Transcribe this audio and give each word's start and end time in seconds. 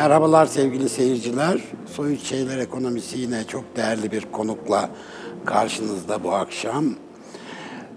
Merhabalar 0.00 0.46
sevgili 0.46 0.88
seyirciler. 0.88 1.60
Soyut 1.86 2.22
Şeyler 2.22 2.58
Ekonomisi 2.58 3.18
yine 3.18 3.44
çok 3.44 3.76
değerli 3.76 4.12
bir 4.12 4.24
konukla 4.32 4.90
karşınızda 5.44 6.24
bu 6.24 6.34
akşam. 6.34 6.84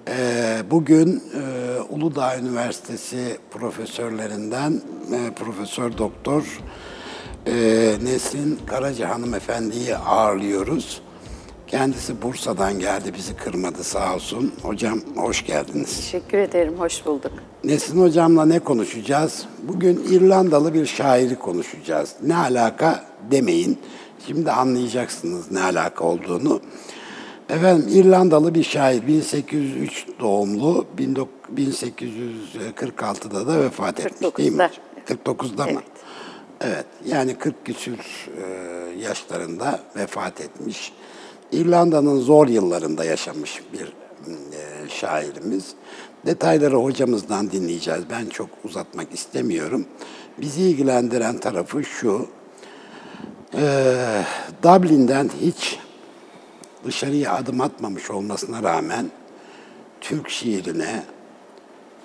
Ee, 0.08 0.58
bugün 0.72 1.24
e, 1.36 1.82
Uludağ 1.90 2.38
Üniversitesi 2.38 3.38
profesörlerinden 3.52 4.82
e, 5.12 5.34
Profesör 5.34 5.98
Doktor 5.98 6.62
e, 7.48 7.54
Nesrin 8.04 8.60
Karaca 8.66 9.10
hanımefendiyi 9.10 9.98
ağırlıyoruz. 9.98 11.02
Kendisi 11.74 12.22
Bursa'dan 12.22 12.80
geldi, 12.80 13.14
bizi 13.14 13.36
kırmadı 13.36 13.84
sağ 13.84 14.16
olsun. 14.16 14.54
Hocam 14.62 15.00
hoş 15.16 15.46
geldiniz. 15.46 15.96
Teşekkür 15.96 16.38
ederim, 16.38 16.74
hoş 16.78 17.06
bulduk. 17.06 17.32
Nesin 17.64 18.02
hocamla 18.02 18.46
ne 18.46 18.60
konuşacağız? 18.60 19.46
Bugün 19.64 20.04
İrlandalı 20.10 20.74
bir 20.74 20.86
şairi 20.86 21.36
konuşacağız. 21.36 22.16
Ne 22.24 22.36
alaka 22.36 23.06
demeyin. 23.32 23.80
Şimdi 24.28 24.52
anlayacaksınız 24.52 25.52
ne 25.52 25.64
alaka 25.64 26.04
olduğunu. 26.04 26.62
Efendim 27.50 27.88
İrlandalı 27.90 28.56
bir 28.56 28.64
şair 28.64 29.08
1803 29.08 30.06
doğumlu 30.20 30.86
1846'da 30.98 33.48
da 33.48 33.60
vefat 33.60 34.00
etmiş 34.00 34.38
değil 34.38 34.52
mi? 34.52 34.70
49'da. 35.08 35.32
49'da 35.32 35.66
mı? 35.66 35.72
Evet. 35.72 35.84
Evet 36.62 36.86
yani 37.06 37.36
40 37.36 37.66
küsür 37.66 37.98
e, 37.98 38.42
yaşlarında 39.00 39.80
vefat 39.96 40.42
etmiş. 40.42 40.94
İrlanda'nın 41.54 42.20
zor 42.20 42.48
yıllarında 42.48 43.06
yaşamış 43.06 43.62
bir 43.74 43.94
e, 44.28 44.90
şairimiz. 44.90 45.74
Detayları 46.26 46.76
hocamızdan 46.76 47.52
dinleyeceğiz. 47.52 48.04
Ben 48.10 48.26
çok 48.26 48.50
uzatmak 48.64 49.14
istemiyorum. 49.14 49.86
Bizi 50.38 50.62
ilgilendiren 50.62 51.38
tarafı 51.38 51.84
şu. 51.84 52.28
E, 53.56 53.64
Dublin'den 54.64 55.30
hiç 55.42 55.80
dışarıya 56.86 57.34
adım 57.34 57.62
atmamış 57.62 58.12
olmasına 58.12 58.64
rağmen 58.64 59.12
Türk 60.02 60.30
şiirine, 60.30 61.04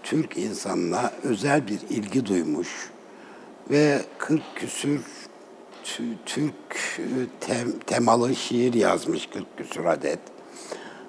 Türk 0.02 0.36
insanına 0.36 1.12
özel 1.22 1.68
bir 1.68 1.80
ilgi 1.90 2.26
duymuş 2.26 2.90
ve 3.70 4.02
40 4.18 4.42
küsür 4.56 5.00
Türk 6.26 6.54
e, 6.98 7.06
tem- 7.40 7.78
temalı 7.86 8.34
şiir 8.34 8.74
yazmış 8.74 9.26
40 9.26 9.56
küsür 9.56 9.84
adet. 9.84 10.18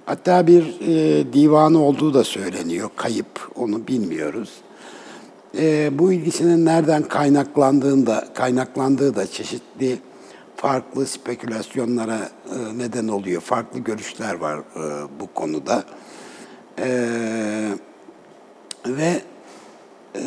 Hatta 0.05 0.47
bir 0.47 0.81
e, 0.81 1.33
divanı 1.33 1.83
olduğu 1.83 2.13
da 2.13 2.23
söyleniyor. 2.23 2.89
Kayıp, 2.95 3.51
onu 3.55 3.87
bilmiyoruz. 3.87 4.49
E, 5.57 5.99
bu 5.99 6.13
ilgisinin 6.13 6.65
nereden 6.65 7.03
kaynaklandığını 7.03 8.07
da, 8.07 8.27
kaynaklandığı 8.33 9.15
da 9.15 9.27
çeşitli 9.27 9.99
farklı 10.55 11.05
spekülasyonlara 11.05 12.29
e, 12.45 12.77
neden 12.77 13.07
oluyor. 13.07 13.41
Farklı 13.41 13.79
görüşler 13.79 14.33
var 14.33 14.57
e, 14.59 15.19
bu 15.19 15.33
konuda. 15.33 15.83
E, 16.79 16.89
ve 18.87 19.21
e, 20.15 20.21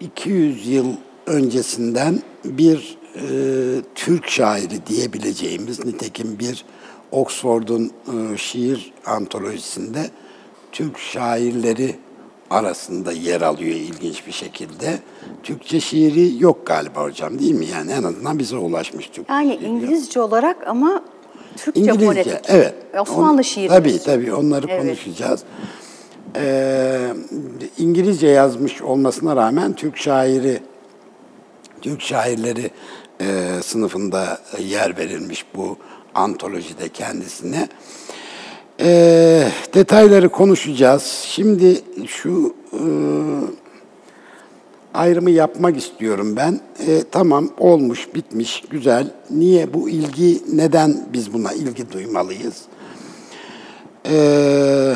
200 0.00 0.68
yıl 0.68 0.92
öncesinden 1.26 2.22
bir 2.44 2.98
e, 3.16 3.22
Türk 3.94 4.28
şairi 4.28 4.86
diyebileceğimiz 4.86 5.84
nitekim 5.84 6.38
bir 6.38 6.64
Oxford'un 7.12 7.84
e, 7.84 8.36
şiir 8.36 8.92
antolojisinde 9.06 10.10
Türk 10.72 10.98
şairleri 10.98 11.94
arasında 12.50 13.12
yer 13.12 13.40
alıyor 13.40 13.74
ilginç 13.74 14.26
bir 14.26 14.32
şekilde. 14.32 14.98
Türkçe 15.42 15.80
şiiri 15.80 16.42
yok 16.42 16.66
galiba 16.66 17.02
hocam 17.02 17.38
değil 17.38 17.54
mi? 17.54 17.66
Yani 17.66 17.92
en 17.92 18.02
azından 18.02 18.38
bize 18.38 18.56
ulaşmış 18.56 19.06
Türkçe 19.08 19.32
Yani 19.32 19.52
şiiri 19.52 19.64
yok. 19.64 19.72
İngilizce 19.82 20.20
olarak 20.20 20.66
ama 20.68 21.02
Türkçe 21.56 21.80
İngilizce, 21.80 22.06
fonetik. 22.06 22.32
evet. 22.48 22.74
Osmanlı 23.00 23.44
şiiri. 23.44 23.68
Tabii 23.68 23.98
tabii 23.98 24.34
onları 24.34 24.66
Evet. 24.70 24.82
konuşacağız. 24.82 25.42
Ee, 26.36 27.08
İngilizce 27.78 28.26
yazmış 28.26 28.82
olmasına 28.82 29.36
rağmen 29.36 29.72
Türk 29.72 29.96
şairi, 29.96 30.60
Türk 31.82 32.00
şairleri 32.00 32.70
e, 33.20 33.62
sınıfında 33.62 34.40
yer 34.58 34.98
verilmiş 34.98 35.46
bu 35.54 35.76
antolojide 36.14 36.88
kendisine. 36.88 37.68
Ee, 38.80 39.48
detayları 39.74 40.28
konuşacağız. 40.28 41.02
Şimdi 41.26 41.80
şu 42.06 42.54
e, 42.72 42.82
ayrımı 44.94 45.30
yapmak 45.30 45.76
istiyorum 45.76 46.36
ben. 46.36 46.60
E, 46.86 47.02
tamam 47.10 47.50
olmuş, 47.58 48.14
bitmiş, 48.14 48.62
güzel. 48.70 49.10
Niye 49.30 49.74
bu 49.74 49.88
ilgi, 49.88 50.42
neden 50.52 51.06
biz 51.12 51.32
buna 51.32 51.52
ilgi 51.52 51.92
duymalıyız? 51.92 52.62
E, 54.10 54.94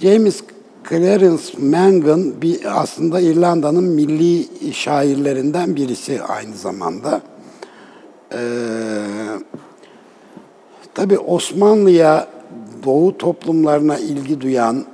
James 0.00 0.42
Clarence 0.88 1.42
Mangan 1.58 2.42
bir 2.42 2.80
aslında 2.80 3.20
İrlanda'nın 3.20 3.84
milli 3.84 4.48
şairlerinden 4.72 5.76
birisi 5.76 6.22
aynı 6.22 6.56
zamanda. 6.56 7.20
E, 8.32 8.40
Tabii 10.94 11.18
Osmanlı'ya 11.18 12.28
Doğu 12.84 13.18
toplumlarına 13.18 13.98
ilgi 13.98 14.40
duyan, 14.40 14.76
e, 14.76 14.84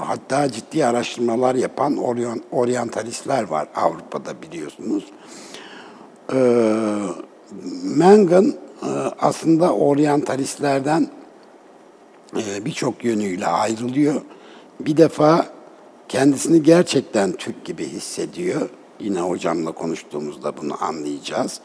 hatta 0.00 0.52
ciddi 0.52 0.86
araştırmalar 0.86 1.54
yapan 1.54 1.96
oryan, 1.96 2.42
oryantalistler 2.50 3.42
var 3.42 3.68
Avrupa'da 3.74 4.42
biliyorsunuz. 4.42 5.04
E, 6.32 6.38
Mangan 7.96 8.46
e, 8.46 8.88
aslında 9.20 9.74
oryantalistlerden 9.74 11.08
e, 12.36 12.64
birçok 12.64 13.04
yönüyle 13.04 13.46
ayrılıyor. 13.46 14.20
Bir 14.80 14.96
defa 14.96 15.46
kendisini 16.08 16.62
gerçekten 16.62 17.32
Türk 17.32 17.64
gibi 17.64 17.86
hissediyor. 17.86 18.68
Yine 19.00 19.20
hocamla 19.20 19.72
konuştuğumuzda 19.72 20.56
bunu 20.56 20.84
anlayacağız. 20.84 21.60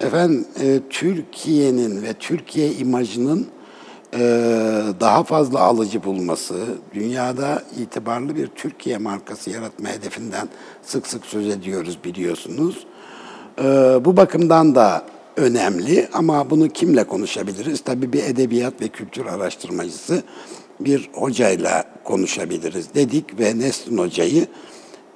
Efendim 0.00 0.46
e, 0.60 0.80
Türkiye'nin 0.90 2.02
ve 2.02 2.12
Türkiye 2.12 2.72
imajının 2.72 3.46
e, 4.14 4.18
daha 5.00 5.24
fazla 5.24 5.60
alıcı 5.60 6.04
bulması, 6.04 6.64
dünyada 6.94 7.62
itibarlı 7.78 8.36
bir 8.36 8.46
Türkiye 8.46 8.98
markası 8.98 9.50
yaratma 9.50 9.88
hedefinden 9.88 10.48
sık 10.82 11.06
sık 11.06 11.26
söz 11.26 11.46
ediyoruz 11.46 11.98
biliyorsunuz. 12.04 12.86
E, 13.58 13.64
bu 14.04 14.16
bakımdan 14.16 14.74
da 14.74 15.06
önemli 15.36 16.08
ama 16.12 16.50
bunu 16.50 16.68
kimle 16.68 17.04
konuşabiliriz? 17.04 17.80
Tabii 17.80 18.12
bir 18.12 18.24
edebiyat 18.24 18.80
ve 18.80 18.88
kültür 18.88 19.26
araştırmacısı 19.26 20.22
bir 20.80 21.10
hocayla 21.12 21.84
konuşabiliriz 22.04 22.94
dedik 22.94 23.40
ve 23.40 23.58
Nesrin 23.58 23.98
Hoca'yı 23.98 24.46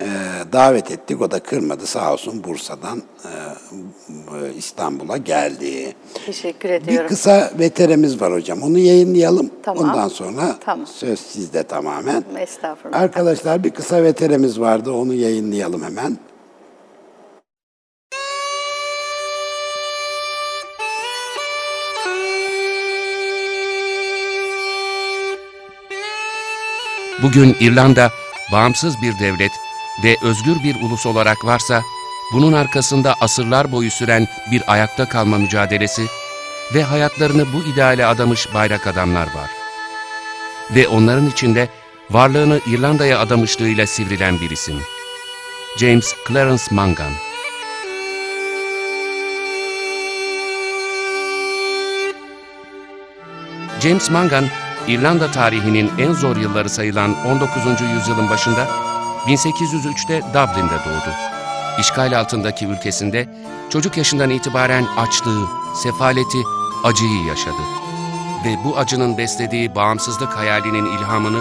e, 0.00 0.06
davet 0.52 0.90
ettik. 0.90 1.22
O 1.22 1.30
da 1.30 1.38
kırmadı 1.40 1.86
sağ 1.86 2.12
olsun 2.12 2.44
Bursa'dan 2.44 3.02
e, 3.24 3.28
e, 3.28 4.54
İstanbul'a 4.58 5.16
geldi. 5.16 5.94
Teşekkür 6.26 6.68
Bir 6.68 6.74
ediyorum. 6.74 7.08
kısa 7.08 7.50
veterimiz 7.58 8.20
var 8.20 8.32
hocam. 8.32 8.62
Onu 8.62 8.78
yayınlayalım. 8.78 9.50
Tamam. 9.62 9.84
Ondan 9.84 10.08
sonra 10.08 10.56
Tamam. 10.64 10.86
söz 10.86 11.20
sizde 11.20 11.62
tamamen. 11.62 12.24
Estağfurullah. 12.38 13.00
Arkadaşlar 13.00 13.64
bir 13.64 13.70
kısa 13.70 14.02
veterimiz 14.02 14.60
vardı. 14.60 14.92
Onu 14.92 15.14
yayınlayalım 15.14 15.82
hemen. 15.82 16.18
Bugün 27.22 27.56
İrlanda 27.60 28.10
bağımsız 28.52 29.02
bir 29.02 29.18
devlet 29.18 29.52
ve 30.04 30.16
özgür 30.22 30.62
bir 30.64 30.82
ulus 30.82 31.06
olarak 31.06 31.44
varsa, 31.44 31.82
bunun 32.32 32.52
arkasında 32.52 33.14
asırlar 33.20 33.72
boyu 33.72 33.90
süren 33.90 34.28
bir 34.50 34.72
ayakta 34.72 35.08
kalma 35.08 35.38
mücadelesi 35.38 36.06
ve 36.74 36.82
hayatlarını 36.82 37.52
bu 37.52 37.72
ideale 37.72 38.06
adamış 38.06 38.54
bayrak 38.54 38.86
adamlar 38.86 39.26
var. 39.26 39.50
Ve 40.74 40.88
onların 40.88 41.26
içinde 41.26 41.68
varlığını 42.10 42.60
İrlanda'ya 42.66 43.18
adamışlığıyla 43.18 43.86
sivrilen 43.86 44.40
bir 44.40 44.50
isim. 44.50 44.80
James 45.78 46.14
Clarence 46.28 46.64
Mangan. 46.70 47.12
James 53.80 54.10
Mangan, 54.10 54.44
İrlanda 54.88 55.30
tarihinin 55.30 55.90
en 55.98 56.12
zor 56.12 56.36
yılları 56.36 56.70
sayılan 56.70 57.26
19. 57.26 57.56
yüzyılın 57.80 58.30
başında 58.30 58.66
1803'te 59.26 60.18
Dublin'de 60.18 60.74
doğdu. 60.74 61.14
İşgal 61.80 62.20
altındaki 62.20 62.66
ülkesinde 62.66 63.28
çocuk 63.70 63.96
yaşından 63.96 64.30
itibaren 64.30 64.86
açlığı, 64.96 65.46
sefaleti, 65.82 66.38
acıyı 66.84 67.24
yaşadı. 67.24 67.62
Ve 68.44 68.56
bu 68.64 68.78
acının 68.78 69.18
beslediği 69.18 69.74
bağımsızlık 69.74 70.36
hayalinin 70.36 70.86
ilhamını 70.86 71.40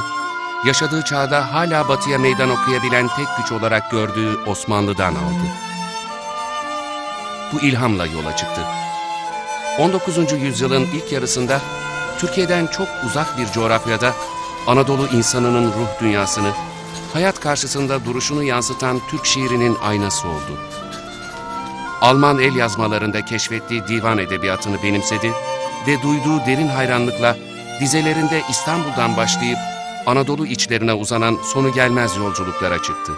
yaşadığı 0.66 1.02
çağda 1.02 1.54
hala 1.54 1.88
batıya 1.90 2.20
meydan 2.20 2.50
okuyabilen 2.50 3.08
tek 3.08 3.28
güç 3.38 3.52
olarak 3.52 3.92
gördüğü 3.92 4.38
Osmanlı'dan 4.48 5.16
aldı. 5.16 5.46
bu 7.54 7.62
ilhamla 7.62 8.06
yola 8.06 8.36
çıktı. 8.36 8.62
19. 9.80 10.32
yüzyılın 10.32 10.88
ilk 10.94 11.12
yarısında 11.12 11.62
Türkiye'den 12.20 12.68
çok 12.68 12.88
uzak 13.06 13.38
bir 13.38 13.48
coğrafyada 13.48 14.14
Anadolu 14.68 15.08
insanının 15.08 15.68
ruh 15.68 16.02
dünyasını, 16.02 16.52
hayat 17.14 17.40
karşısında 17.40 18.06
duruşunu 18.06 18.44
yansıtan 18.44 19.02
Türk 19.10 19.26
şiirinin 19.26 19.78
aynası 19.84 20.28
oldu. 20.28 20.60
Alman 22.02 22.40
el 22.40 22.56
yazmalarında 22.56 23.26
keşfettiği 23.26 23.88
divan 23.88 24.18
edebiyatını 24.18 24.84
benimsedi 24.84 25.32
ve 25.88 26.02
duyduğu 26.02 26.46
derin 26.46 26.68
hayranlıkla 26.68 27.38
dizelerinde 27.80 28.42
İstanbul'dan 28.50 29.18
başlayıp 29.18 29.58
Anadolu 30.06 30.46
içlerine 30.46 30.94
uzanan 30.94 31.38
sonu 31.54 31.74
gelmez 31.74 32.18
yolculuklara 32.18 32.82
çıktı. 32.82 33.14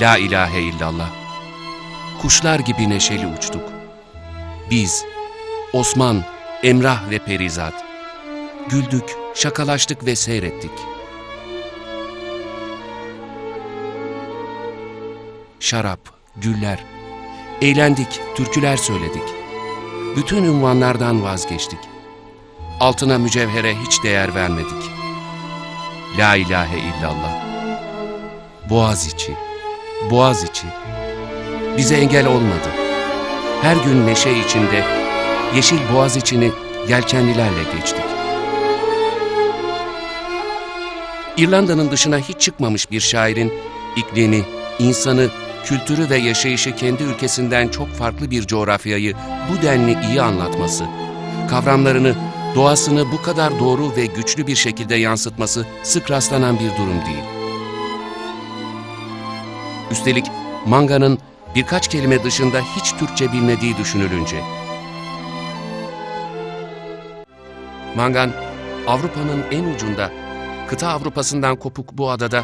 La 0.00 0.18
ilahe 0.18 0.62
illallah. 0.62 1.25
Kuşlar 2.22 2.60
gibi 2.60 2.88
neşeli 2.88 3.26
uçtuk. 3.26 3.72
Biz, 4.70 5.04
Osman, 5.72 6.24
Emrah 6.62 7.10
ve 7.10 7.18
Perizat. 7.18 7.74
Güldük, 8.68 9.16
şakalaştık 9.34 10.06
ve 10.06 10.16
seyrettik. 10.16 10.70
Şarap, 15.60 16.00
güller. 16.36 16.84
Eğlendik, 17.62 18.20
türküler 18.36 18.76
söyledik. 18.76 19.22
Bütün 20.16 20.44
ünvanlardan 20.44 21.22
vazgeçtik. 21.22 21.80
Altına 22.80 23.18
mücevhere 23.18 23.74
hiç 23.74 24.02
değer 24.02 24.34
vermedik. 24.34 24.90
La 26.18 26.36
ilahe 26.36 26.78
illallah. 26.78 27.46
Boğaz 28.70 29.06
içi, 29.06 29.34
boğaz 30.10 30.44
içi. 30.44 30.66
Bize 31.76 31.96
engel 31.96 32.26
olmadı. 32.26 32.68
Her 33.62 33.76
gün 33.76 34.06
neşe 34.06 34.30
içinde, 34.30 34.84
yeşil 35.54 35.78
boğaz 35.94 36.16
içini 36.16 36.50
yelkenlilerle 36.88 37.62
geçtik. 37.76 38.04
İrlanda'nın 41.36 41.90
dışına 41.90 42.18
hiç 42.18 42.40
çıkmamış 42.40 42.90
bir 42.90 43.00
şairin 43.00 43.52
iklimi, 43.96 44.42
insanı, 44.78 45.28
kültürü 45.64 46.10
ve 46.10 46.16
yaşayışı 46.16 46.76
kendi 46.76 47.02
ülkesinden 47.02 47.68
çok 47.68 47.88
farklı 47.88 48.30
bir 48.30 48.46
coğrafyayı 48.46 49.14
bu 49.50 49.62
denli 49.62 49.96
iyi 50.08 50.22
anlatması, 50.22 50.84
kavramlarını, 51.50 52.14
doğasını 52.54 53.12
bu 53.12 53.22
kadar 53.22 53.60
doğru 53.60 53.96
ve 53.96 54.06
güçlü 54.06 54.46
bir 54.46 54.56
şekilde 54.56 54.94
yansıtması 54.94 55.66
sık 55.82 56.10
rastlanan 56.10 56.58
bir 56.60 56.70
durum 56.70 57.00
değil. 57.06 57.24
Üstelik 59.90 60.26
Manga'nın 60.66 61.18
birkaç 61.56 61.88
kelime 61.88 62.24
dışında 62.24 62.60
hiç 62.60 62.92
Türkçe 62.92 63.32
bilmediği 63.32 63.76
düşünülünce. 63.76 64.42
Mangan, 67.96 68.30
Avrupa'nın 68.86 69.44
en 69.50 69.74
ucunda, 69.74 70.10
kıta 70.68 70.88
Avrupa'sından 70.88 71.56
kopuk 71.56 71.92
bu 71.92 72.10
adada, 72.10 72.42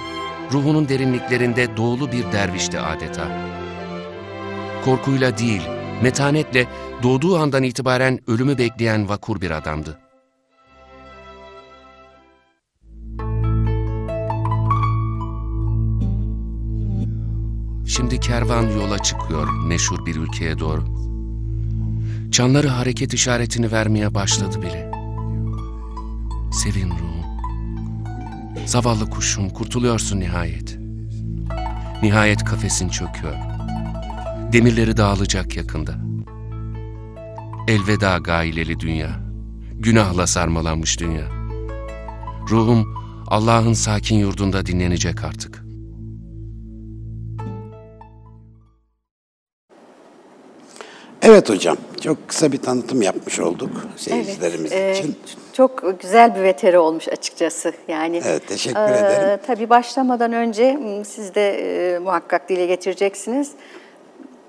ruhunun 0.53 0.89
derinliklerinde 0.89 1.77
doğulu 1.77 2.13
bir 2.13 2.33
dervişti 2.33 2.81
adeta. 2.81 3.29
Korkuyla 4.85 5.39
değil, 5.39 5.63
metanetle 6.03 6.67
doğduğu 7.03 7.39
andan 7.39 7.63
itibaren 7.63 8.19
ölümü 8.27 8.59
bekleyen 8.59 9.09
vakur 9.09 9.41
bir 9.41 9.51
adamdı. 9.51 10.02
Şimdi 17.97 18.21
kervan 18.21 18.63
yola 18.63 18.99
çıkıyor 18.99 19.49
meşhur 19.67 20.07
bir 20.07 20.17
ülkeye 20.17 20.59
doğru. 20.59 20.85
Çanları 22.33 22.69
hareket 22.69 23.15
işaretini 23.15 23.73
vermeye 23.73 24.15
başladı 24.15 24.63
bile. 24.63 24.91
Sevin 26.53 26.91
ruhum. 26.91 27.25
Zavallı 28.67 29.11
kuşum 29.11 29.51
kurtuluyorsun 29.51 30.21
nihayet. 30.21 30.79
Nihayet 32.03 32.45
kafesin 32.45 32.89
çöküyor. 32.89 33.35
Demirleri 34.53 34.97
dağılacak 34.97 35.57
yakında. 35.57 35.95
Elveda 37.69 38.19
gaileli 38.19 38.81
dünya. 38.81 39.21
Günahla 39.73 40.27
sarmalanmış 40.27 41.01
dünya. 41.01 41.27
Ruhum 42.51 42.95
Allah'ın 43.27 43.73
sakin 43.73 44.17
yurdunda 44.17 44.67
dinlenecek 44.67 45.25
artık. 45.25 45.62
Evet 51.23 51.51
hocam, 51.51 51.77
çok 52.01 52.29
kısa 52.29 52.53
bir 52.53 52.59
tanıtım 52.59 53.03
yapmış 53.03 53.41
olduk 53.41 53.71
seyircilerimiz 53.97 54.73
e, 54.73 54.93
için. 54.93 55.17
Çok 55.53 56.01
güzel 56.01 56.35
bir 56.35 56.43
veteri 56.43 56.79
olmuş 56.79 57.09
açıkçası. 57.09 57.73
Yani 57.89 58.23
Evet, 58.27 58.47
teşekkür 58.49 58.81
ederim. 58.81 59.41
Tabii 59.47 59.71
başlamadan 59.71 60.33
önce 60.33 60.79
siz 61.07 61.35
de 61.35 61.51
e, 61.95 61.99
muhakkak 61.99 62.49
dile 62.49 62.67
getireceksiniz. 62.67 63.51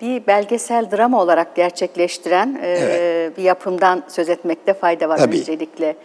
Bir 0.01 0.27
belgesel 0.27 0.91
drama 0.91 1.21
olarak 1.21 1.55
gerçekleştiren 1.55 2.59
e, 2.63 2.67
Evet. 2.67 3.37
bir 3.37 3.43
yapımdan 3.43 4.03
söz 4.07 4.29
etmekte 4.29 4.73
fayda 4.73 5.09
var 5.09 5.17
Tabii. 5.17 5.39
öncelikle. 5.39 5.95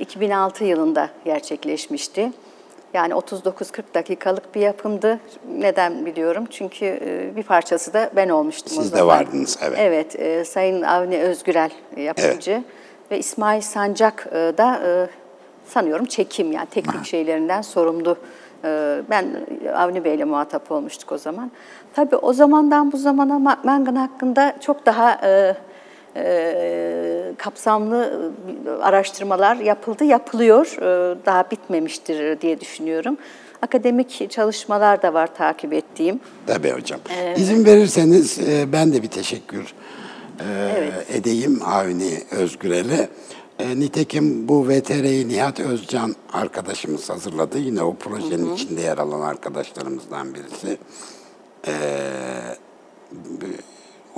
2006 0.00 0.64
yılında 0.64 1.10
gerçekleşmişti. 1.24 2.30
Yani 2.94 3.12
39-40 3.12 3.82
dakikalık 3.94 4.54
bir 4.54 4.60
yapımdı. 4.60 5.20
Neden 5.58 6.06
biliyorum? 6.06 6.46
Çünkü 6.50 6.84
e, 6.86 7.36
bir 7.36 7.42
parçası 7.42 7.92
da 7.92 8.10
ben 8.16 8.28
olmuştum 8.28 8.78
o 8.78 8.82
Siz 8.82 8.92
de 8.92 8.96
zaman. 8.96 9.18
vardınız, 9.18 9.58
evet. 9.62 9.78
Evet, 9.78 10.20
e, 10.20 10.44
Sayın 10.44 10.82
Avni 10.82 11.18
Özgürel 11.18 11.70
e, 11.96 12.02
yapımcı 12.02 12.62
ve 13.10 13.18
İsmail 13.18 13.60
Sancak 13.60 14.32
da 14.32 14.80
sanıyorum 15.66 16.04
çekim 16.06 16.52
yani 16.52 16.66
teknik 16.66 17.04
şeylerinden 17.04 17.62
sorumlu. 17.62 18.16
Ben 19.10 19.26
Avni 19.74 20.04
Bey'le 20.04 20.24
muhatap 20.24 20.72
olmuştuk 20.72 21.12
o 21.12 21.18
zaman. 21.18 21.50
Tabii 21.94 22.16
o 22.16 22.32
zamandan 22.32 22.92
bu 22.92 22.96
zamana 22.96 23.32
Ma- 23.34 23.58
Mangan 23.64 23.94
hakkında 23.96 24.56
çok 24.60 24.86
daha 24.86 25.20
e, 26.16 27.32
kapsamlı 27.38 28.30
e, 28.66 28.70
araştırmalar 28.70 29.56
yapıldı, 29.56 30.04
yapılıyor. 30.04 30.76
E, 30.76 31.16
daha 31.26 31.50
bitmemiştir 31.50 32.40
diye 32.40 32.60
düşünüyorum. 32.60 33.16
Akademik 33.62 34.30
çalışmalar 34.30 35.02
da 35.02 35.14
var 35.14 35.34
takip 35.34 35.72
ettiğim. 35.72 36.20
Tabii 36.46 36.70
hocam. 36.70 37.00
İzin 37.36 37.64
verirseniz 37.64 38.38
e, 38.38 38.72
ben 38.72 38.92
de 38.92 39.02
bir 39.02 39.08
teşekkür 39.08 39.74
e, 40.40 40.44
Evet. 40.78 40.92
edeyim 41.10 41.60
Avni 41.64 42.18
Özgürel'e. 42.30 43.08
E, 43.58 43.80
nitekim 43.80 44.48
bu 44.48 44.68
VTR'yi 44.68 45.28
Nihat 45.28 45.60
Özcan 45.60 46.14
arkadaşımız 46.32 47.10
hazırladı. 47.10 47.58
Yine 47.58 47.82
o 47.82 47.94
projenin 47.94 48.54
içinde 48.54 48.80
yer 48.80 48.98
alan 48.98 49.20
arkadaşlarımızdan 49.20 50.34
birisi. 50.34 50.78
E, 51.66 51.72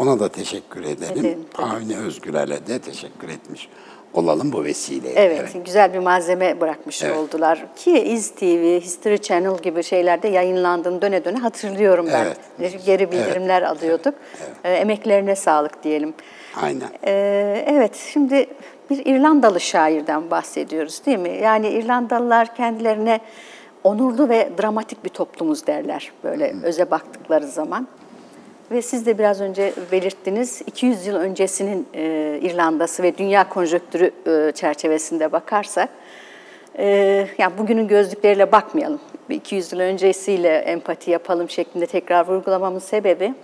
ona 0.02 0.20
da 0.20 0.28
teşekkür 0.28 0.84
edelim. 0.84 1.38
Tabii. 1.52 1.66
Avni 1.66 1.98
Özgürel'e 1.98 2.66
de 2.66 2.78
teşekkür 2.78 3.28
etmiş 3.28 3.68
olalım 4.14 4.52
bu 4.52 4.64
vesileyle. 4.64 5.20
Evet, 5.20 5.64
güzel 5.64 5.94
bir 5.94 5.98
malzeme 5.98 6.60
bırakmış 6.60 7.02
Evet. 7.02 7.16
oldular. 7.16 7.66
Ki 7.76 7.98
İz 7.98 8.30
TV, 8.30 8.80
History 8.80 9.18
Channel 9.18 9.58
gibi 9.58 9.82
şeylerde 9.82 10.28
yayınlandığını 10.28 11.02
döne 11.02 11.24
döne 11.24 11.38
hatırlıyorum 11.38 12.06
ben. 12.12 12.26
Evet. 12.60 12.84
Geri 12.86 13.12
bildirimler 13.12 13.62
alıyorduk. 13.62 14.14
Ee, 14.64 14.72
emeklerine 14.72 15.36
sağlık 15.36 15.84
diyelim. 15.84 16.14
Aynen. 16.62 16.88
Ee, 17.04 17.64
evet, 17.68 17.96
şimdi 18.12 18.46
bir 18.90 19.06
İrlandalı 19.06 19.60
şairden 19.60 20.30
bahsediyoruz 20.30 21.06
değil 21.06 21.18
mi? 21.18 21.38
Yani 21.42 21.68
İrlandalılar 21.68 22.54
kendilerine 22.56 23.20
onurlu 23.84 24.28
ve 24.28 24.50
dramatik 24.62 25.04
bir 25.04 25.08
toplumuz 25.08 25.66
derler 25.66 26.12
böyle 26.24 26.54
öze 26.62 26.90
baktıkları 26.90 27.46
zaman. 27.46 27.88
Ve 28.72 28.82
siz 28.82 29.06
de 29.06 29.18
biraz 29.18 29.40
önce 29.40 29.72
belirttiniz, 29.92 30.62
200 30.66 31.06
yıl 31.06 31.16
öncesinin 31.16 31.88
e, 31.94 32.38
İrlanda'sı 32.42 33.02
ve 33.02 33.18
dünya 33.18 33.48
konjonktürü 33.48 34.10
e, 34.26 34.52
çerçevesinde 34.52 35.32
bakarsak, 35.32 35.88
e, 36.78 36.86
yani 37.38 37.52
bugünün 37.58 37.88
gözlükleriyle 37.88 38.52
bakmayalım. 38.52 39.00
Bir 39.28 39.34
200 39.34 39.72
yıl 39.72 39.80
öncesiyle 39.80 40.56
empati 40.56 41.10
yapalım 41.10 41.50
şeklinde 41.50 41.86
tekrar 41.86 42.28
vurgulamamın 42.28 42.78
sebebi, 42.78 43.34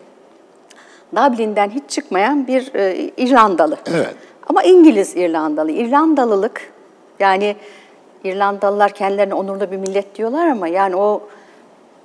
Dublin'den 1.16 1.70
hiç 1.70 1.82
çıkmayan 1.88 2.46
bir 2.46 2.74
e, 2.74 2.96
İrlandalı. 3.16 3.76
Evet. 3.94 4.14
Ama 4.46 4.62
İngiliz 4.62 5.16
İrlandalı. 5.16 5.72
İrlandalılık 5.72 6.72
yani 7.20 7.56
İrlandalılar 8.24 8.92
kendilerine 8.92 9.34
onurlu 9.34 9.70
bir 9.70 9.76
millet 9.76 10.14
diyorlar 10.14 10.46
ama 10.48 10.68
yani 10.68 10.96
o 10.96 11.28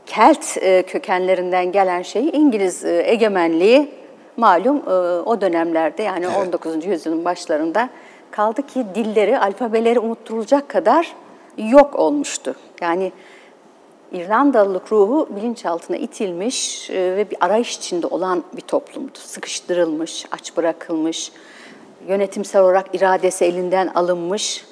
Kelt 0.05 0.57
e, 0.57 0.83
kökenlerinden 0.83 1.71
gelen 1.71 2.01
şey 2.01 2.29
İngiliz 2.29 2.85
e, 2.85 3.03
egemenliği 3.05 3.91
malum 4.37 4.77
e, 4.77 4.91
o 5.21 5.41
dönemlerde 5.41 6.03
yani 6.03 6.27
19. 6.27 6.85
yüzyılın 6.85 7.25
başlarında 7.25 7.89
kaldı 8.31 8.67
ki 8.67 8.85
dilleri, 8.95 9.39
alfabeleri 9.39 9.99
unutturulacak 9.99 10.69
kadar 10.69 11.15
yok 11.57 11.95
olmuştu. 11.99 12.55
Yani 12.81 13.11
İrlandalılık 14.11 14.91
ruhu 14.91 15.29
bilinçaltına 15.35 15.97
itilmiş 15.97 16.89
ve 16.89 17.25
bir 17.31 17.37
arayış 17.41 17.77
içinde 17.77 18.07
olan 18.07 18.43
bir 18.53 18.61
toplumdu. 18.61 19.11
Sıkıştırılmış, 19.13 20.25
aç 20.31 20.57
bırakılmış, 20.57 21.31
yönetimsel 22.07 22.61
olarak 22.61 22.95
iradesi 22.95 23.45
elinden 23.45 23.87
alınmış 23.87 24.65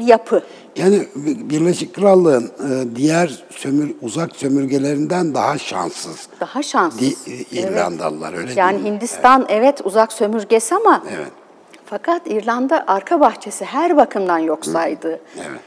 yapı. 0.00 0.42
Yani 0.76 1.08
Birleşik 1.50 1.94
Krallığın 1.94 2.44
e, 2.44 2.96
diğer 2.96 3.44
sömür, 3.50 3.94
uzak 4.02 4.36
sömürgelerinden 4.36 5.34
daha 5.34 5.58
şanssız. 5.58 6.28
Daha 6.40 6.62
şanssız. 6.62 7.00
Di, 7.00 7.30
e, 7.30 7.60
İrlandalılar 7.60 8.34
öyle 8.34 8.52
Yani? 8.56 8.84
Hindistan 8.84 9.46
evet. 9.48 9.80
uzak 9.84 10.12
sömürgesi 10.12 10.74
ama 10.74 11.02
Evet. 11.16 11.32
fakat 11.86 12.22
İrlanda 12.26 12.84
arka 12.86 13.20
bahçesi 13.20 13.64
her 13.64 13.96
bakımdan 13.96 14.38
yok 14.38 14.66
saydı. 14.66 15.20
Evet. 15.38 15.60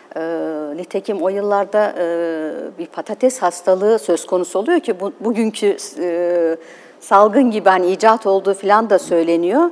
Nitekim 0.76 1.22
o 1.22 1.30
yıllarda 1.30 1.96
e, 1.98 2.78
bir 2.80 2.86
patates 2.86 3.42
hastalığı 3.42 4.00
söz 4.00 4.26
konusu 4.26 4.60
oluyor 4.60 4.80
ki 4.80 5.00
bu, 5.00 5.14
bugünkü 5.20 5.78
e, 6.00 6.58
salgın 7.00 7.52
gibi 7.52 7.70
hani 7.70 7.92
icat 7.92 8.28
olduğu 8.28 8.54
falan 8.54 8.90
da 8.90 9.00
söyleniyor. 9.00 9.70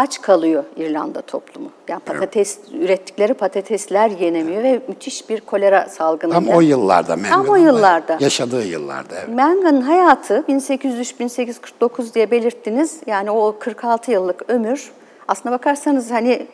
Aç 0.00 0.20
kalıyor 0.22 0.64
İrlanda 0.76 1.20
toplumu. 1.20 1.70
Yani 1.88 2.00
patates 2.00 2.58
ürettikleri 2.80 3.34
patatesler 3.34 4.10
yenemiyor 4.10 4.62
ve 4.62 4.80
müthiş 4.88 5.28
bir 5.28 5.40
kolera 5.40 5.88
salgınıyla. 5.88 6.40
Tam 6.40 6.48
o 6.48 6.60
yıllarda. 6.60 7.16
Manga'nın 7.16 7.48
o 7.48 7.52
da 7.52 7.58
yıllarda. 7.58 8.16
Yaşadığı 8.20 8.64
yıllarda 8.64 9.14
evet. 9.18 9.28
Manga'nın 9.28 9.80
hayatı 9.80 10.44
1803-1849 10.48 12.14
diye 12.14 12.30
belirttiniz. 12.30 13.00
Yani 13.06 13.30
o 13.30 13.56
46 13.58 14.10
yıllık 14.10 14.50
ömür 14.50 14.90
aslına 15.28 15.54
bakarsanız 15.54 16.10
hani 16.10 16.46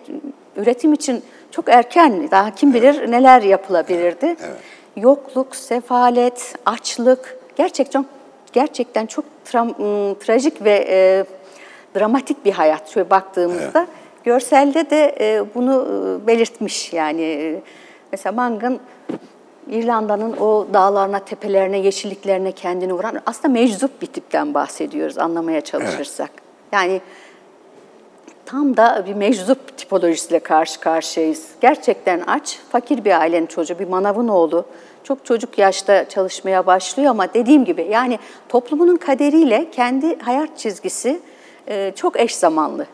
üretim 0.56 0.92
için 0.92 1.22
çok 1.50 1.68
erken. 1.68 2.30
Daha 2.30 2.54
kim 2.54 2.74
bilir 2.74 3.10
neler 3.10 3.42
yapılabilirdi. 3.42 4.36
Yokluk, 4.96 5.56
sefalet, 5.56 6.54
açlık 6.66 7.38
gerçekten 7.56 8.06
gerçekten 8.52 9.06
çok 9.06 9.24
tra- 9.52 10.08
ım, 10.10 10.18
trajik 10.18 10.64
ve 10.64 10.86
e, 10.88 11.24
dramatik 11.96 12.44
bir 12.44 12.52
hayat 12.52 12.88
şöyle 12.88 13.10
baktığımızda. 13.10 13.86
Görselde 14.24 14.90
de 14.90 15.16
e, 15.20 15.54
bunu 15.54 15.88
e, 16.22 16.26
belirtmiş 16.26 16.92
yani. 16.92 17.22
E, 17.22 17.60
Mesela 18.12 18.32
Mang'ın 18.32 18.80
İrlanda'nın 19.70 20.36
o 20.36 20.66
dağlarına, 20.74 21.18
tepelerine, 21.18 21.78
yeşilliklerine 21.78 22.52
kendini 22.52 22.92
vuran 22.92 23.20
aslında 23.26 23.48
meczup 23.48 24.02
bir 24.02 24.06
tipten 24.06 24.54
bahsediyoruz 24.54 25.18
anlamaya 25.18 25.60
çalışırsak. 25.60 26.30
Yani 26.72 27.00
tam 28.46 28.76
da 28.76 29.04
bir 29.06 29.14
meczup 29.14 29.78
tipolojisiyle 29.78 30.38
karşı 30.40 30.80
karşıyayız. 30.80 31.48
Gerçekten 31.60 32.20
aç, 32.20 32.58
fakir 32.72 33.04
bir 33.04 33.20
ailenin 33.20 33.46
çocuğu, 33.46 33.78
bir 33.78 33.88
manavın 33.88 34.28
oğlu. 34.28 34.64
Çok 35.04 35.24
çocuk 35.24 35.58
yaşta 35.58 36.08
çalışmaya 36.08 36.66
başlıyor 36.66 37.10
ama 37.10 37.34
dediğim 37.34 37.64
gibi 37.64 37.88
yani 37.90 38.18
toplumunun 38.48 38.96
kaderiyle 38.96 39.70
kendi 39.70 40.18
hayat 40.18 40.58
çizgisi 40.58 41.20
e, 41.68 41.92
çok 41.96 42.20
eş 42.20 42.36
zamanlı. 42.36 42.86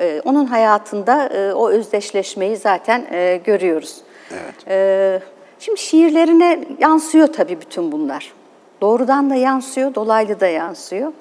E, 0.00 0.22
onun 0.24 0.46
hayatında 0.46 1.26
e, 1.26 1.52
o 1.54 1.70
özdeşleşmeyi 1.70 2.56
zaten 2.56 3.06
e, 3.10 3.40
görüyoruz. 3.44 4.04
Evet. 4.30 4.54
Ee, 4.68 5.20
şimdi 5.58 5.80
şiirlerine 5.80 6.64
yansıyor 6.78 7.26
tabii 7.26 7.60
bütün 7.60 7.92
bunlar. 7.92 8.32
Doğrudan 8.80 9.30
da 9.30 9.34
yansıyor, 9.34 9.94
dolaylı 9.94 10.40
da 10.40 10.46
yansıyor. 10.46 11.12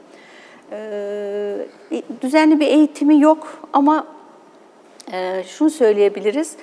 Ee, 0.71 1.55
düzenli 2.21 2.59
bir 2.59 2.67
eğitimi 2.67 3.21
yok 3.21 3.47
ama 3.73 4.07
e, 5.11 5.43
şunu 5.43 5.69
söyleyebiliriz. 5.69 6.55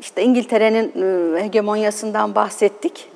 İşte 0.00 0.22
İngiltere'nin 0.22 0.92
e, 1.36 1.42
hegemonyasından 1.42 2.34
bahsettik. 2.34 3.08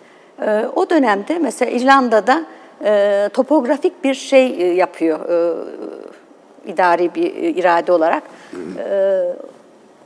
E, 0.42 0.64
o 0.75 0.90
dönemde 0.90 1.38
mesela 1.38 1.71
İrlanda'da 1.71 2.44
e, 2.85 3.28
topografik 3.33 4.04
bir 4.04 4.14
şey 4.14 4.47
e, 4.47 4.75
yapıyor 4.75 5.21
e, 5.28 5.64
idari 6.66 7.14
bir 7.14 7.37
e, 7.37 7.50
irade 7.50 7.92
olarak. 7.92 8.23
E, 8.78 9.23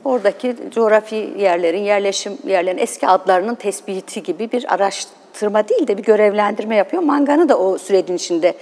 oradaki 0.04 0.56
coğrafi 0.70 1.34
yerlerin, 1.38 1.82
yerleşim 1.82 2.38
yerlerin 2.46 2.78
eski 2.78 3.08
adlarının 3.08 3.54
tespiti 3.54 4.22
gibi 4.22 4.52
bir 4.52 4.74
araştırma 4.74 5.68
değil 5.68 5.86
de 5.86 5.98
bir 5.98 6.02
görevlendirme 6.02 6.76
yapıyor. 6.76 7.02
Mangan'ı 7.02 7.48
da 7.48 7.58
o 7.58 7.78
sürecin 7.78 8.16
içinde. 8.16 8.54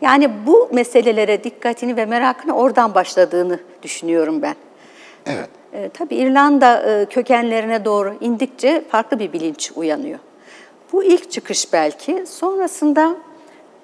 Yani 0.00 0.30
bu 0.46 0.68
meselelere 0.72 1.44
dikkatini 1.44 1.96
ve 1.96 2.06
merakını 2.06 2.56
oradan 2.56 2.94
başladığını 2.94 3.58
düşünüyorum 3.82 4.42
ben. 4.42 4.54
Evet. 5.26 5.48
E, 5.72 5.88
tabii 5.88 6.14
İrlanda 6.14 6.82
e, 6.82 7.06
kökenlerine 7.06 7.84
doğru 7.84 8.14
indikçe 8.20 8.84
farklı 8.88 9.18
bir 9.18 9.32
bilinç 9.32 9.72
uyanıyor. 9.76 10.18
Bu 10.92 11.04
ilk 11.04 11.30
çıkış 11.30 11.72
belki. 11.72 12.24
Sonrasında 12.26 13.16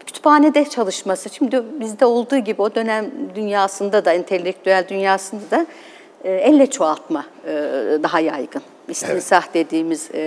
kütüphanede 0.06 0.64
çalışması. 0.64 1.30
Şimdi 1.30 1.62
bizde 1.80 2.06
olduğu 2.06 2.38
gibi 2.38 2.62
o 2.62 2.75
dönem 2.75 3.11
dünyasında 3.34 4.04
da, 4.04 4.12
entelektüel 4.12 4.84
dünyasında 4.88 5.50
da 5.50 5.66
e, 6.25 6.32
elle 6.32 6.66
çoğaltma 6.70 7.25
e, 7.46 7.52
daha 8.02 8.20
yaygın. 8.20 8.62
İstinsah 8.88 9.54
dediğimiz 9.54 10.11
e, 10.14 10.20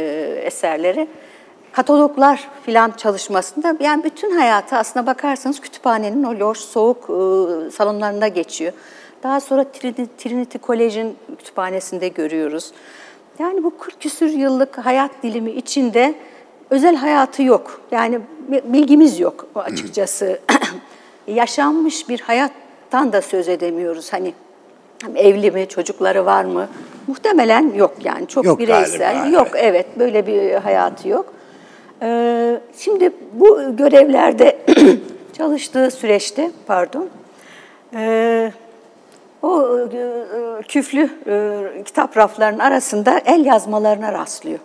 eserleri. 0.44 1.08
Kataloglar 1.72 2.50
filan 2.66 2.92
çalışmasında 2.92 3.76
yani 3.80 4.04
bütün 4.04 4.38
hayatı 4.38 4.76
aslına 4.76 5.06
bakarsanız 5.06 5.60
kütüphanenin 5.60 6.24
o 6.24 6.40
loş, 6.40 6.58
soğuk 6.58 7.04
e, 7.04 7.72
salonlarında 7.72 8.28
geçiyor. 8.28 8.74
Daha 9.24 9.40
sonra 9.40 9.64
Trinity, 9.64 10.04
Trinity 10.18 10.58
College'in 10.64 11.18
kütüphanesinde 11.38 12.08
görüyoruz. 12.08 12.72
Yani 13.40 13.64
bu 13.64 13.78
40 13.78 14.02
küsür 14.02 14.30
yıllık 14.30 14.78
hayat 14.78 15.12
dilimi 15.24 15.52
içinde 15.52 16.16
özel 16.70 16.96
hayatı 16.96 17.44
yok. 17.44 17.82
Yani 17.92 18.20
bilgimiz 18.64 19.20
yok 19.20 19.46
açıkçası. 19.56 20.40
Yaşanmış 21.28 22.10
bir 22.10 22.20
hayattan 22.20 23.14
da 23.14 23.22
söz 23.22 23.48
edemiyoruz. 23.48 24.14
Hani 24.14 24.34
evli 25.16 25.52
mi, 25.52 25.68
çocukları 25.68 26.26
var 26.26 26.46
mı? 26.46 26.68
Muhtemelen 27.08 27.74
yok 27.74 27.96
yani. 28.04 28.28
Çok 28.28 28.46
Yok 28.46 28.60
bireysel. 28.60 29.00
galiba, 29.00 29.38
yok 29.38 29.48
evet. 29.56 29.86
böyle 30.00 30.28
bir 30.28 30.54
hayatı 30.54 31.08
yok. 31.08 31.34
Ee, 32.02 32.60
şimdi 32.78 33.12
bu 33.34 33.76
görevlerde 33.78 34.58
çalıştığı 35.38 35.92
süreçte 35.92 36.52
pardon 36.68 37.10
e, 37.94 38.52
o 39.42 39.80
e, 39.80 40.62
küflü 40.68 41.10
e, 41.28 41.84
kitap 41.84 42.18
raflarının 42.18 42.60
arasında 42.60 43.22
el 43.26 43.46
yazmalarına 43.46 44.14
rastlıyor. 44.14 44.60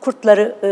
Kurtları 0.00 0.54
e, 0.62 0.68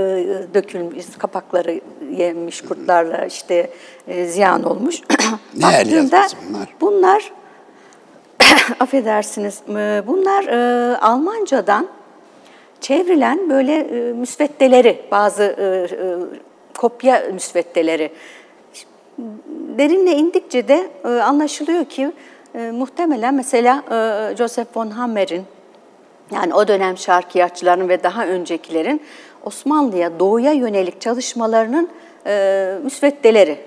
dökülmüş, 0.54 1.07
kapakları 1.19 1.81
yenmiş 2.11 2.61
kurtlarla 2.61 3.26
işte 3.26 3.71
e, 4.09 4.25
ziyan 4.26 4.62
olmuş. 4.62 5.00
Baktığımda 5.54 6.26
bunlar? 6.49 6.69
Bunlar, 6.81 7.33
affedersiniz, 8.81 9.61
e, 9.69 10.02
bunlar 10.07 10.45
e, 10.45 10.97
Almancadan 10.97 11.88
çevrilen 12.81 13.50
böyle 13.50 13.75
e, 13.75 14.12
müsveddeleri, 14.12 15.02
bazı 15.11 15.42
e, 15.42 15.64
e, 15.64 16.19
kopya 16.78 17.23
müsveddeleri. 17.33 18.12
Derinle 19.78 20.12
indikçe 20.12 20.69
de 20.69 20.90
e, 21.04 21.09
anlaşılıyor 21.09 21.85
ki 21.85 22.12
e, 22.54 22.71
muhtemelen 22.71 23.35
mesela 23.35 23.83
e, 23.90 24.37
Joseph 24.37 24.76
von 24.76 24.90
Hammer'in 24.90 25.45
yani 26.33 26.55
o 26.55 26.69
dönem 26.69 26.99
şarkiyatçıların 26.99 27.89
ve 27.89 28.03
daha 28.03 28.27
öncekilerin 28.27 29.03
Osmanlı'ya 29.45 30.19
doğuya 30.19 30.53
yönelik 30.53 31.01
çalışmalarının 31.01 31.89
e, 32.27 32.75
müsveddeleri. 32.83 33.59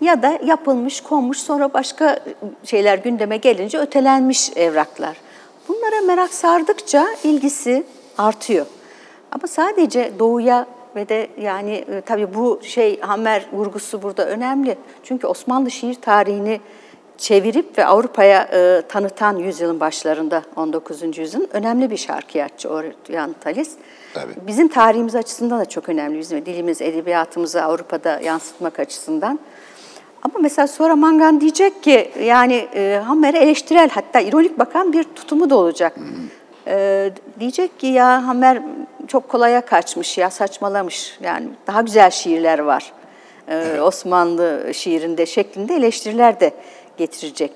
Ya 0.00 0.22
da 0.22 0.38
yapılmış, 0.44 1.00
konmuş 1.00 1.38
sonra 1.38 1.74
başka 1.74 2.18
şeyler 2.64 2.98
gündeme 2.98 3.36
gelince 3.36 3.78
ötelenmiş 3.78 4.56
evraklar. 4.56 5.16
Bunlara 5.68 6.00
merak 6.06 6.34
sardıkça 6.34 7.06
ilgisi 7.24 7.84
artıyor. 8.18 8.66
Ama 9.32 9.46
sadece 9.46 10.12
doğuya 10.18 10.66
ve 10.96 11.08
de 11.08 11.28
yani 11.40 11.72
e, 11.72 12.00
tabii 12.00 12.34
bu 12.34 12.60
şey 12.62 13.00
Hammer 13.00 13.46
vurgusu 13.52 14.02
burada 14.02 14.26
önemli. 14.26 14.76
Çünkü 15.04 15.26
Osmanlı 15.26 15.70
şiir 15.70 15.94
tarihini 15.94 16.60
çevirip 17.18 17.78
ve 17.78 17.86
Avrupa'ya 17.86 18.48
e, 18.52 18.82
tanıtan 18.88 19.36
yüzyılın 19.36 19.80
başlarında 19.80 20.42
19. 20.56 21.18
yüzyılın 21.18 21.48
önemli 21.52 21.90
bir 21.90 21.96
şarkıyatçı 21.96 22.68
Orhan 22.68 23.34
Talis. 23.40 23.70
Tabii. 24.14 24.32
Bizim 24.46 24.68
tarihimiz 24.68 25.14
açısından 25.14 25.60
da 25.60 25.64
çok 25.64 25.88
önemli. 25.88 26.18
Bizim 26.18 26.46
dilimiz, 26.46 26.82
edebiyatımızı 26.82 27.62
Avrupa'da 27.62 28.20
yansıtmak 28.20 28.80
açısından. 28.80 29.38
Ama 30.22 30.34
mesela 30.40 30.66
sonra 30.66 30.96
Mangan 30.96 31.40
diyecek 31.40 31.82
ki 31.82 32.10
yani 32.22 32.68
e, 32.74 33.00
Hammer'e 33.04 33.38
eleştirel 33.38 33.90
hatta 33.90 34.20
ironik 34.20 34.58
bakan 34.58 34.92
bir 34.92 35.04
tutumu 35.04 35.50
da 35.50 35.56
olacak. 35.56 35.96
E, 36.66 37.10
diyecek 37.40 37.78
ki 37.78 37.86
ya 37.86 38.26
Hammer 38.26 38.62
çok 39.08 39.28
kolaya 39.28 39.60
kaçmış 39.60 40.18
ya 40.18 40.30
saçmalamış 40.30 41.18
yani 41.22 41.48
daha 41.66 41.82
güzel 41.82 42.10
şiirler 42.10 42.58
var. 42.58 42.92
E, 43.48 43.80
Osmanlı 43.80 44.70
şiirinde 44.74 45.26
şeklinde 45.26 45.74
eleştiriler 45.74 46.40
de 46.40 46.52
getirecek. 46.98 47.52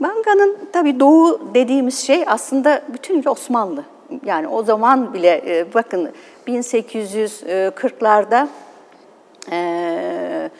Manga'nın 0.00 0.58
tabii 0.72 1.00
doğu 1.00 1.40
dediğimiz 1.54 1.98
şey 1.98 2.24
aslında 2.26 2.82
bütünüyle 2.88 3.30
Osmanlı. 3.30 3.84
Yani 4.24 4.48
o 4.48 4.62
zaman 4.62 5.14
bile 5.14 5.42
e, 5.46 5.74
bakın 5.74 6.12
1840'larda 6.46 8.48
e, 9.52 10.50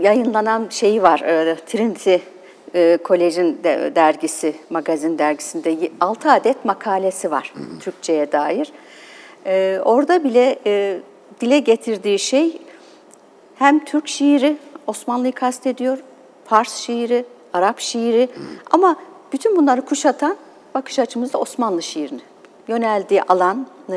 yayınlanan 0.00 0.66
şeyi 0.70 1.02
var. 1.02 1.20
E, 1.20 1.56
Trinity 1.66 2.16
e, 2.74 2.98
Kolej'in 3.04 3.60
de, 3.64 3.92
dergisi, 3.94 4.54
magazin 4.70 5.18
dergisinde 5.18 5.90
6 6.00 6.30
adet 6.30 6.64
makalesi 6.64 7.30
var. 7.30 7.52
Türkçe'ye 7.80 8.32
dair. 8.32 8.72
E, 9.46 9.80
orada 9.84 10.24
bile 10.24 10.58
e, 10.66 10.98
dile 11.40 11.58
getirdiği 11.58 12.18
şey 12.18 12.58
hem 13.54 13.84
Türk 13.84 14.08
şiiri, 14.08 14.56
Osmanlı'yı 14.86 15.32
kastediyor, 15.32 15.98
Fars 16.44 16.74
şiiri, 16.74 17.24
Arap 17.52 17.80
şiiri 17.80 18.28
hı. 18.34 18.40
ama 18.70 18.96
bütün 19.32 19.56
bunları 19.56 19.84
kuşatan 19.84 20.36
bakış 20.74 20.98
açımızda 20.98 21.38
Osmanlı 21.38 21.82
şiirini. 21.82 22.20
Yöneldiği 22.68 23.22
alan 23.22 23.66
e, 23.88 23.92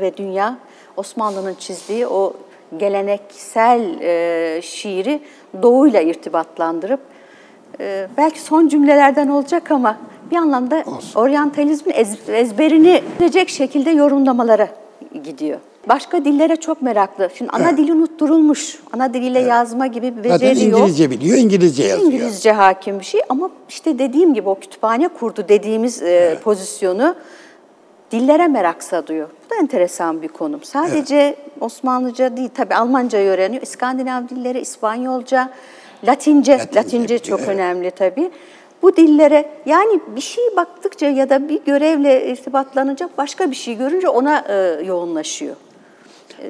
ve 0.00 0.12
dünya 0.16 0.58
Osmanlı'nın 0.96 1.54
çizdiği 1.54 2.06
o 2.06 2.32
geleneksel 2.76 4.00
e, 4.00 4.62
şiiri 4.62 5.20
doğuyla 5.62 6.00
irtibatlandırıp 6.00 7.00
e, 7.80 8.08
belki 8.16 8.40
son 8.40 8.68
cümlelerden 8.68 9.28
olacak 9.28 9.70
ama 9.70 9.98
bir 10.30 10.36
anlamda 10.36 10.84
Olsun. 10.86 11.20
oryantalizmin 11.20 11.92
ez, 11.94 12.28
ezberini 12.28 13.02
bilecek 13.20 13.48
şekilde 13.48 13.90
yorumlamalara 13.90 14.68
gidiyor. 15.24 15.60
Başka 15.88 16.24
dillere 16.24 16.56
çok 16.56 16.82
meraklı. 16.82 17.30
Şimdi 17.38 17.50
ana 17.50 17.68
evet. 17.68 17.78
dili 17.78 17.92
unutturulmuş. 17.92 18.78
Ana 18.92 19.14
diliyle 19.14 19.38
evet. 19.38 19.50
yazma 19.50 19.86
gibi 19.86 20.16
bir 20.16 20.24
beceri 20.24 20.54
Zaten 20.54 20.70
yok. 20.70 20.80
İngilizce 20.80 21.10
biliyor, 21.10 21.38
İngilizce 21.38 21.84
yazıyor. 21.84 22.12
İngilizce 22.12 22.52
hakim 22.52 23.00
bir 23.00 23.04
şey 23.04 23.20
ama 23.28 23.50
işte 23.68 23.98
dediğim 23.98 24.34
gibi 24.34 24.48
o 24.48 24.54
kütüphane 24.60 25.08
kurdu 25.08 25.44
dediğimiz 25.48 26.02
e, 26.02 26.06
evet. 26.06 26.42
pozisyonu 26.42 27.14
dillere 28.10 28.48
merak 28.48 28.82
sadıyor. 28.82 29.28
Bu 29.46 29.50
da 29.50 29.54
enteresan 29.60 30.22
bir 30.22 30.28
konum. 30.28 30.64
Sadece 30.64 31.16
evet. 31.16 31.38
Osmanlıca 31.60 32.36
değil, 32.36 32.50
tabii 32.54 32.74
Almancayı 32.74 33.30
öğreniyor. 33.30 33.62
İskandinav 33.62 34.28
dilleri, 34.28 34.60
İspanyolca, 34.60 35.50
Latince, 36.04 36.52
Latince, 36.52 36.80
Latince 36.80 37.18
çok 37.18 37.40
evet. 37.40 37.48
önemli 37.48 37.90
tabii. 37.90 38.30
Bu 38.82 38.96
dillere 38.96 39.48
yani 39.66 40.00
bir 40.16 40.20
şey 40.20 40.44
baktıkça 40.56 41.06
ya 41.06 41.30
da 41.30 41.48
bir 41.48 41.64
görevle 41.64 42.26
irtibatlanacak 42.32 43.18
başka 43.18 43.50
bir 43.50 43.56
şey 43.56 43.76
görünce 43.76 44.08
ona 44.08 44.44
e, 44.48 44.84
yoğunlaşıyor. 44.84 45.56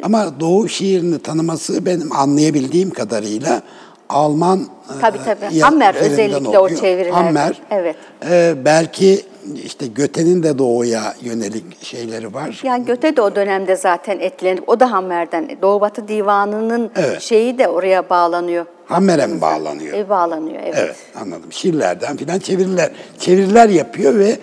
Ama 0.03 0.41
Doğu 0.41 0.69
şiirini 0.69 1.19
tanıması 1.19 1.87
benim 1.87 2.13
anlayabildiğim 2.13 2.91
kadarıyla 2.91 3.63
Alman 4.09 4.61
e, 4.61 5.01
tabii, 5.01 5.19
tabii. 5.25 5.61
Hammer 5.61 5.95
özellikle 5.95 6.59
oluyor. 6.59 6.79
o 6.79 6.81
çeviriler. 6.81 7.11
Hammer. 7.11 7.63
Evet. 7.71 7.97
E, 8.31 8.55
belki 8.65 9.23
işte 9.65 9.87
Göte'nin 9.87 10.43
de 10.43 10.59
doğuya 10.59 11.15
yönelik 11.21 11.85
şeyleri 11.85 12.35
var. 12.35 12.61
Yani 12.65 12.85
Göte 12.85 13.17
de 13.17 13.23
o 13.23 13.35
dönemde 13.35 13.77
zaten 13.77 14.19
etkilenip 14.21 14.69
o 14.69 14.81
da 14.81 14.93
Hammer'den. 14.93 15.59
Doğu 15.63 15.81
Batı 15.81 16.09
Divanı'nın 16.09 16.91
evet. 16.97 17.21
şeyi 17.21 17.59
de 17.59 17.69
oraya 17.69 18.11
bağlanıyor. 18.11 18.67
Hammer'e 18.87 19.27
mi 19.27 19.41
bağlanıyor? 19.41 19.99
E, 19.99 20.09
bağlanıyor 20.09 20.63
evet. 20.63 20.75
Evet 20.79 20.97
anladım. 21.21 21.53
Şiirlerden 21.53 22.17
filan 22.17 22.39
çeviriler. 22.39 22.91
Çeviriler 23.19 23.69
yapıyor 23.69 24.19
ve 24.19 24.39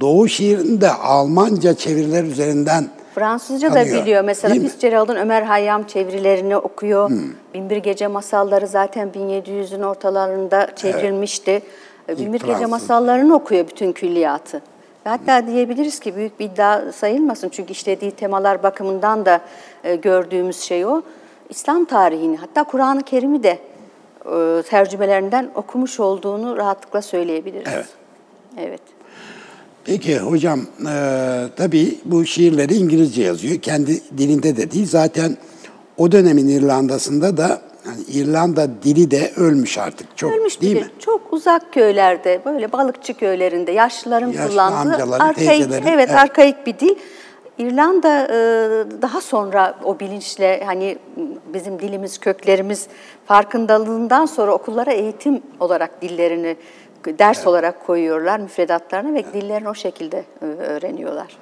Doğu 0.00 0.28
şiirini 0.28 0.80
de 0.80 0.92
Almanca 0.92 1.74
çeviriler 1.74 2.24
üzerinden 2.24 2.88
Fransızca 3.20 3.68
tanıyor. 3.68 3.96
da 3.96 4.02
biliyor. 4.02 4.24
Mesela 4.24 4.54
Fitzgerald'ın 4.54 5.16
Ömer 5.16 5.42
Hayyam 5.42 5.84
çevirilerini 5.84 6.56
okuyor. 6.56 7.08
Hmm. 7.08 7.18
Binbir 7.54 7.76
Gece 7.76 8.06
Masalları 8.06 8.66
zaten 8.66 9.08
1700'ün 9.08 9.82
ortalarında 9.82 10.68
çevrilmişti. 10.76 11.62
Evet. 12.08 12.18
Binbir 12.18 12.40
Gece 12.40 12.66
masallarını 12.66 13.34
okuyor 13.34 13.68
bütün 13.68 13.92
külliyatı. 13.92 14.62
Hatta 15.04 15.46
diyebiliriz 15.46 16.00
ki 16.00 16.16
büyük 16.16 16.40
bir 16.40 16.44
iddia 16.44 16.92
sayılmasın 16.92 17.48
çünkü 17.48 17.72
işlediği 17.72 18.10
temalar 18.10 18.62
bakımından 18.62 19.26
da 19.26 19.40
e, 19.84 19.96
gördüğümüz 19.96 20.60
şey 20.60 20.86
o. 20.86 21.02
İslam 21.48 21.84
tarihini 21.84 22.36
hatta 22.36 22.64
Kur'an-ı 22.64 23.02
Kerim'i 23.02 23.42
de 23.42 23.58
e, 24.26 24.62
tercümelerinden 24.62 25.50
okumuş 25.54 26.00
olduğunu 26.00 26.56
rahatlıkla 26.56 27.02
söyleyebiliriz. 27.02 27.72
Evet. 27.74 27.88
Evet. 28.58 28.99
Peki 29.84 30.18
hocam 30.18 30.60
e, 30.60 30.94
tabii 31.56 31.98
bu 32.04 32.26
şiirleri 32.26 32.74
İngilizce 32.74 33.22
yazıyor. 33.22 33.56
Kendi 33.56 34.00
dilinde 34.18 34.56
de 34.56 34.70
değil. 34.70 34.86
Zaten 34.86 35.36
o 35.96 36.12
dönemin 36.12 36.48
İrlanda'sında 36.48 37.36
da 37.36 37.60
yani 37.86 38.02
İrlanda 38.08 38.68
dili 38.82 39.10
de 39.10 39.32
ölmüş 39.36 39.78
artık 39.78 40.16
çok 40.16 40.32
ölmüş 40.32 40.60
değil 40.60 40.76
mi? 40.76 40.90
Çok 40.98 41.32
uzak 41.32 41.72
köylerde 41.72 42.40
böyle 42.44 42.72
balıkçı 42.72 43.14
köylerinde 43.14 43.72
yaşlıların 43.72 44.32
Yaşlı 44.32 44.48
kullandığı 44.48 45.14
arkaik 45.14 45.66
evet, 45.70 45.82
evet 45.86 46.10
arkaik 46.10 46.66
bir 46.66 46.78
dil. 46.78 46.94
İrlanda 47.58 48.24
e, 48.24 48.36
daha 49.02 49.20
sonra 49.20 49.74
o 49.84 50.00
bilinçle 50.00 50.62
hani 50.64 50.98
bizim 51.54 51.78
dilimiz, 51.78 52.18
köklerimiz 52.18 52.86
farkındalığından 53.26 54.26
sonra 54.26 54.52
okullara 54.52 54.92
eğitim 54.92 55.42
olarak 55.60 56.02
dillerini 56.02 56.56
ders 57.04 57.38
evet. 57.38 57.46
olarak 57.46 57.86
koyuyorlar 57.86 58.40
müfredatlarına 58.40 59.14
ve 59.14 59.20
evet. 59.20 59.34
dillerini 59.34 59.68
o 59.68 59.74
şekilde 59.74 60.24
e, 60.42 60.44
öğreniyorlar. 60.46 61.36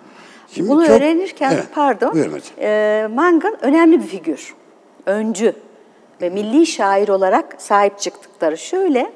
Şimdi 0.48 0.68
Bunu 0.68 0.86
çok, 0.86 0.96
öğrenirken 0.96 1.52
evet, 1.52 1.64
pardon, 1.74 2.30
e, 2.60 3.08
Mangan 3.14 3.64
önemli 3.64 4.02
bir 4.02 4.06
figür, 4.06 4.54
öncü 5.06 5.52
ve 6.22 6.30
milli 6.30 6.66
şair 6.66 7.08
olarak 7.08 7.54
sahip 7.58 7.98
çıktıkları 7.98 8.58
şöyle. 8.58 9.12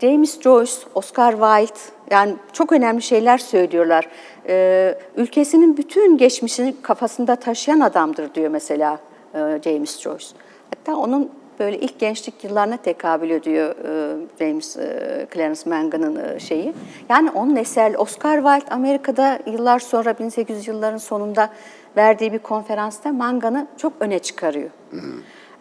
James 0.00 0.40
Joyce, 0.40 0.72
Oscar 0.94 1.32
Wilde 1.32 1.80
yani 2.10 2.34
çok 2.52 2.72
önemli 2.72 3.02
şeyler 3.02 3.38
söylüyorlar. 3.38 4.08
Ee, 4.48 4.98
ülkesinin 5.16 5.76
bütün 5.76 6.18
geçmişini 6.18 6.74
kafasında 6.82 7.36
taşıyan 7.36 7.80
adamdır 7.80 8.34
diyor 8.34 8.50
mesela 8.50 8.98
e, 9.34 9.38
James 9.64 10.00
Joyce. 10.00 10.26
Hatta 10.70 10.96
onun 10.96 11.30
böyle 11.58 11.78
ilk 11.78 11.98
gençlik 11.98 12.44
yıllarına 12.44 12.76
tekabül 12.76 13.30
ediyor 13.30 13.74
e, 13.84 14.16
James 14.38 14.76
e, 14.76 15.26
Clarence 15.34 15.60
Mangan'ın 15.66 16.16
e, 16.16 16.40
şeyi. 16.40 16.72
Yani 17.08 17.30
onun 17.30 17.56
eser 17.56 17.94
Oscar 17.94 18.36
Wilde 18.36 18.74
Amerika'da 18.74 19.38
yıllar 19.46 19.78
sonra 19.78 20.18
1800 20.18 20.68
yılların 20.68 20.98
sonunda 20.98 21.50
verdiği 21.96 22.32
bir 22.32 22.38
konferansta 22.38 23.12
Mangan'ı 23.12 23.66
çok 23.76 23.92
öne 24.00 24.18
çıkarıyor. 24.18 24.70
Hı 24.90 24.96
hı. 24.96 25.12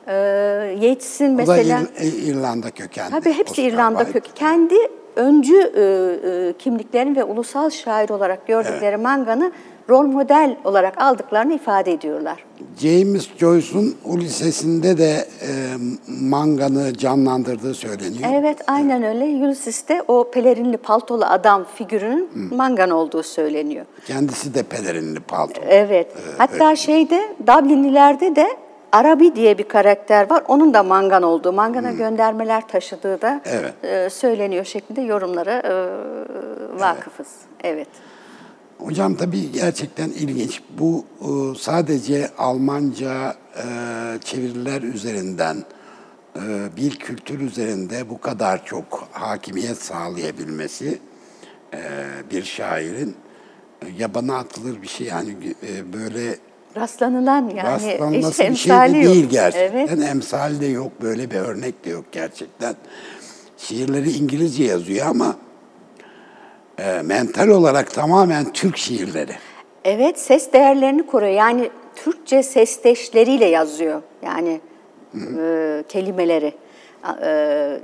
E, 0.08 0.14
Yeats'in 0.82 1.32
mesela... 1.32 1.82
O 1.82 2.00
da 2.00 2.04
İr, 2.04 2.28
İrlanda 2.28 2.72
kökenli. 2.72 3.12
Tabii 3.12 3.34
hepsi 3.34 3.52
Oscar 3.52 3.64
İrlanda 3.64 4.06
kökenli. 4.06 4.34
Kendi 4.36 4.76
öncü 5.16 5.56
e, 5.56 5.82
e, 6.30 6.54
kimliklerini 6.54 7.16
ve 7.16 7.24
ulusal 7.24 7.70
şair 7.70 8.10
olarak 8.10 8.48
gördükleri 8.48 8.96
evet. 8.96 9.00
Mangan'ı 9.00 9.52
rol 9.90 10.08
model 10.08 10.58
olarak 10.64 11.02
aldıklarını 11.02 11.54
ifade 11.54 11.92
ediyorlar. 11.92 12.46
James 12.80 13.30
Joyce'un 13.38 13.96
Ulysses'inde 14.06 14.98
de 14.98 15.28
e, 15.42 15.52
Mangan'ı 16.22 16.94
canlandırdığı 16.94 17.74
söyleniyor. 17.74 18.30
Evet, 18.34 18.58
aynen 18.68 19.04
öyle. 19.04 19.46
Ulysses'te 19.46 20.02
o 20.08 20.32
pelerinli 20.32 20.78
paltolu 20.78 21.26
adam 21.26 21.66
figürünün 21.76 22.30
hmm. 22.34 22.58
Mangan 22.58 22.90
olduğu 22.90 23.24
söyleniyor. 23.24 23.86
Kendisi 24.08 24.54
de 24.54 24.64
pelerinli 24.64 25.20
paltolu. 25.20 25.66
Evet. 25.70 26.08
Ee, 26.08 26.38
Hatta 26.38 26.68
evet. 26.68 26.78
şeyde 26.78 27.36
Dublinlilerde 27.48 28.36
de 28.36 28.48
Arabi 28.92 29.36
diye 29.36 29.58
bir 29.58 29.68
karakter 29.68 30.30
var. 30.30 30.44
Onun 30.48 30.74
da 30.74 30.84
Mangan 30.84 31.24
olduğu, 31.24 31.54
Mangan'a 31.54 31.90
hmm. 31.90 31.98
göndermeler 31.98 32.68
taşıdığı 32.68 33.22
da 33.22 33.42
evet. 33.46 33.74
e, 33.84 34.10
söyleniyor 34.10 34.66
şeklinde 34.66 35.02
yorumlara 35.02 35.54
e, 35.54 35.74
vakıfız. 36.80 37.28
Evet. 37.64 37.76
evet. 37.76 38.15
Hocam 38.78 39.16
tabii 39.16 39.52
gerçekten 39.52 40.10
ilginç. 40.10 40.62
Bu 40.80 41.06
e, 41.22 41.60
sadece 41.60 42.30
Almanca 42.38 43.36
e, 43.58 43.66
çeviriler 44.24 44.82
üzerinden 44.82 45.64
e, 46.36 46.42
bir 46.78 46.96
kültür 46.96 47.40
üzerinde 47.40 48.10
bu 48.10 48.22
kadar 48.22 48.66
çok 48.66 49.08
hakimiyet 49.12 49.78
sağlayabilmesi 49.78 51.00
bir 52.32 52.44
şairin 52.44 53.16
yabana 53.98 54.38
atılır 54.38 54.82
bir 54.82 54.88
şey. 54.88 55.08
Yani 55.08 55.36
böyle 55.94 56.38
rastlanılan 56.78 57.50
yani 57.50 57.64
rastlanması 57.64 58.44
bir 58.44 58.56
şey 58.56 58.72
de 58.74 58.94
değil 58.94 59.24
yok. 59.24 59.32
gerçekten. 59.32 59.98
Evet. 59.98 60.10
Emsal 60.10 60.62
de 60.62 60.66
yok, 60.66 60.92
böyle 61.02 61.32
bir 61.32 61.36
örnek 61.36 61.86
de 61.86 61.90
yok 61.90 62.06
gerçekten. 62.12 62.76
Şiirleri 63.58 64.12
İngilizce 64.12 64.64
yazıyor 64.64 65.08
ama 65.08 65.36
e, 66.80 67.02
mental 67.02 67.48
olarak 67.48 67.94
tamamen 67.94 68.54
Türk 68.54 68.78
şiirleri. 68.78 69.36
Evet, 69.84 70.20
ses 70.20 70.54
değerlerini 70.54 71.06
koruyor. 71.06 71.32
Yani 71.32 71.70
Türkçe 71.96 72.44
sesteşleriyle 72.44 73.46
yazıyor. 73.46 74.02
Yani 74.26 74.62
e, 75.40 75.84
kelimeleri. 75.90 76.54
E, 77.22 77.30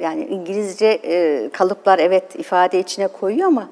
yani 0.02 0.26
İngilizce 0.26 1.00
e, 1.04 1.50
kalıplar 1.50 2.00
evet 2.00 2.36
ifade 2.36 2.80
içine 2.80 3.08
koyuyor 3.08 3.48
ama 3.48 3.70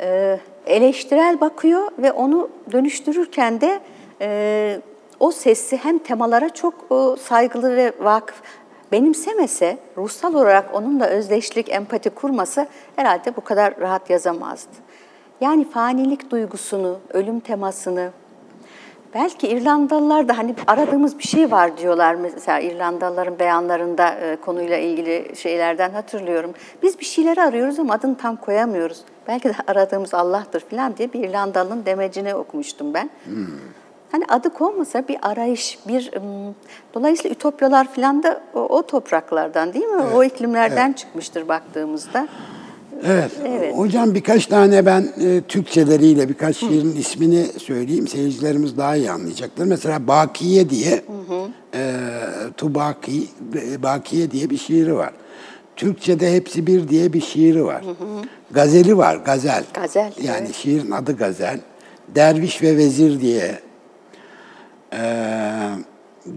e, 0.00 0.38
eleştirel 0.66 1.40
bakıyor 1.40 1.88
ve 1.98 2.12
onu 2.12 2.50
dönüştürürken 2.72 3.60
de 3.60 3.80
e, 4.20 4.80
o 5.20 5.30
sesi 5.30 5.76
hem 5.76 5.98
temalara 5.98 6.48
çok 6.48 6.74
e, 6.74 7.22
saygılı 7.22 7.76
ve 7.76 7.92
vakıf 8.00 8.36
benimsemese, 8.92 9.78
ruhsal 9.96 10.34
olarak 10.34 10.74
onunla 10.74 11.06
özdeşlik, 11.06 11.68
empati 11.68 12.10
kurması 12.10 12.66
herhalde 12.96 13.36
bu 13.36 13.40
kadar 13.40 13.80
rahat 13.80 14.10
yazamazdı. 14.10 14.72
Yani 15.40 15.70
fanilik 15.70 16.30
duygusunu, 16.30 16.98
ölüm 17.12 17.40
temasını, 17.40 18.10
belki 19.14 19.48
İrlandalılar 19.48 20.28
da 20.28 20.38
hani 20.38 20.54
aradığımız 20.66 21.18
bir 21.18 21.24
şey 21.24 21.50
var 21.50 21.78
diyorlar 21.78 22.14
mesela 22.14 22.60
İrlandalıların 22.60 23.38
beyanlarında 23.38 24.10
e, 24.10 24.36
konuyla 24.36 24.76
ilgili 24.76 25.36
şeylerden 25.36 25.90
hatırlıyorum. 25.90 26.54
Biz 26.82 27.00
bir 27.00 27.04
şeyleri 27.04 27.42
arıyoruz 27.42 27.78
ama 27.78 27.94
adını 27.94 28.16
tam 28.16 28.36
koyamıyoruz. 28.36 29.00
Belki 29.28 29.48
de 29.48 29.54
aradığımız 29.66 30.14
Allah'tır 30.14 30.60
falan 30.60 30.96
diye 30.96 31.12
bir 31.12 31.28
İrlandalı'nın 31.28 31.86
demecini 31.86 32.34
okumuştum 32.34 32.94
ben. 32.94 33.10
Hani 34.12 34.24
adı 34.28 34.50
konmasa 34.50 35.08
bir 35.08 35.16
arayış, 35.22 35.78
bir 35.88 36.10
dolayısıyla 36.94 37.30
ütopyalar 37.34 37.92
falan 37.94 38.22
da 38.22 38.40
o, 38.54 38.60
o 38.60 38.86
topraklardan 38.86 39.74
değil 39.74 39.84
mi? 39.84 40.02
o 40.14 40.24
iklimlerden 40.24 40.92
çıkmıştır 40.92 41.48
baktığımızda. 41.48 42.28
Evet. 43.06 43.30
Evet. 43.46 43.76
Hocam 43.76 44.14
birkaç 44.14 44.46
tane 44.46 44.86
ben 44.86 45.08
e, 45.20 45.40
Türkçeleriyle 45.48 46.28
birkaç 46.28 46.56
şiirin 46.56 46.96
ismini 46.96 47.44
söyleyeyim. 47.44 48.08
Seyircilerimiz 48.08 48.76
daha 48.76 48.96
iyi 48.96 49.10
anlayacaklar. 49.10 49.64
Mesela 49.64 50.06
Bakiye 50.06 50.70
diye, 50.70 51.04
e, 51.74 51.94
Tubaki, 52.56 53.24
e, 53.54 53.82
Bakiye 53.82 54.30
diye 54.30 54.50
bir 54.50 54.58
şiiri 54.58 54.96
var. 54.96 55.12
Türkçe'de 55.76 56.34
Hepsi 56.34 56.66
Bir 56.66 56.88
diye 56.88 57.12
bir 57.12 57.20
şiiri 57.20 57.64
var. 57.64 57.84
Gazeli 58.50 58.96
var, 58.96 59.16
gazel. 59.16 59.64
Gazel, 59.74 60.12
Yani 60.22 60.44
evet. 60.46 60.54
şiirin 60.54 60.90
adı 60.90 61.16
gazel. 61.16 61.60
Derviş 62.14 62.62
ve 62.62 62.76
Vezir 62.76 63.20
diye. 63.20 63.58
E, 64.92 65.00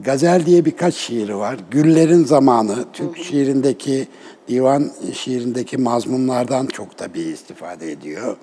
gazel 0.04 0.46
diye 0.46 0.66
birkaç 0.66 0.94
şiiri 0.96 1.38
var. 1.38 1.56
Güllerin 1.72 2.24
Zamanı, 2.26 2.76
Türk 2.94 3.18
şiirindeki, 3.18 4.08
divan 4.48 4.92
şiirindeki 5.14 5.78
mazmunlardan 5.78 6.66
çok 6.68 6.98
tabii 6.98 7.20
istifade 7.22 7.92
ediyor. 7.92 8.38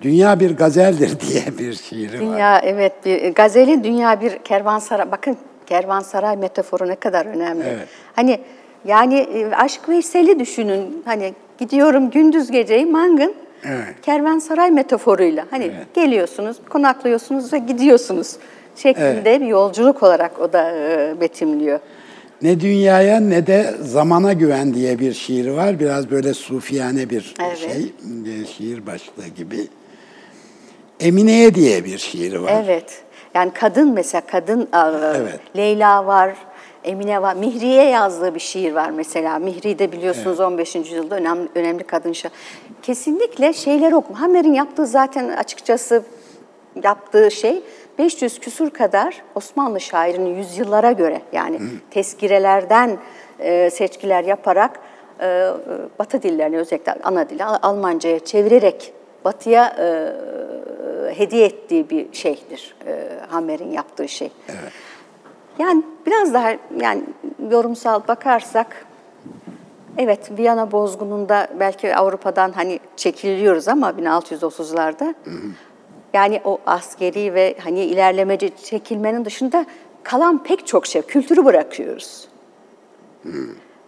Dünya 0.00 0.40
bir 0.40 0.56
gazeldir 0.56 1.20
diye 1.28 1.58
bir 1.58 1.74
şiiri 1.74 2.14
var. 2.14 2.20
Dünya 2.20 2.58
evet 2.58 2.92
bir 3.04 3.34
gazeli 3.34 3.84
dünya 3.84 4.20
bir 4.20 4.38
kervansaray. 4.38 5.10
Bakın 5.10 5.36
kervansaray 5.66 6.36
metaforu 6.36 6.88
ne 6.88 6.94
kadar 6.96 7.26
önemli. 7.26 7.64
Evet. 7.66 7.88
Hani 8.16 8.40
yani 8.84 9.14
e, 9.14 9.54
Aşk 9.54 9.88
Veysel'i 9.88 10.38
düşünün. 10.38 11.02
Hani 11.04 11.34
gidiyorum 11.58 12.10
gündüz 12.10 12.50
geceyi 12.50 12.86
mangın 12.86 13.34
Evet. 13.64 13.94
kervansaray 14.02 14.70
metaforuyla. 14.70 15.46
Hani 15.50 15.64
Evet. 15.64 15.94
geliyorsunuz, 15.94 16.56
konaklıyorsunuz 16.68 17.52
ve 17.52 17.58
gidiyorsunuz 17.58 18.36
şeklinde 18.76 19.40
bir 19.40 19.46
yolculuk 19.46 20.02
olarak 20.02 20.40
o 20.40 20.52
da 20.52 20.70
e, 20.72 21.20
betimliyor. 21.20 21.80
Ne 22.42 22.60
dünyaya 22.60 23.20
ne 23.20 23.46
de 23.46 23.74
zamana 23.82 24.32
güven 24.32 24.74
diye 24.74 24.98
bir 24.98 25.12
şiiri 25.12 25.56
var. 25.56 25.80
Biraz 25.80 26.10
böyle 26.10 26.34
sufiyane 26.34 27.10
bir 27.10 27.34
Evet. 27.46 27.58
şey, 27.58 27.92
e, 28.42 28.46
şiir 28.46 28.86
başlığı 28.86 29.28
gibi. 29.36 29.68
Emine'ye 31.00 31.54
diye 31.54 31.84
bir 31.84 31.98
şiiri 31.98 32.42
var. 32.42 32.62
Evet. 32.64 33.02
Yani 33.34 33.50
kadın 33.54 33.92
mesela 33.92 34.20
kadın 34.20 34.60
e, 34.60 35.16
Evet. 35.16 35.40
Leyla 35.56 36.06
var, 36.06 36.34
Emine 36.84 37.22
var. 37.22 37.34
Mihri'ye 37.36 37.84
yazdığı 37.84 38.34
bir 38.34 38.40
şiir 38.40 38.72
var 38.72 38.90
mesela. 38.90 39.38
Mihri 39.38 39.78
de 39.78 39.92
biliyorsunuz 39.92 40.40
15. 40.40 40.74
yüzyılda 40.74 41.16
önemli, 41.16 41.48
önemli 41.54 41.84
kadın 41.84 42.12
şair. 42.12 42.32
Kesinlikle 42.82 43.52
şeyler 43.52 43.92
okuma. 43.92 44.20
Hamer'in 44.20 44.52
yaptığı 44.52 44.86
zaten 44.86 45.28
açıkçası 45.28 46.02
yaptığı 46.84 47.30
şey 47.30 47.62
500 47.98 48.38
küsur 48.38 48.70
kadar 48.70 49.22
Osmanlı 49.34 49.80
şairinin 49.80 50.34
yüzyıllara 50.34 50.92
göre 50.92 51.22
yani 51.32 51.58
tezkirelerden 51.90 52.98
e, 53.38 53.70
seçkiler 53.70 54.24
yaparak 54.24 54.80
e, 55.20 55.26
e, 55.26 55.52
Batı 55.98 56.22
dillerini 56.22 56.58
özellikle 56.58 56.94
ana 57.02 57.28
dili 57.28 57.44
Al- 57.44 57.58
Almanca'ya 57.62 58.18
çevirerek 58.18 58.92
Batı'ya 59.24 59.76
e, 59.78 60.12
hediye 61.14 61.46
ettiği 61.46 61.90
bir 61.90 62.12
şeydir. 62.12 62.74
E, 62.86 63.08
Hamer'in 63.28 63.70
yaptığı 63.70 64.08
şey. 64.08 64.32
Yani 65.58 65.82
biraz 66.06 66.34
daha 66.34 66.52
yani 66.80 67.02
yorumsal 67.50 68.08
bakarsak 68.08 68.86
evet 69.98 70.38
Viyana 70.38 70.72
bozgununda 70.72 71.48
belki 71.60 71.96
Avrupa'dan 71.96 72.52
hani 72.52 72.80
çekiliyoruz 72.96 73.68
ama 73.68 73.90
1630'larda 73.90 75.14
yani 76.12 76.40
o 76.44 76.58
askeri 76.66 77.34
ve 77.34 77.56
hani 77.64 77.80
ilerlemeci 77.80 78.52
çekilmenin 78.64 79.24
dışında 79.24 79.66
kalan 80.02 80.42
pek 80.42 80.66
çok 80.66 80.86
şey 80.86 81.02
kültürü 81.02 81.44
bırakıyoruz. 81.44 82.28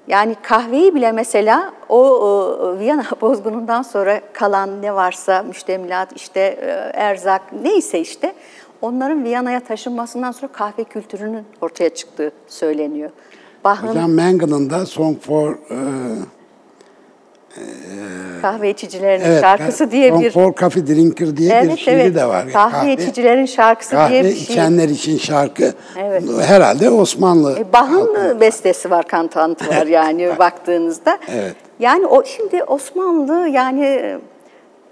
Yani 0.08 0.36
kahveyi 0.42 0.94
bile 0.94 1.12
mesela 1.12 1.72
o, 1.88 1.98
o 1.98 2.78
Viyana 2.78 3.04
bozgunundan 3.20 3.82
sonra 3.82 4.20
kalan 4.32 4.82
ne 4.82 4.94
varsa 4.94 5.42
müştemilat 5.42 6.08
işte 6.16 6.40
e, 6.40 6.66
erzak 6.94 7.52
neyse 7.62 8.00
işte 8.00 8.34
onların 8.82 9.24
Viyana'ya 9.24 9.60
taşınmasından 9.60 10.32
sonra 10.32 10.52
kahve 10.52 10.84
kültürünün 10.84 11.44
ortaya 11.60 11.94
çıktığı 11.94 12.32
söyleniyor. 12.46 13.10
Bach'ın 13.64 13.88
Hocam 13.88 14.12
Mangan'ın 14.12 14.70
da 14.70 14.86
Song 14.86 15.20
for 15.20 15.52
e, 15.52 15.78
kahve 18.42 18.70
içicilerinin 18.70 19.24
evet, 19.24 19.40
şarkısı 19.40 19.90
diye 19.90 20.20
bir 20.20 20.30
for 20.30 20.54
Coffee 20.54 20.86
Drinker 20.86 21.36
diye 21.36 21.50
bir 21.50 21.54
Evet 21.54 21.78
şiiri 21.78 21.94
evet. 21.94 22.14
de 22.14 22.26
var. 22.26 22.52
Kahve, 22.52 22.92
içicilerin 22.92 23.46
şarkısı 23.46 23.90
kahve 23.90 24.12
diye 24.12 24.24
bir 24.24 24.28
şey. 24.30 24.42
içenler 24.42 24.88
için 24.88 25.18
şarkı. 25.18 25.72
Evet. 25.98 26.22
Herhalde 26.46 26.90
Osmanlı. 26.90 27.58
E, 27.58 27.72
Bach'ın 27.72 28.40
bestesi 28.40 28.90
var, 28.90 29.08
kantantı 29.08 29.68
var 29.68 29.86
yani 29.86 30.38
baktığınızda. 30.38 31.18
Evet. 31.28 31.56
Yani 31.78 32.06
o 32.06 32.24
şimdi 32.24 32.64
Osmanlı 32.64 33.48
yani 33.48 34.16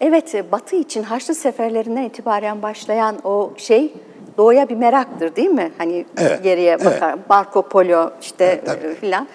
evet 0.01 0.53
Batı 0.53 0.77
için 0.77 1.03
Haçlı 1.03 1.35
seferlerinden 1.35 2.03
itibaren 2.03 2.63
başlayan 2.63 3.17
o 3.25 3.53
şey 3.57 3.93
doğuya 4.39 4.69
bir 4.69 4.77
meraktır 4.77 5.37
değil 5.37 5.51
mi? 5.51 5.73
Hani 5.79 6.05
Evet, 6.19 6.43
geriye 6.43 6.71
evet. 6.71 6.85
bakar. 6.85 7.19
Marco 7.29 7.63
Polo 7.63 8.11
işte 8.21 8.45
Evet, 8.45 8.67
tabii. 8.67 8.93
e, 8.93 8.95
filan. 8.95 9.29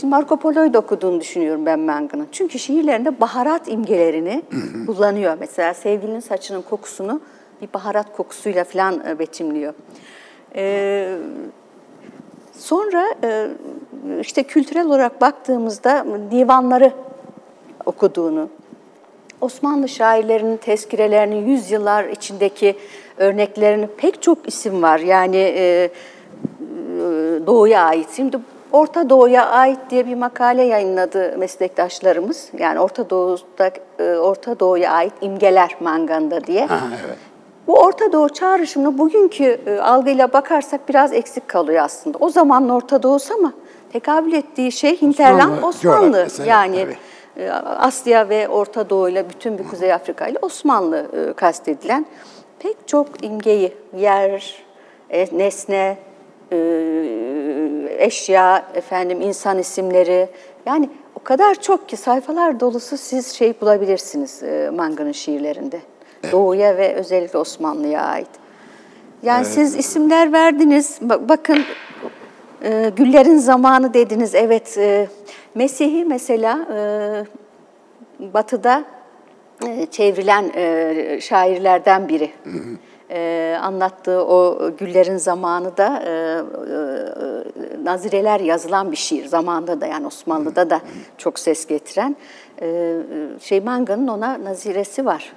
Şimdi 0.00 0.10
Marco 0.10 0.36
Polo'yu 0.36 0.74
da 0.74 0.78
okuduğunu 0.78 1.20
düşünüyorum 1.20 1.66
ben 1.66 1.80
Manga'nın. 1.80 2.28
Çünkü 2.32 2.58
şiirlerinde 2.58 3.20
baharat 3.20 3.68
imgelerini 3.68 4.42
kullanıyor. 4.86 5.36
Mesela 5.40 5.74
sevgilinin 5.74 6.20
saçının 6.20 6.62
kokusunu 6.62 7.20
bir 7.62 7.68
baharat 7.74 8.16
kokusuyla 8.16 8.64
falan 8.64 9.02
e, 9.08 9.18
betimliyor. 9.18 9.74
Ee, 10.56 11.16
Sonra 12.58 13.14
e, 13.24 13.48
işte 14.20 14.42
kültürel 14.42 14.86
olarak 14.86 15.20
baktığımızda 15.20 16.06
divanları 16.30 16.92
okuduğunu, 17.86 18.48
Osmanlı 19.40 19.88
şairlerinin 19.88 20.56
tezkirelerinin 20.56 21.46
yüzyıllar 21.46 22.04
içindeki 22.04 22.76
örneklerini 23.16 23.86
pek 23.86 24.22
çok 24.22 24.48
isim 24.48 24.82
var. 24.82 24.98
Yani 24.98 25.36
e, 25.36 25.62
e, 25.62 25.90
Doğu'ya 27.46 27.84
ait. 27.84 28.08
Şimdi 28.16 28.38
Orta 28.72 29.10
Doğu'ya 29.10 29.46
ait 29.46 29.83
diye 29.90 30.06
bir 30.06 30.14
makale 30.14 30.62
yayınladı 30.62 31.38
meslektaşlarımız. 31.38 32.48
Yani 32.58 32.80
Orta 32.80 33.10
Doğu'da 33.10 33.70
e, 33.98 34.16
Orta 34.16 34.60
Doğu'ya 34.60 34.92
ait 34.92 35.12
imgeler 35.20 35.76
manganda 35.80 36.44
diye. 36.44 36.66
Ha, 36.66 36.80
evet. 37.06 37.16
Bu 37.66 37.78
Orta 37.78 38.12
Doğu 38.12 38.28
çağrışımını 38.28 38.98
bugünkü 38.98 39.60
e, 39.66 39.78
algıyla 39.78 40.32
bakarsak 40.32 40.88
biraz 40.88 41.12
eksik 41.12 41.48
kalıyor 41.48 41.84
aslında. 41.84 42.18
O 42.20 42.28
zamanın 42.28 42.68
Orta 42.68 43.02
Doğu'su 43.02 43.34
ama 43.34 43.52
tekabül 43.92 44.32
ettiği 44.32 44.72
şey 44.72 45.02
Hinterland 45.02 45.62
Osmanlı 45.62 45.68
Osmanlı. 45.68 46.18
evet, 46.18 46.40
yani 46.46 46.86
tabii. 47.36 47.44
e, 47.44 47.50
Asya 47.50 48.28
ve 48.28 48.48
Orta 48.48 48.90
Doğu 48.90 49.08
ile 49.08 49.30
bütün 49.30 49.58
bir 49.58 49.64
Kuzey 49.68 49.92
Afrika 49.92 50.26
ile 50.26 50.38
Osmanlı 50.42 51.06
kastedilen 51.36 52.06
pek 52.58 52.88
çok 52.88 53.24
imgeyi, 53.24 53.72
yer, 53.96 54.64
nesne, 55.32 55.96
eşya, 57.98 58.66
efendim 58.74 59.20
insan 59.20 59.58
isimleri 59.58 60.28
yani 60.66 60.90
o 61.20 61.22
kadar 61.22 61.54
çok 61.54 61.88
ki 61.88 61.96
sayfalar 61.96 62.60
dolusu 62.60 62.96
siz 62.96 63.32
şey 63.34 63.60
bulabilirsiniz 63.60 64.42
e, 64.42 64.70
Manga'nın 64.74 65.12
şiirlerinde. 65.12 65.80
Doğu'ya 66.32 66.76
ve 66.76 66.94
özellikle 66.94 67.38
Osmanlı'ya 67.38 68.02
ait. 68.02 68.28
Yani 69.22 69.44
siz 69.44 69.76
isimler 69.76 70.32
verdiniz. 70.32 70.98
Ba- 71.02 71.28
Bakın 71.28 71.64
e, 72.62 72.92
Güllerin 72.96 73.38
Zamanı 73.38 73.94
dediniz. 73.94 74.34
Evet, 74.34 74.78
e, 74.78 75.08
Mesih'i 75.54 76.04
mesela 76.04 76.66
e, 76.74 76.78
Batı'da 78.34 78.84
e, 79.68 79.86
çevrilen 79.86 80.50
e, 80.56 81.18
şairlerden 81.20 82.08
biri. 82.08 82.30
E, 83.14 83.56
anlattığı 83.62 84.24
o 84.24 84.70
Güllerin 84.78 85.16
Zamanı 85.16 85.76
da 85.76 86.02
e, 86.06 86.10
e, 86.10 87.84
nazireler 87.84 88.40
yazılan 88.40 88.92
bir 88.92 88.96
şiir. 88.96 89.26
Zamanında 89.26 89.80
da 89.80 89.86
yani 89.86 90.06
Osmanlı'da 90.06 90.70
da 90.70 90.80
çok 91.18 91.38
ses 91.38 91.66
getiren. 91.66 92.16
E, 92.62 92.96
şey 93.40 93.60
Manga'nın 93.60 94.08
ona 94.08 94.44
naziresi 94.44 95.06
var 95.06 95.32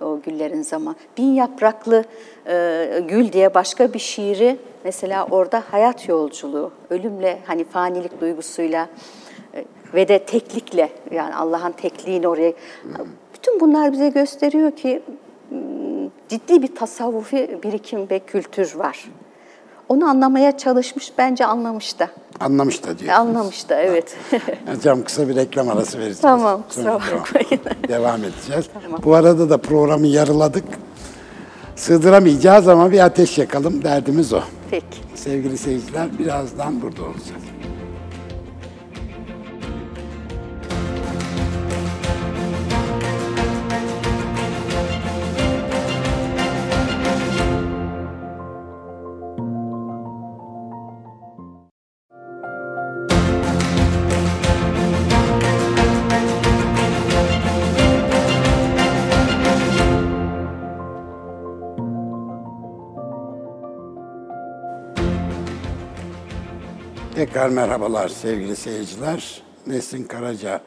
o 0.00 0.20
güllerin 0.20 0.62
zaman. 0.62 0.96
Bin 1.18 1.32
yapraklı 1.32 2.04
e, 2.46 2.86
gül 3.08 3.32
diye 3.32 3.54
başka 3.54 3.92
bir 3.92 3.98
şiiri 3.98 4.58
mesela 4.84 5.26
orada 5.30 5.62
hayat 5.70 6.08
yolculuğu, 6.08 6.72
ölümle 6.90 7.38
hani 7.46 7.64
fanilik 7.64 8.20
duygusuyla 8.20 8.88
e, 9.54 9.64
ve 9.94 10.08
de 10.08 10.18
teklikle 10.18 10.88
yani 11.10 11.34
Allah'ın 11.34 11.72
tekliğini 11.72 12.28
oraya 12.28 12.52
bütün 13.34 13.60
bunlar 13.60 13.92
bize 13.92 14.08
gösteriyor 14.08 14.70
ki 14.70 15.02
ciddi 16.28 16.62
bir 16.62 16.74
tasavvufi 16.74 17.58
birikim 17.62 18.10
ve 18.10 18.18
kültür 18.18 18.74
var. 18.74 19.04
Onu 19.88 20.04
anlamaya 20.06 20.58
çalışmış, 20.58 21.12
bence 21.18 21.46
anlamış 21.46 21.98
da. 21.98 22.08
Anlamış 22.40 22.84
da 22.84 22.98
diyor. 22.98 23.14
Anlamış 23.14 23.68
da, 23.68 23.74
evet. 23.82 24.16
Hocam 24.76 25.04
kısa 25.04 25.28
bir 25.28 25.36
reklam 25.36 25.68
arası 25.68 25.98
vereceğiz. 25.98 26.20
Tamam, 26.20 26.62
kusura 26.68 26.84
Sonra 26.84 27.04
devam- 27.06 27.20
bakmayın. 27.20 27.60
Devam 27.88 28.24
edeceğiz. 28.24 28.66
Bu 29.04 29.14
arada 29.14 29.50
da 29.50 29.58
programı 29.58 30.06
yarıladık. 30.06 30.64
Sığdıramayacağız 31.76 32.68
ama 32.68 32.92
bir 32.92 33.00
ateş 33.04 33.38
yakalım. 33.38 33.84
Derdimiz 33.84 34.32
o. 34.32 34.40
Peki. 34.70 34.86
Sevgili 35.14 35.58
seyirciler 35.58 36.18
birazdan 36.18 36.82
burada 36.82 37.02
olacağız. 37.02 37.42
Tekrar 67.32 67.48
merhabalar 67.48 68.08
sevgili 68.08 68.56
seyirciler. 68.56 69.42
Nesrin 69.66 70.04
Karaca 70.04 70.60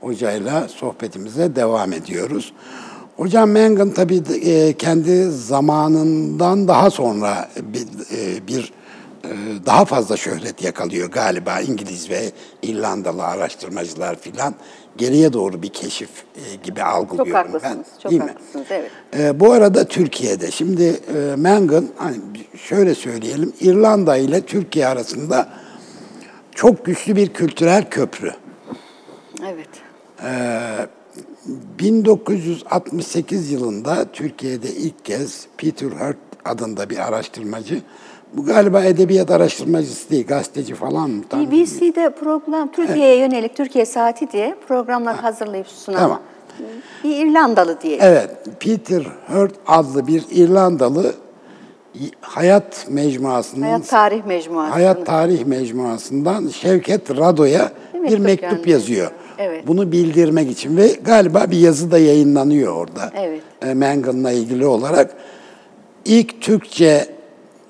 hocayla 0.00 0.68
sohbetimize 0.68 1.56
devam 1.56 1.92
ediyoruz. 1.92 2.52
Hocam 3.16 3.50
Mengen 3.50 3.90
tabii 3.90 4.22
e, 4.44 4.72
kendi 4.72 5.24
zamanından 5.30 6.68
daha 6.68 6.90
sonra 6.90 7.48
bir, 7.56 7.86
e, 8.16 8.46
bir 8.46 8.72
e, 9.24 9.30
daha 9.66 9.84
fazla 9.84 10.16
şöhret 10.16 10.62
yakalıyor 10.62 11.10
galiba 11.10 11.60
İngiliz 11.60 12.10
ve 12.10 12.30
İrlandalı 12.62 13.24
araştırmacılar 13.24 14.16
filan. 14.16 14.54
Geriye 14.96 15.32
doğru 15.32 15.62
bir 15.62 15.68
keşif 15.68 16.10
gibi 16.62 16.82
algılıyorum 16.82 17.32
ben. 17.32 17.52
haklısınız, 17.52 17.86
çok 18.02 18.10
Değil 18.10 18.22
mi? 18.22 18.28
haklısınız, 18.28 18.66
evet. 18.70 18.90
E, 19.18 19.40
bu 19.40 19.52
arada 19.52 19.84
Türkiye'de 19.84 20.50
şimdi 20.50 21.00
e, 21.14 21.86
hani 21.96 22.16
şöyle 22.56 22.94
söyleyelim 22.94 23.52
İrlanda 23.60 24.16
ile 24.16 24.40
Türkiye 24.40 24.86
arasında 24.86 25.48
çok 26.60 26.84
güçlü 26.84 27.16
bir 27.16 27.28
kültürel 27.28 27.90
köprü. 27.90 28.32
Evet. 29.46 29.68
1968 31.78 33.52
yılında 33.52 34.04
Türkiye'de 34.12 34.68
ilk 34.68 35.04
kez 35.04 35.46
Peter 35.56 35.86
Hurt 35.86 36.16
adında 36.44 36.90
bir 36.90 37.08
araştırmacı, 37.08 37.80
bu 38.32 38.44
galiba 38.44 38.84
edebiyat 38.84 39.30
araştırmacısı 39.30 40.10
değil, 40.10 40.26
gazeteci 40.26 40.74
falan 40.74 41.22
BBC'de 41.22 42.10
program, 42.10 42.72
Türkiye'ye 42.72 43.16
yönelik 43.16 43.56
Türkiye 43.56 43.86
Saati 43.86 44.32
diye 44.32 44.56
programlar 44.68 45.16
hazırlayıp 45.16 45.66
sunan 45.66 45.98
Tamam. 45.98 46.20
bir 47.04 47.16
İrlandalı 47.16 47.80
diye. 47.80 47.98
Evet, 48.00 48.30
Peter 48.60 49.06
Hurt 49.26 49.54
adlı 49.66 50.06
bir 50.06 50.24
İrlandalı 50.30 51.14
Hayat 52.20 52.86
Mecmuası'nın 52.88 53.62
Hayat 53.62 53.88
Tarih 53.88 54.24
Mecmuası. 54.24 54.72
Hayat 54.72 55.06
Tarih 55.06 55.44
Mecmuası'ndan 55.44 56.48
Şevket 56.48 57.10
Rado'ya 57.16 57.70
Bir 57.94 57.98
bir 57.98 58.02
mektup 58.02 58.20
mektup 58.24 58.50
gönderiyor. 58.50 58.66
yazıyor. 58.78 59.10
Evet. 59.38 59.66
Bunu 59.66 59.92
bildirmek 59.92 60.50
için 60.50 60.76
ve 60.76 60.88
galiba 61.04 61.44
bir 61.50 61.58
yazı 61.58 61.90
da 61.90 61.98
yayınlanıyor 61.98 62.74
orada. 62.76 63.12
Evet. 63.16 63.40
E, 63.62 63.74
Mengen'la 63.74 64.30
ilgili 64.32 64.66
olarak. 64.66 65.14
İlk 66.04 66.40
Türkçe 66.40 67.06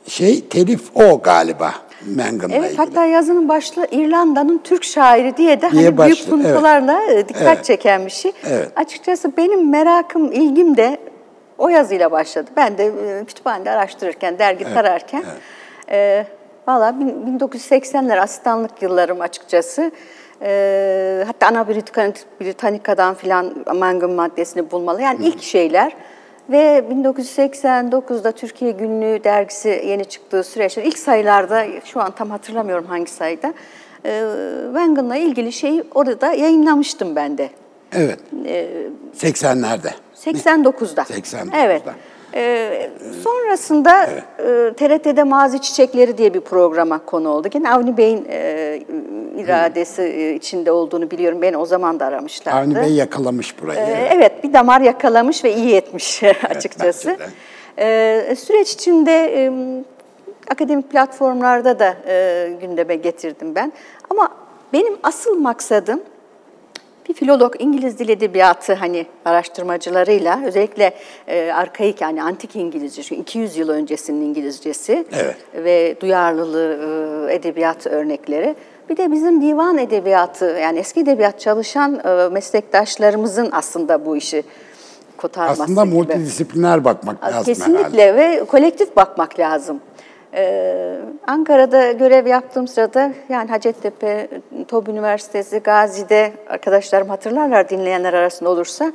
şey 0.07 0.41
telif 0.49 0.81
o 0.97 1.21
galiba 1.23 1.73
Mengen'la 2.07 2.55
Evet 2.55 2.67
ilgili. 2.71 2.77
hatta 2.77 3.05
yazının 3.05 3.49
başlığı 3.49 3.87
İrlanda'nın 3.91 4.61
Türk 4.65 4.85
şairi 4.85 5.37
diye 5.37 5.63
de 5.63 5.67
hani 5.69 5.79
Diye 5.81 5.99
büyük 5.99 6.31
puntolarla 6.31 7.03
e, 7.13 7.29
dikkat 7.29 7.43
Evet. 7.43 7.65
çeken 7.65 8.07
bir 8.07 8.11
şey. 8.11 8.33
Evet. 8.49 8.69
Açıkçası 8.77 9.33
benim 9.37 9.71
merakım, 9.71 10.33
ilgim 10.33 10.77
de 10.77 10.99
o 11.61 11.69
yazıyla 11.69 12.11
başladı. 12.11 12.51
Ben 12.57 12.79
de 12.79 12.85
e, 12.87 13.25
kütüphanede 13.25 13.71
araştırırken, 13.71 14.39
dergi 14.39 14.65
tararken 14.75 15.25
e, 15.91 16.27
valla 16.69 17.01
bin- 17.01 17.39
1980'ler 17.39 18.19
asistanlık 18.21 18.83
yıllarım 18.83 19.21
açıkçası. 19.21 19.91
E, 20.43 21.25
hatta 21.27 21.47
Ana 21.47 21.61
Britannica- 21.61 22.25
Britannica'dan 22.41 23.15
filan 23.15 23.55
Mengen 23.75 24.11
maddesini 24.11 24.71
bulmalı. 24.71 25.03
Yani 25.03 25.27
ilk 25.27 25.43
şeyler. 25.43 25.93
Ve 26.51 26.85
1989'da 26.91 28.33
Türkiye 28.33 28.71
Günlüğü 28.71 29.25
dergisi 29.25 29.69
yeni 29.87 30.05
çıktığı 30.05 30.43
süreçte 30.45 30.85
ilk 30.85 30.99
sayılarda 30.99 31.65
şu 31.85 32.01
an 32.01 32.11
tam 32.11 32.31
hatırlamıyorum 32.31 32.87
hangi 32.87 33.11
sayıda 33.11 33.55
e, 34.05 34.23
Wengen'la 34.67 35.17
ilgili 35.17 35.53
şeyi 35.53 35.85
orada 35.95 36.33
yayınlamıştım 36.33 37.17
ben 37.17 37.39
de. 37.39 37.51
Evet. 37.93 38.19
E, 38.47 38.67
80'lerde. 39.17 39.91
89'da. 40.25 41.03
89'da. 41.03 41.57
Evet. 41.57 41.83
E, 42.35 42.91
sonrasında 43.23 44.05
e, 44.39 44.73
TRT'de 44.77 45.23
Mazi 45.23 45.61
Çiçekleri 45.61 46.19
diye 46.19 46.35
bir 46.35 46.41
programa 46.41 46.99
konu 47.07 47.29
oldu. 47.29 47.49
Yine 47.55 47.71
Avni 47.73 47.97
Bey'in 47.97 48.27
e, 48.31 48.81
iradesi 49.39 50.03
e, 50.03 50.35
içinde 50.35 50.73
olduğunu 50.73 51.11
biliyorum. 51.11 51.43
Beni 51.43 51.57
o 51.57 51.67
zaman 51.67 52.01
da 52.01 52.07
aramışlardı. 52.07 52.59
Avni 52.59 52.77
Bey 52.77 52.95
yakalamış 52.95 53.63
burayı. 53.63 53.79
Ee, 53.81 54.09
Evet, 54.13 54.45
bir 54.45 54.53
damar 54.53 54.81
yakalamış 54.81 55.45
ve 55.45 55.55
iyi 55.55 55.75
etmiş 55.75 56.23
açıkçası. 56.51 57.09
de. 57.09 57.27
Ee, 57.79 58.37
süreç 58.37 58.73
içinde 58.73 59.13
e, 59.45 59.53
akademik 60.51 60.91
platformlarda 60.91 61.79
da 61.79 61.95
e, 62.09 62.49
gündeme 62.61 62.95
getirdim 62.97 63.55
ben. 63.55 63.73
Ama 64.11 64.29
benim 64.73 64.97
asıl 65.03 65.39
maksadım 65.39 66.01
bir 67.09 67.15
filolog 67.15 67.55
İngiliz 67.59 67.99
dil 67.99 68.09
edebiyatı 68.09 68.75
hani 68.75 69.07
araştırmacılarıyla 69.25 70.41
özellikle 70.45 70.95
e, 71.29 71.53
arkaik 71.53 72.01
yani 72.01 72.23
antik 72.23 72.57
İngilizce 72.57 73.03
çünkü 73.03 73.21
200 73.23 73.57
yıl 73.57 73.69
öncesinin 73.69 74.21
İngilizcesi 74.25 75.05
Evet. 75.13 75.37
ve 75.55 75.97
duyarlılığı 76.01 77.29
e, 77.31 77.35
edebiyat 77.35 77.87
örnekleri. 77.87 78.55
Bir 78.89 78.97
de 78.97 79.13
bizim 79.13 79.43
divan 79.43 79.79
edebiyatı 79.79 80.45
yani 80.45 80.79
eski 80.79 81.01
edebiyat 81.01 81.41
çalışan 81.41 82.01
e, 82.05 82.29
meslektaşlarımızın 82.29 83.49
aslında 83.53 84.07
bu 84.07 84.17
işi 84.17 84.43
kotarması 85.17 85.63
Aslında 85.63 85.85
gibi. 85.85 85.95
multidisipliner 85.95 86.85
bakmak 86.85 87.23
lazım 87.23 87.29
herhalde. 87.33 87.45
Kesinlikle 87.53 88.17
ve 88.17 88.45
kolektif 88.45 88.97
bakmak 88.97 89.39
lazım. 89.39 89.81
Ee, 90.35 90.97
Ankara'da 91.27 91.93
görev 91.93 92.27
yaptığım 92.27 92.69
sırada 92.69 93.13
yani 93.29 93.51
Hacettepe, 93.51 94.29
TOB 94.69 94.87
Üniversitesi, 94.87 95.59
Gazi'de 95.59 96.33
arkadaşlarım 96.49 97.09
hatırlarlar 97.09 97.69
dinleyenler 97.69 98.13
arasında 98.13 98.51
olursa 98.51 98.93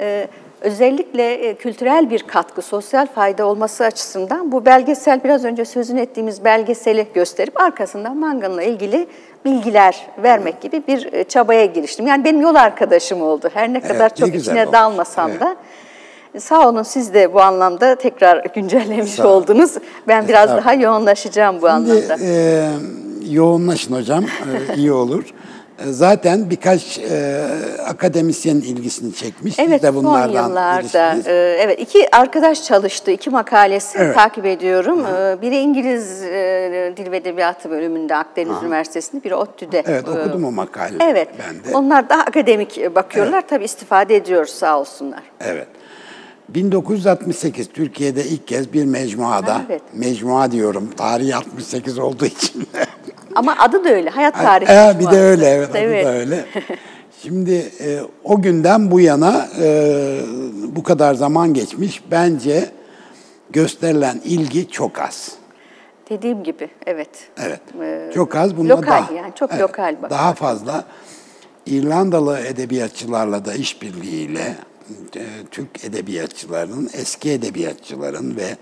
e, 0.00 0.28
özellikle 0.60 1.32
e, 1.32 1.54
kültürel 1.54 2.10
bir 2.10 2.22
katkı, 2.22 2.62
sosyal 2.62 3.06
fayda 3.06 3.46
olması 3.46 3.84
açısından 3.84 4.52
bu 4.52 4.66
belgesel 4.66 5.24
biraz 5.24 5.44
önce 5.44 5.64
sözünü 5.64 6.00
ettiğimiz 6.00 6.44
belgeseli 6.44 7.06
gösterip 7.14 7.60
arkasından 7.60 8.16
Mangan'la 8.16 8.62
ilgili 8.62 9.06
bilgiler 9.44 10.06
vermek 10.22 10.60
gibi 10.60 10.82
bir 10.88 11.12
e, 11.12 11.24
çabaya 11.24 11.64
giriştim. 11.64 12.06
Yani 12.06 12.24
benim 12.24 12.40
yol 12.40 12.54
arkadaşım 12.54 13.22
oldu. 13.22 13.50
Her 13.54 13.72
ne 13.72 13.80
kadar 13.80 14.10
ne 14.10 14.14
çok 14.14 14.34
içine 14.34 14.60
olmuş. 14.60 14.72
dalmasam 14.72 15.30
Evet. 15.30 15.40
da. 15.40 15.56
Sağ 16.38 16.68
olun 16.68 16.82
siz 16.82 17.14
de 17.14 17.34
bu 17.34 17.40
anlamda 17.42 17.94
tekrar 17.94 18.44
güncellemiş 18.54 19.10
Sağ 19.12 19.28
oldunuz. 19.28 19.74
Ben 20.08 20.28
biraz 20.28 20.50
daha 20.50 20.74
yoğunlaşacağım 20.74 21.62
bu 21.62 21.68
anlamda. 21.68 22.16
Şimdi 22.18 22.30
e, 22.30 22.68
yoğunlaşın 23.30 23.94
hocam, 23.94 24.24
e, 24.70 24.74
iyi 24.76 24.92
olur. 24.92 25.24
E, 25.78 25.92
Zaten 25.92 26.50
birkaç 26.50 26.98
e, 26.98 27.42
akademisyenin 27.86 28.60
ilgisini 28.60 29.14
çekmiş. 29.14 29.54
Siz 29.54 29.64
Evet 29.68 29.82
de 29.82 29.86
son 29.86 29.96
bunlardan 29.96 30.48
yıllarda 30.48 30.78
birisiniz. 31.12 31.26
e, 31.26 31.58
evet 31.60 31.80
iki 31.80 32.16
arkadaş 32.16 32.64
çalıştı 32.64 33.10
iki 33.10 33.30
makalesi 33.30 33.98
Evet. 33.98 34.14
takip 34.14 34.46
ediyorum. 34.46 35.06
E, 35.06 35.42
Biri 35.42 35.56
İngiliz 35.58 36.22
e, 36.22 36.92
Dil 36.96 37.10
ve 37.10 37.16
Edebiyatı 37.16 37.70
bölümünde 37.70 38.16
Akdeniz 38.16 38.62
Üniversitesi'nde 38.62 39.24
biri 39.24 39.34
ODTÜ'de. 39.34 39.82
Evet 39.86 40.08
E, 40.08 40.10
okudum 40.10 40.44
o 40.44 40.50
makaleyi 40.50 40.98
Evet. 41.02 41.28
ben 41.38 41.72
de. 41.72 41.76
Onlar 41.76 42.08
daha 42.08 42.20
akademik 42.22 42.94
bakıyorlar. 42.94 43.44
Tabii 43.48 43.64
istifade 43.64 44.16
ediyoruz 44.16 44.50
sağ 44.50 44.80
olsunlar. 44.80 45.22
Evet. 45.40 45.66
1968 46.48 47.68
Türkiye'de 47.68 48.24
ilk 48.24 48.48
kez 48.48 48.72
bir 48.72 48.84
mecmuada, 48.84 49.62
Evet. 49.68 49.82
mecmua 49.92 50.50
diyorum 50.52 50.90
tarihi 50.96 51.36
68 51.36 51.98
olduğu 51.98 52.26
için. 52.26 52.68
Ama 53.34 53.56
adı 53.58 53.84
da 53.84 53.88
öyle. 53.88 54.10
Hayat 54.10 54.34
tarihi. 54.34 54.70
Ee, 54.70 55.00
bir 55.00 55.10
de 55.10 55.20
öyle 55.20 55.46
evet, 55.46 55.70
adı 55.70 56.04
da 56.04 56.12
öyle. 56.12 56.44
Şimdi 57.22 57.72
e, 57.80 58.00
o 58.24 58.42
günden 58.42 58.90
bu 58.90 59.00
yana 59.00 59.48
e, 59.60 60.20
bu 60.68 60.82
kadar 60.82 61.14
zaman 61.14 61.54
geçmiş. 61.54 62.02
Bence 62.10 62.70
gösterilen 63.50 64.20
ilgi 64.24 64.70
çok 64.70 64.98
az. 64.98 65.32
Dediğim 66.10 66.42
gibi 66.42 66.68
evet. 66.86 67.08
Evet. 67.36 67.60
Ee, 67.82 68.10
çok 68.14 68.36
az. 68.36 68.56
Bunda 68.56 68.76
lokal 68.76 68.90
daha, 68.90 69.12
yani, 69.12 69.32
çok 69.34 69.50
evet, 69.52 69.62
lokal 69.62 69.94
bakmak 69.94 70.10
Daha 70.10 70.34
fazla 70.34 70.84
İrlandalı 71.66 72.38
edebiyatçılarla 72.38 73.44
da 73.44 73.54
işbirliğiyle 73.54 74.40
e, 74.40 74.54
Türk 75.50 75.84
edebiyatçılarının, 75.84 76.90
eski 76.94 77.30
edebiyatçıların 77.30 78.36
ve 78.36 78.56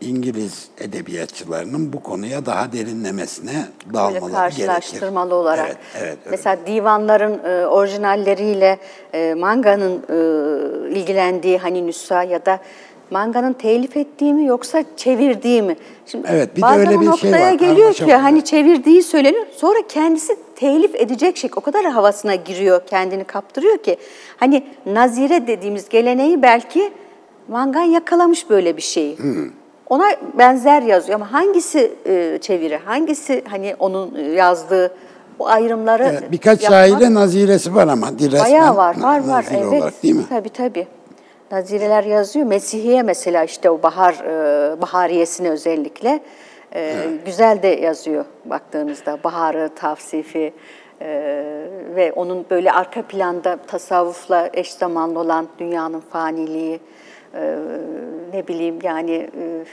İngiliz 0.00 0.68
edebiyatçılarının 0.78 1.92
bu 1.92 2.02
konuya 2.02 2.46
daha 2.46 2.72
derinlemesine 2.72 3.66
Böyle 3.86 3.94
dalmaları 3.94 4.32
karşılaştırmalı 4.32 5.28
gerekir. 5.28 5.40
olarak. 5.42 5.66
Evet, 5.68 5.78
evet. 5.94 6.18
öyle. 6.24 6.30
Mesela 6.30 6.56
divanların 6.66 7.44
e, 7.44 7.66
orijinalleriyle 7.66 8.78
e, 9.14 9.34
manganın 9.34 10.02
e, 10.08 10.98
ilgilendiği 10.98 11.58
hani 11.58 11.86
nüsha 11.86 12.22
ya 12.22 12.46
da 12.46 12.60
manganın 13.10 13.52
telif 13.52 13.96
ettiği 13.96 14.34
mi 14.34 14.46
yoksa 14.46 14.84
çevirdiği 14.96 15.62
mi? 15.62 15.76
Şimdi 16.06 16.28
Evet, 16.30 16.56
bir 16.56 16.62
de 16.62 16.66
öyle 16.66 16.90
bir 16.90 16.96
şey 16.98 17.06
noktaya 17.06 17.46
var, 17.46 17.52
geliyor 17.52 17.94
ki 17.94 18.14
hani 18.14 18.44
çevirdiği 18.44 19.02
söyleniyor. 19.02 19.46
Sonra 19.56 19.78
kendisi 19.88 20.36
telif 20.56 20.94
edecek 20.94 21.36
şey 21.36 21.50
o 21.56 21.60
kadar 21.60 21.84
havasına 21.84 22.34
giriyor, 22.34 22.80
kendini 22.86 23.24
kaptırıyor 23.24 23.78
ki 23.78 23.96
hani 24.36 24.62
nazire 24.86 25.46
dediğimiz 25.46 25.88
geleneği 25.88 26.42
belki 26.42 26.90
mangan 27.48 27.82
yakalamış 27.82 28.50
böyle 28.50 28.76
bir 28.76 28.82
şeyi. 28.82 29.16
Ona 29.88 30.06
benzer 30.38 30.82
yazıyor 30.82 31.14
ama 31.14 31.32
hangisi 31.32 31.92
e, 32.06 32.38
çeviri, 32.40 32.76
hangisi 32.76 33.44
hani 33.48 33.74
onun 33.78 34.14
e, 34.14 34.22
yazdığı 34.22 34.92
o 35.38 35.46
ayrımları 35.46 36.04
Evet, 36.04 36.32
birkaç 36.32 36.62
yapmak 36.62 36.80
şaire 36.80 37.14
naziresi 37.14 37.74
var 37.74 37.88
ama 37.88 38.08
bayağı 38.18 38.76
var, 38.76 39.00
var, 39.00 39.28
var. 39.28 39.44
Evet, 39.50 39.66
olarak 39.66 40.02
değil 40.02 40.14
mi? 40.14 40.24
tabii 40.28 40.48
tabii. 40.48 40.86
Nazireler 41.50 42.04
yazıyor. 42.04 42.46
Mesihiye 42.46 43.02
mesela 43.02 43.44
işte 43.44 43.70
o 43.70 43.82
bahar 43.82 44.14
e, 44.14 44.82
bahariyesini 44.82 45.50
özellikle 45.50 46.20
e, 46.74 46.94
güzel 47.26 47.62
de 47.62 47.68
yazıyor 47.68 48.24
baktığınızda 48.44 49.18
baharı, 49.24 49.70
tavsifi 49.76 50.52
e, 51.00 51.08
ve 51.96 52.12
onun 52.16 52.46
böyle 52.50 52.72
arka 52.72 53.02
planda 53.02 53.56
tasavvufla 53.66 54.50
eş 54.52 54.72
zamanlı 54.72 55.18
olan 55.18 55.48
dünyanın 55.58 56.00
faniliği 56.00 56.80
e, 57.34 57.56
ne 58.32 58.48
bileyim 58.48 58.78
yani 58.82 59.12
e, 59.14 59.64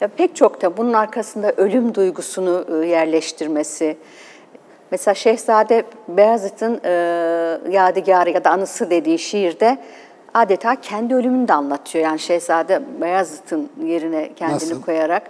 ya 0.00 0.08
pek 0.08 0.36
çok 0.36 0.62
da 0.62 0.76
bunun 0.76 0.92
arkasında 0.92 1.52
ölüm 1.52 1.94
duygusunu 1.94 2.66
e, 2.82 2.86
yerleştirmesi. 2.86 3.96
Mesela 4.90 5.14
Şehzade 5.14 5.84
Beyazıt'ın 6.08 6.80
e, 6.84 6.90
Yadigarı 7.70 8.30
ya 8.30 8.44
da 8.44 8.50
Anısı 8.50 8.90
dediği 8.90 9.18
şiirde 9.18 9.78
adeta 10.34 10.80
kendi 10.80 11.14
ölümünü 11.14 11.48
de 11.48 11.52
anlatıyor. 11.54 12.04
Yani 12.04 12.18
Şehzade 12.18 12.82
Beyazıt'ın 13.00 13.68
yerine 13.84 14.34
kendini 14.34 14.54
Nasıl? 14.56 14.82
koyarak. 14.82 15.22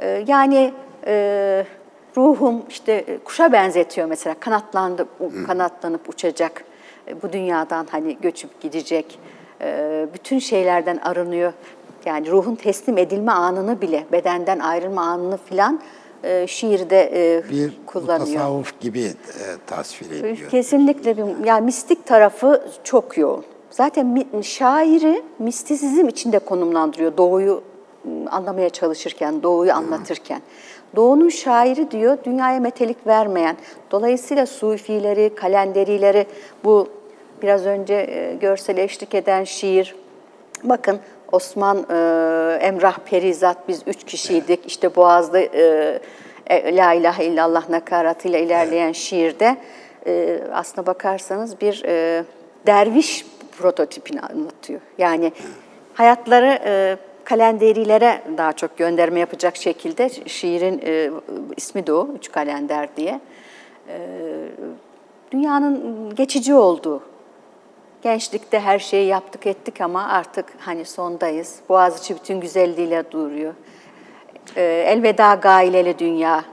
E, 0.00 0.24
yani 0.26 0.72
e, 1.06 1.64
ruhum 2.16 2.62
işte 2.68 2.92
e, 2.92 3.18
kuşa 3.18 3.52
benzetiyor 3.52 4.06
mesela 4.08 4.36
kanatlandı, 4.40 5.06
kanatlanıp 5.46 6.08
uçacak. 6.08 6.64
E, 7.08 7.22
bu 7.22 7.32
dünyadan 7.32 7.86
hani 7.90 8.16
göçüp 8.20 8.60
gidecek. 8.60 9.18
E, 9.60 10.06
bütün 10.14 10.38
şeylerden 10.38 10.96
arınıyor. 10.96 11.52
Yani 12.06 12.30
ruhun 12.30 12.54
teslim 12.54 12.98
edilme 12.98 13.32
anını 13.32 13.80
bile, 13.80 14.04
bedenden 14.12 14.58
ayrılma 14.58 15.02
anını 15.02 15.36
filan 15.36 15.80
e, 16.24 16.46
şiirde 16.46 17.10
e, 17.36 17.50
Bir 17.50 17.72
kullanıyor. 17.86 18.38
tasavvuf 18.40 18.80
gibi 18.80 19.02
e, 19.02 19.12
tasvir 19.66 20.10
ediyor. 20.10 20.50
Kesinlikle 20.50 21.16
bir, 21.16 21.44
yani 21.46 21.64
mistik 21.64 22.06
tarafı 22.06 22.64
çok 22.84 23.18
yoğun. 23.18 23.44
Zaten 23.74 24.24
şairi 24.42 25.22
mistisizm 25.38 26.08
içinde 26.08 26.38
konumlandırıyor 26.38 27.16
doğuyu 27.16 27.62
ım, 28.06 28.26
anlamaya 28.30 28.70
çalışırken, 28.70 29.42
doğuyu 29.42 29.72
anlatırken. 29.72 30.40
Doğunun 30.96 31.28
şairi 31.28 31.90
diyor, 31.90 32.18
dünyaya 32.24 32.60
metelik 32.60 33.06
vermeyen, 33.06 33.56
dolayısıyla 33.90 34.46
sufileri, 34.46 35.34
kalenderileri, 35.34 36.26
bu 36.64 36.88
biraz 37.42 37.66
önce 37.66 37.94
e, 37.94 38.36
görsel 38.40 38.76
eşlik 38.76 39.14
eden 39.14 39.44
şiir, 39.44 39.94
Bakın 40.64 40.98
Osman 41.32 41.76
e, 41.76 41.94
Emrah 42.60 42.98
Perizat 42.98 43.68
biz 43.68 43.82
üç 43.86 44.04
kişiydik. 44.04 44.66
İşte 44.66 44.96
Boğaz'da 44.96 45.40
e, 45.40 46.00
e, 46.46 46.76
La 46.76 46.92
ilahe 46.92 47.24
illallah 47.24 47.68
nakaratıyla 47.68 48.38
ilerleyen 48.38 48.92
şiirde 48.92 49.56
e, 50.06 50.40
aslına 50.52 50.86
bakarsanız 50.86 51.60
bir 51.60 51.82
e, 51.84 52.24
derviş 52.66 53.33
prototipini 53.58 54.20
anlatıyor. 54.20 54.80
Yani 54.98 55.32
hayatları 55.94 56.58
e, 56.64 56.96
kalenderilere 57.24 58.22
daha 58.36 58.52
çok 58.52 58.78
gönderme 58.78 59.20
yapacak 59.20 59.56
şekilde 59.56 60.10
şiirin 60.26 60.80
e, 60.84 61.10
ismi 61.56 61.86
de 61.86 61.92
o, 61.92 62.08
Üç 62.16 62.32
Kalender 62.32 62.88
diye. 62.96 63.20
E, 63.88 63.98
dünyanın 65.32 66.14
geçici 66.14 66.54
olduğu, 66.54 67.02
Gençlikte 68.04 68.60
her 68.60 68.78
şeyi 68.78 69.06
yaptık 69.06 69.46
ettik 69.46 69.80
ama 69.80 70.08
artık 70.08 70.46
hani 70.58 70.84
sondayız. 70.84 71.58
Boğaziçi 71.68 72.14
bütün 72.14 72.40
güzelliğiyle 72.40 73.10
duruyor. 73.10 73.54
Ee, 74.56 74.62
elveda 74.62 75.34
gaileli 75.34 75.98
dünya. 75.98 76.44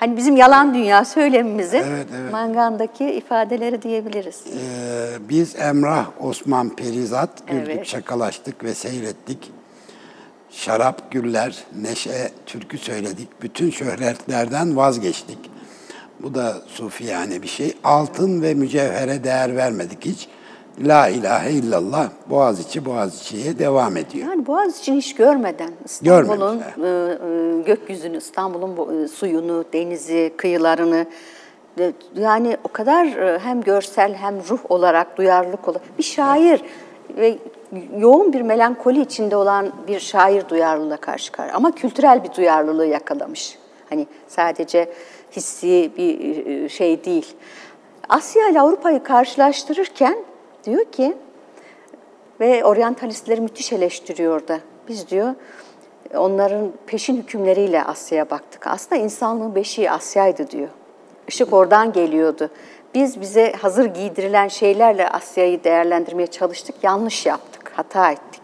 Hani 0.00 0.16
bizim 0.16 0.36
yalan 0.36 0.74
dünya 0.74 1.04
söylemimizin 1.04 1.78
Evet, 1.78 2.06
evet. 2.20 2.32
mangandaki 2.32 3.10
ifadeleri 3.10 3.82
diyebiliriz. 3.82 4.44
Ee, 4.46 5.28
biz 5.28 5.56
Emrah 5.56 6.06
Osman 6.20 6.76
Perizat 6.76 7.46
güldük, 7.48 7.68
Evet. 7.68 7.86
şakalaştık 7.86 8.64
ve 8.64 8.74
seyrettik. 8.74 9.52
Şarap, 10.50 11.10
güller, 11.12 11.64
neşe, 11.80 12.30
türkü 12.46 12.78
söyledik. 12.78 13.28
Bütün 13.42 13.70
şöhretlerden 13.70 14.76
vazgeçtik. 14.76 15.38
Bu 16.22 16.34
da 16.34 16.56
sufiyane 16.66 17.42
bir 17.42 17.48
şey. 17.48 17.74
Altın 17.84 18.42
ve 18.42 18.54
mücevhere 18.54 19.24
değer 19.24 19.56
vermedik 19.56 20.04
hiç. 20.04 20.28
La 20.80 21.08
ilahe 21.08 21.50
illallah 21.50 22.08
Boğaziçi 22.30 22.84
Boğaziçi'ye 22.84 23.58
devam 23.58 23.96
ediyor. 23.96 24.28
Yani 24.28 24.46
Boğaziçi'ni 24.46 24.96
hiç 24.96 25.14
görmeden 25.14 25.70
İstanbul'un 25.84 26.60
e, 26.60 27.62
gökyüzünü, 27.62 28.16
İstanbul'un 28.16 28.76
bu, 28.76 28.92
e, 28.92 29.08
suyunu, 29.08 29.64
denizi, 29.72 30.32
kıyılarını 30.36 31.06
yani 32.14 32.56
o 32.64 32.68
kadar 32.68 33.08
hem 33.42 33.60
görsel 33.60 34.14
hem 34.14 34.34
ruh 34.48 34.58
olarak 34.68 35.16
duyarlılık 35.16 35.68
olarak 35.68 35.98
bir 35.98 36.02
şair 36.02 36.62
ve 37.16 37.38
yoğun 37.96 38.32
bir 38.32 38.40
melankoli 38.40 39.00
içinde 39.00 39.36
olan 39.36 39.72
bir 39.88 40.00
şair 40.00 40.48
duyarlılığa 40.48 40.96
karşı 40.96 41.32
karşı 41.32 41.54
ama 41.54 41.74
kültürel 41.74 42.24
bir 42.24 42.34
duyarlılığı 42.34 42.86
yakalamış. 42.86 43.58
Hani 43.90 44.06
sadece 44.28 44.92
hissi 45.32 45.90
bir 45.96 46.68
şey 46.68 47.04
değil. 47.04 47.34
Asya 48.08 48.48
ile 48.48 48.60
Avrupa'yı 48.60 49.02
karşılaştırırken 49.02 50.16
diyor 50.64 50.84
ki 50.84 51.16
ve 52.40 52.64
oryantalistleri 52.64 53.40
müthiş 53.40 53.72
eleştiriyor 53.72 54.48
da. 54.48 54.60
Biz 54.88 55.08
diyor 55.08 55.34
onların 56.14 56.72
peşin 56.86 57.16
hükümleriyle 57.16 57.84
Asya'ya 57.84 58.30
baktık. 58.30 58.66
Aslında 58.66 59.02
insanlığın 59.02 59.54
beşiği 59.54 59.90
Asya'ydı 59.90 60.50
diyor. 60.50 60.68
Işık 61.28 61.52
oradan 61.52 61.92
geliyordu. 61.92 62.50
Biz 62.94 63.20
bize 63.20 63.52
hazır 63.52 63.84
giydirilen 63.84 64.48
şeylerle 64.48 65.08
Asya'yı 65.08 65.64
değerlendirmeye 65.64 66.26
çalıştık. 66.26 66.74
Yanlış 66.82 67.26
yaptık, 67.26 67.72
hata 67.74 68.10
ettik. 68.12 68.42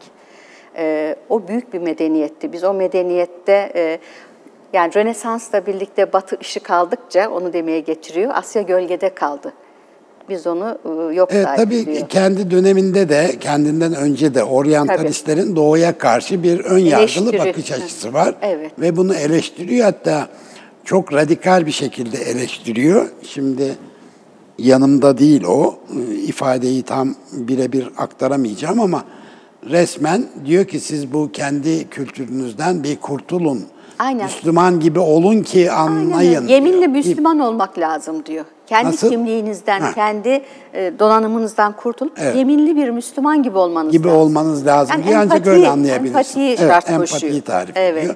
Ee, 0.76 1.16
o 1.28 1.48
büyük 1.48 1.72
bir 1.72 1.78
medeniyetti. 1.78 2.52
Biz 2.52 2.64
o 2.64 2.74
medeniyette 2.74 3.72
e, 3.74 3.98
yani 4.72 4.94
Rönesans'la 4.94 5.66
birlikte 5.66 6.12
Batı 6.12 6.38
ışık 6.40 6.70
aldıkça 6.70 7.30
onu 7.30 7.52
demeye 7.52 7.80
getiriyor. 7.80 8.32
Asya 8.34 8.62
gölgede 8.62 9.14
kaldı. 9.14 9.52
Biz 10.28 10.46
onu 10.46 10.78
e, 11.10 11.14
yok 11.14 11.28
Evet 11.32 11.46
tabii 11.56 11.86
diyor. 11.86 12.08
kendi 12.08 12.50
döneminde 12.50 13.08
de 13.08 13.36
kendinden 13.40 13.94
önce 13.94 14.34
de 14.34 14.44
oryantalistlerin 14.44 15.56
doğuya 15.56 15.98
karşı 15.98 16.42
bir 16.42 16.60
ön 16.60 16.78
yargılı 16.78 17.38
bakış 17.38 17.72
açısı 17.72 18.12
var. 18.12 18.34
Evet. 18.42 18.72
Ve 18.78 18.96
bunu 18.96 19.14
eleştiriyor 19.14 19.84
hatta 19.84 20.28
çok 20.84 21.12
radikal 21.12 21.66
bir 21.66 21.72
şekilde 21.72 22.16
eleştiriyor. 22.18 23.06
Şimdi 23.22 23.74
yanımda 24.58 25.18
değil 25.18 25.44
o 25.44 25.74
ifadeyi 26.26 26.82
tam 26.82 27.14
birebir 27.32 27.88
aktaramayacağım 27.96 28.80
ama 28.80 29.04
resmen 29.70 30.24
diyor 30.46 30.64
ki 30.64 30.80
siz 30.80 31.12
bu 31.12 31.30
kendi 31.32 31.88
kültürünüzden 31.90 32.84
bir 32.84 32.96
kurtulun. 32.96 33.64
Aynen. 33.98 34.24
Müslüman 34.24 34.80
gibi 34.80 34.98
olun 34.98 35.42
ki 35.42 35.72
Aynen 35.72 35.92
anlayın. 35.92 36.42
öyle. 36.42 36.52
Yeminli 36.52 36.78
diyor. 36.80 36.88
Müslüman 36.88 37.38
olmak 37.38 37.78
lazım 37.78 38.26
diyor. 38.26 38.44
Kendi 38.66 38.88
Nasıl? 38.90 39.10
kimliğinizden, 39.10 39.80
Ha. 39.80 39.92
kendi 39.94 40.42
e, 40.74 40.92
donanımınızdan 40.98 41.72
kurtulup 41.76 42.12
Evet. 42.18 42.36
yeminli 42.36 42.76
bir 42.76 42.90
Müslüman 42.90 43.42
gibi 43.42 43.58
olmanız 43.58 43.92
gibi 43.92 44.06
lazım. 44.08 44.20
olmanız 44.20 44.66
lazım 44.66 44.96
Yani 45.06 45.18
ancak 45.18 45.38
empati- 45.46 45.50
öyle 45.50 45.68
anlayabilirsin. 45.68 46.18
empatiyi 46.18 46.48
evet, 46.48 46.58
şart 46.58 46.90
empatiyi 46.90 47.20
koşuyor. 47.20 47.42
tarif 47.44 47.76
Evet. 47.76 47.98
ediyor. 48.02 48.14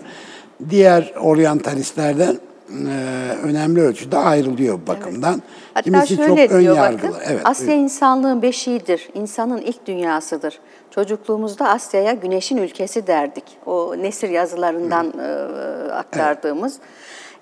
Diğer 0.71 1.15
oryantalistlerden 1.21 2.39
e, 2.71 2.95
önemli 3.43 3.81
ölçüde 3.81 4.17
ayrılıyor 4.19 4.79
bu 4.83 4.87
bakımdan. 4.87 5.43
Hatta 5.75 5.83
Kimisi 5.83 6.17
şöyle 6.17 6.47
çok 6.49 6.57
ön 6.57 6.61
diyor 6.61 6.77
yargılı. 6.77 7.03
bakın, 7.13 7.21
Evet, 7.27 7.41
Asya 7.45 7.67
buyurun. 7.67 7.83
insanlığın 7.83 8.43
beşiğidir, 8.43 9.09
insanın 9.15 9.59
ilk 9.59 9.87
dünyasıdır. 9.87 10.59
Çocukluğumuzda 10.91 11.69
Asya'ya 11.69 12.13
güneşin 12.13 12.57
ülkesi 12.57 13.07
derdik. 13.07 13.45
O 13.67 13.95
nesir 13.99 14.29
yazılarından 14.29 15.13
e, 15.21 15.93
aktardığımız. 15.93 16.75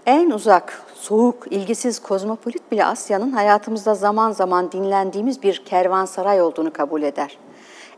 En 0.06 0.30
uzak, 0.30 0.82
soğuk, 1.00 1.46
ilgisiz 1.50 1.98
kozmopolit 1.98 2.72
bile 2.72 2.84
Asya'nın 2.84 3.32
hayatımızda 3.32 3.94
zaman 3.94 4.30
zaman 4.30 4.72
dinlendiğimiz 4.72 5.42
bir 5.42 5.64
kervansaray 5.64 6.42
olduğunu 6.42 6.72
kabul 6.72 7.02
eder. 7.02 7.38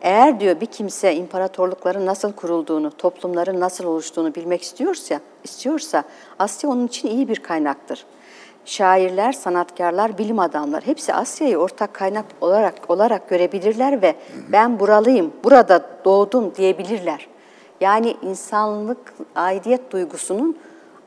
Eğer 0.02 0.40
diyor 0.40 0.60
bir 0.60 0.66
kimse 0.66 1.14
imparatorlukların 1.14 2.06
nasıl 2.06 2.32
kurulduğunu, 2.32 2.90
toplumların 2.90 3.60
nasıl 3.60 3.84
oluştuğunu 3.84 4.34
bilmek 4.34 4.62
istiyorsa, 4.62 5.20
istiyorsa 5.44 6.04
Asya 6.38 6.70
onun 6.70 6.86
için 6.86 7.08
iyi 7.08 7.28
bir 7.28 7.36
kaynaktır. 7.36 8.06
Şairler, 8.64 9.32
sanatkarlar, 9.32 10.18
bilim 10.18 10.38
adamlar 10.38 10.86
hepsi 10.86 11.14
Asya'yı 11.14 11.58
ortak 11.58 11.94
kaynak 11.94 12.24
olarak 12.40 12.74
olarak 12.88 13.28
görebilirler 13.28 14.02
ve 14.02 14.14
ben 14.52 14.80
buralıyım, 14.80 15.32
burada 15.44 15.86
doğdum 16.04 16.54
diyebilirler. 16.54 17.28
Yani 17.80 18.16
insanlık 18.22 19.14
aidiyet 19.34 19.92
duygusunun 19.92 20.56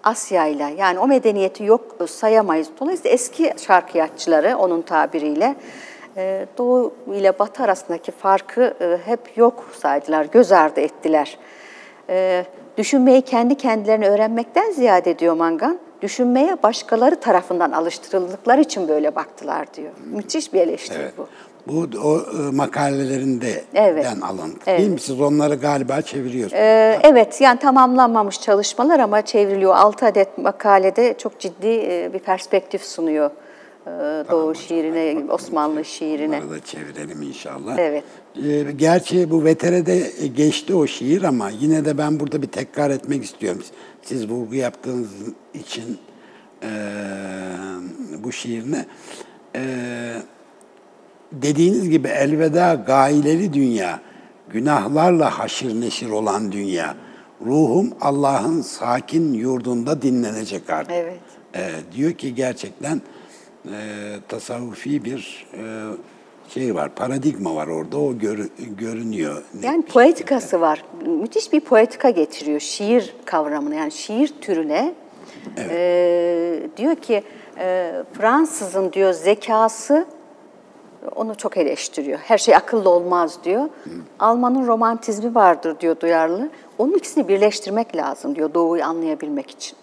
Asya 0.04 0.48
ile 0.48 0.74
yani 0.78 1.00
o 1.00 1.08
medeniyeti 1.08 1.64
yok 1.64 1.96
sayamayız. 2.10 2.68
Dolayısıyla 2.80 3.12
eski 3.12 3.54
şarkıyatçıları 3.58 4.58
onun 4.58 4.82
tabiriyle 4.82 5.56
e, 6.18 6.46
Doğu 6.58 6.94
ile 7.14 7.40
Batı 7.40 7.64
arasındaki 7.64 8.12
farkı 8.12 8.74
e, 8.82 8.98
hep 9.06 9.38
yok 9.38 9.70
saydılar, 9.80 10.26
göz 10.26 10.52
ardı 10.52 10.82
ettiler. 10.82 11.38
E, 12.10 12.46
düşünmeyi 12.78 13.22
kendi 13.22 13.56
kendilerine 13.56 14.10
öğrenmekten 14.10 14.72
ziyade 14.72 15.20
diyor 15.20 15.34
Mangan, 15.34 15.80
düşünmeye 16.02 16.64
başkaları 16.64 17.16
tarafından 17.16 17.72
alıştırıldıkları 17.72 18.62
için 18.62 18.88
böyle 18.88 19.16
baktılar 19.16 19.74
diyor. 19.74 19.92
Müthiş 20.06 20.54
bir 20.54 20.60
eleştiri 20.60 21.02
Evet. 21.02 21.14
bu. 21.18 21.28
Bu 21.68 21.88
o 22.04 22.18
e, 22.20 22.52
makalelerinde 22.52 23.64
Evet. 23.74 24.06
alıntı 24.22 24.60
Evet. 24.68 24.80
değil 24.80 24.90
mi? 24.90 25.00
Siz 25.00 25.22
onları 25.22 25.56
galiba 25.56 26.02
çeviriyorsunuz. 26.02 26.62
Ee, 26.62 27.00
evet, 27.04 27.42
yani 27.42 27.60
tamamlanmamış 27.60 28.42
çalışmalar 28.42 29.00
ama 29.00 29.22
çevriliyor. 29.22 29.76
6 29.76 30.06
adet 30.06 30.38
makalede 30.38 31.16
çok 31.18 31.40
ciddi 31.40 31.68
e, 31.68 32.10
bir 32.14 32.20
perspektif 32.20 32.84
sunuyor 32.84 33.30
e, 33.88 33.90
Doğu 34.32 34.56
şiirine, 34.56 35.32
Osmanlı 35.32 35.86
şiirine. 35.86 36.42
Bunları 36.44 36.62
da 36.62 36.66
çevirelim 36.66 37.22
inşallah. 37.22 37.78
Evet. 37.78 38.04
Ee, 38.46 38.72
gerçi 38.76 39.32
bu 39.32 39.44
veterede 39.46 40.12
geçti 40.36 40.76
o 40.76 40.88
şiir 40.88 41.24
ama 41.24 41.50
yine 41.50 41.86
de 41.86 41.98
ben 41.98 42.20
burada 42.20 42.42
bir 42.42 42.48
tekrar 42.48 42.90
etmek 42.90 43.24
istiyorum. 43.24 43.62
Siz 44.02 44.30
vurgu 44.30 44.56
yaptığınız 44.56 45.10
için 45.54 45.98
eee, 46.64 46.70
bu 48.24 48.32
şiirine 48.32 48.86
eee, 49.56 49.62
dediğiniz 51.42 51.90
gibi 51.90 52.08
elveda 52.08 52.74
gayeleri 52.74 53.54
dünya, 53.54 54.00
günahlarla 54.50 55.40
haşir 55.40 55.82
neşir 55.82 56.10
olan 56.10 56.52
dünya. 56.52 56.96
Ruhum 57.46 57.94
Allah'ın 58.02 58.62
sakin 58.62 59.34
yurdunda 59.34 60.02
dinlenecek 60.02 60.70
artık. 60.70 60.92
Evet. 60.92 61.20
Ee, 61.56 61.70
diyor 61.96 62.12
ki 62.12 62.36
gerçekten 62.36 63.02
e, 63.66 63.72
tasavvufi 64.28 65.06
bir 65.06 65.48
e, 65.54 65.64
şey 66.50 66.76
var, 66.76 66.96
paradigma 66.96 67.56
var 67.56 67.68
orada. 67.68 67.98
O 67.98 68.14
görü- 68.14 68.50
görünüyor. 68.78 69.44
Yani 69.64 69.82
poetikası 69.86 70.62
var. 70.62 70.84
Müthiş 71.06 71.54
bir 71.54 71.60
poetika 71.60 72.10
getiriyor 72.10 72.60
şiir 72.60 73.16
kavramını 73.26 73.76
yani 73.76 73.92
şiir 73.92 74.34
türüne. 74.42 74.94
Ee, 75.58 76.60
diyor 76.78 76.96
ki 76.96 77.24
e, 77.60 77.92
Fransızın 78.14 78.94
diyor 78.94 79.14
zekası 79.14 80.06
onu 81.16 81.36
çok 81.36 81.58
eleştiriyor. 81.58 82.20
Her 82.20 82.38
şey 82.38 82.56
akıllı 82.56 82.90
olmaz 82.90 83.38
diyor. 83.44 83.70
Almanın 84.20 84.68
romantizmi 84.68 85.36
vardır 85.36 85.80
diyor 85.80 86.00
duyarlı. 86.00 86.50
Onun 86.78 86.94
ikisini 86.94 87.28
birleştirmek 87.28 87.96
lazım 87.96 88.36
diyor 88.36 88.54
doğuyu 88.54 88.84
anlayabilmek 88.86 89.52
için. 89.52 89.78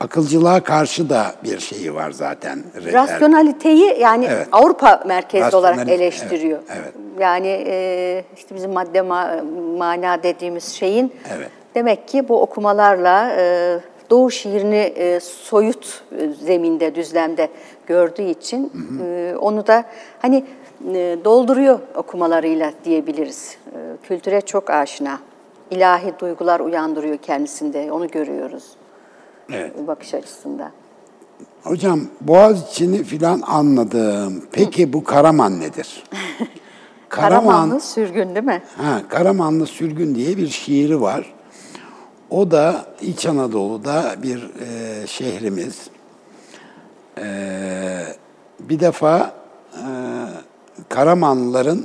Akılcılığa 0.00 0.60
karşı 0.60 1.10
da 1.10 1.26
bir 1.44 1.60
şeyi 1.60 1.94
var 1.94 2.10
zaten. 2.10 2.62
Rasyonaliteyi 2.92 3.96
yani 4.00 4.24
Evet. 4.30 4.48
Avrupa 4.52 5.02
merkezli 5.06 5.56
olarak 5.56 5.88
eleştiriyor. 5.88 6.58
evet, 6.68 6.78
evet. 6.82 6.92
Yani 7.20 7.64
e, 7.66 8.24
işte 8.36 8.54
bizim 8.54 8.72
madde 8.72 8.98
ma- 8.98 9.42
mana 9.78 10.22
dediğimiz 10.22 10.64
şeyin 10.68 11.12
Evet. 11.36 11.48
demek 11.74 12.08
ki 12.08 12.28
bu 12.28 12.42
okumalarla 12.42 13.30
e, 13.38 13.78
Doğu 14.12 14.30
şiirini 14.30 14.76
e, 14.76 15.20
soyut 15.20 16.02
e, 16.18 16.28
zeminde, 16.28 16.94
düzlemde 16.94 17.48
gördüğü 17.86 18.22
için 18.22 18.72
e, 19.04 19.34
onu 19.40 19.66
da 19.66 19.84
hani 20.22 20.44
e, 20.94 21.18
dolduruyor 21.24 21.78
okumalarıyla 21.94 22.72
diyebiliriz. 22.84 23.56
E, 23.66 23.78
kültüre 24.02 24.40
çok 24.40 24.70
aşina. 24.70 25.18
İlahi 25.70 26.12
duygular 26.20 26.60
uyandırıyor 26.60 27.16
kendisinde. 27.16 27.92
Onu 27.92 28.08
görüyoruz 28.08 28.64
Evet. 29.52 29.72
bu 29.78 29.86
bakış 29.86 30.14
açısında. 30.14 30.70
Hocam 31.62 32.00
Boğaziçi'ni 32.20 33.04
filan 33.04 33.42
anladım. 33.46 34.42
Peki 34.52 34.92
bu 34.92 35.04
Karaman 35.04 35.60
nedir? 35.60 36.04
Karamanlı 37.08 37.80
sürgün 37.80 38.34
değil 38.34 38.46
mi? 38.46 38.62
Ha, 38.76 39.02
Karamanlı 39.08 39.66
Sürgün 39.66 40.14
diye 40.14 40.36
bir 40.36 40.48
şiiri 40.48 41.00
var. 41.00 41.34
O 42.32 42.50
da 42.50 42.86
İç 43.00 43.26
Anadolu'da 43.26 44.14
bir 44.22 44.50
e, 44.60 45.06
şehrimiz. 45.06 45.78
E, 47.18 47.26
bir 48.60 48.80
defa 48.80 49.32
e, 49.74 49.84
Karamanlıların 50.88 51.84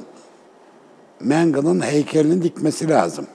Mengal'ın 1.19 1.81
heykelini 1.81 2.43
dikmesi 2.43 2.89
lazım. 2.89 3.27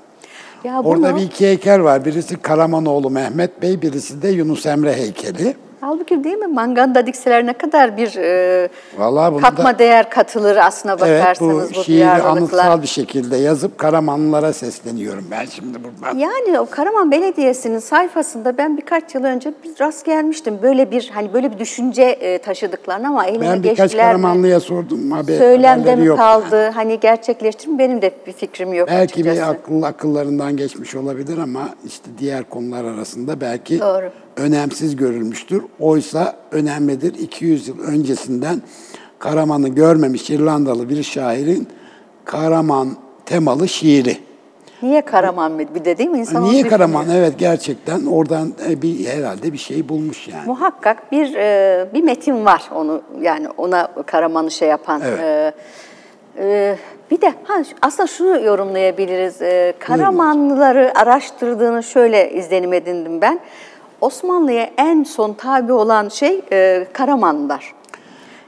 Ya 0.65 0.81
Orada 0.83 1.09
bunu- 1.13 1.17
bir 1.17 1.23
iki 1.23 1.47
heykel 1.47 1.83
var. 1.83 2.05
Birisi 2.05 2.37
Karamanoğlu 2.37 3.11
Mehmet 3.11 3.63
Bey, 3.63 3.83
birisi 3.83 4.23
de 4.23 4.29
Yunus 4.29 4.67
Emre 4.67 4.95
heykeli. 4.97 5.57
Halbuki 5.85 6.25
değil 6.25 6.37
mi 6.37 6.47
manganda 6.47 7.07
dikseler 7.07 7.47
ne 7.47 7.53
kadar 7.53 7.97
bir 7.97 8.17
e, 8.17 8.69
Vallahi 8.99 9.33
bunu 9.33 9.41
katma 9.41 9.79
değer 9.79 10.11
katılır 10.11 10.57
aslına 10.57 10.93
Evet, 10.93 11.21
bakarsanız 11.23 11.75
bu 11.75 11.79
bu, 11.79 11.85
şiiri 11.85 12.09
anıtsal 12.09 12.83
bir 12.83 12.87
şekilde 12.87 13.37
yazıp 13.37 13.79
Karamanlılara 13.79 14.53
sesleniyorum 14.53 15.25
ben 15.31 15.45
şimdi 15.45 15.79
buradan. 15.85 16.19
Yani 16.19 16.61
o 16.61 16.67
Karaman 16.71 17.11
Belediyesi'nin 17.11 17.79
sayfasında 17.79 18.59
ben 18.59 18.77
birkaç 18.77 19.15
yıl 19.15 19.25
önce 19.25 19.53
bir 19.65 19.81
rast 19.81 20.07
gelmiştim. 20.07 20.59
Böyle 20.63 20.91
bir 20.91 21.11
hani 21.15 21.33
böyle 21.33 21.53
bir 21.53 21.59
düşünce 21.59 22.03
e, 22.03 22.39
taşıdıklarını 22.39 23.09
ama 23.09 23.27
elime 23.27 23.51
Ben 23.51 23.63
birkaç 23.63 23.77
geçtiler? 23.79 24.07
Karamanlı'ya 24.07 24.61
sordum. 24.61 25.11
Haber, 25.11 25.39
Söylemde 25.39 25.97
mi 25.97 26.17
kaldı? 26.17 26.71
Hani 26.75 27.01
gerçekleştir 27.01 27.69
mi? 27.69 27.79
Benim 27.79 28.03
de 28.03 28.11
bir 28.27 28.33
fikrim 28.33 28.75
yok 28.75 28.89
Belki 28.89 29.15
açıkçası. 29.15 29.37
bir 29.37 29.51
akıl 29.51 29.83
akıllarından 29.83 30.57
geçmiş 30.57 30.95
olabilir 30.95 31.39
ama 31.39 31.69
işte 31.87 32.11
diğer 32.19 32.45
konular 32.45 32.85
arasında 32.85 33.41
belki 33.41 33.81
Doğru. 33.81 34.11
Önemsiz 34.37 34.97
görülmüştür. 34.97 35.63
Oysa 35.81 36.37
önemlidir. 36.51 37.15
200 37.15 37.69
yıl 37.69 37.81
öncesinden 37.81 38.63
Karaman'ı 39.19 39.69
görmemiş 39.69 40.31
İrlandalı 40.31 40.89
bir 40.89 41.03
şairin 41.03 41.69
Karaman 42.25 42.89
temalı 43.27 43.69
şiiri. 43.69 44.19
Niye 44.83 45.03
Karaman 45.03 45.53
mı? 45.53 45.63
Bir 45.75 45.85
de 45.85 45.99
değil 45.99 46.11
mi? 46.11 46.19
İnsan 46.19 46.43
Niye 46.43 46.53
düşünüyor. 46.53 46.71
Karaman? 46.71 47.07
Evet 47.11 47.39
gerçekten 47.39 48.07
oradan 48.07 48.53
e, 48.69 48.83
bir 48.83 49.07
herhalde 49.07 49.53
bir 49.53 49.59
şey 49.59 49.89
bulmuş 49.89 50.29
yani. 50.29 50.47
Muhakkak 50.47 51.13
bir 51.13 51.35
e, 51.35 51.87
bir 51.95 52.03
metin 52.03 52.45
var 52.45 52.63
onu 52.75 53.03
yani 53.21 53.49
ona 53.57 53.89
Karaman'ı 54.07 54.51
şey 54.51 54.69
yapan. 54.69 55.03
Evet. 55.05 55.55
E, 56.39 56.77
bir 57.11 57.21
de 57.21 57.35
ha, 57.45 57.55
aslında 57.83 58.07
şunu 58.07 58.41
yorumlayabiliriz. 58.41 59.39
Karamanlıları 59.79 60.93
araştırdığını 60.99 61.83
şöyle 61.83 62.33
izlenim 62.33 62.73
edindim 62.73 63.21
ben. 63.21 63.41
Osmanlı'ya 64.03 64.71
en 64.79 65.03
son 65.05 65.33
tabi 65.33 65.73
olan 65.73 66.09
şey 66.09 66.41
e, 66.53 66.87
Karamanlılar. 66.93 67.75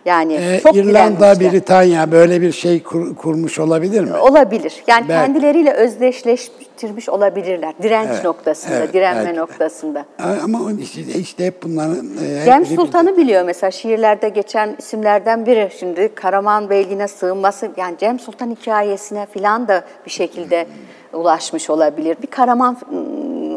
Yani 0.04 0.34
Ee, 0.34 0.60
çok 0.62 0.76
İrlanda. 0.76 1.40
Britanya 1.40 2.12
böyle 2.12 2.40
bir 2.40 2.52
şey 2.52 2.82
kur- 2.82 3.14
kurmuş 3.16 3.58
olabilir 3.58 4.04
mi? 4.04 4.16
Olabilir. 4.16 4.82
Yani 4.86 5.08
Belki. 5.08 5.32
kendileriyle 5.32 5.72
özdeşleştirmiş 5.72 7.08
olabilirler. 7.08 7.74
Direnç 7.82 8.08
Evet, 8.12 8.24
noktasında, 8.24 8.74
evet, 8.76 8.92
direnme 8.92 9.24
belki 9.24 9.38
noktasında. 9.40 10.04
Ama 10.44 10.58
işte, 10.80 11.00
işte 11.00 11.46
hep 11.46 11.62
bunların... 11.62 12.06
e, 12.24 12.44
Cem 12.44 12.66
Sultan'ı 12.66 13.16
biliyor 13.16 13.44
mesela 13.44 13.70
şiirlerde 13.70 14.28
geçen 14.28 14.76
isimlerden 14.78 15.46
biri. 15.46 15.70
Şimdi 15.78 16.14
Karaman 16.14 16.70
Beyliğine 16.70 17.08
sığınması 17.08 17.70
yani 17.76 17.96
Cem 17.98 18.18
Sultan 18.18 18.50
hikayesine 18.50 19.26
filan 19.26 19.68
da 19.68 19.84
bir 20.06 20.10
şekilde 20.10 20.66
ulaşmış 21.12 21.70
olabilir. 21.70 22.16
Bir 22.22 22.26
Karaman 22.26 22.76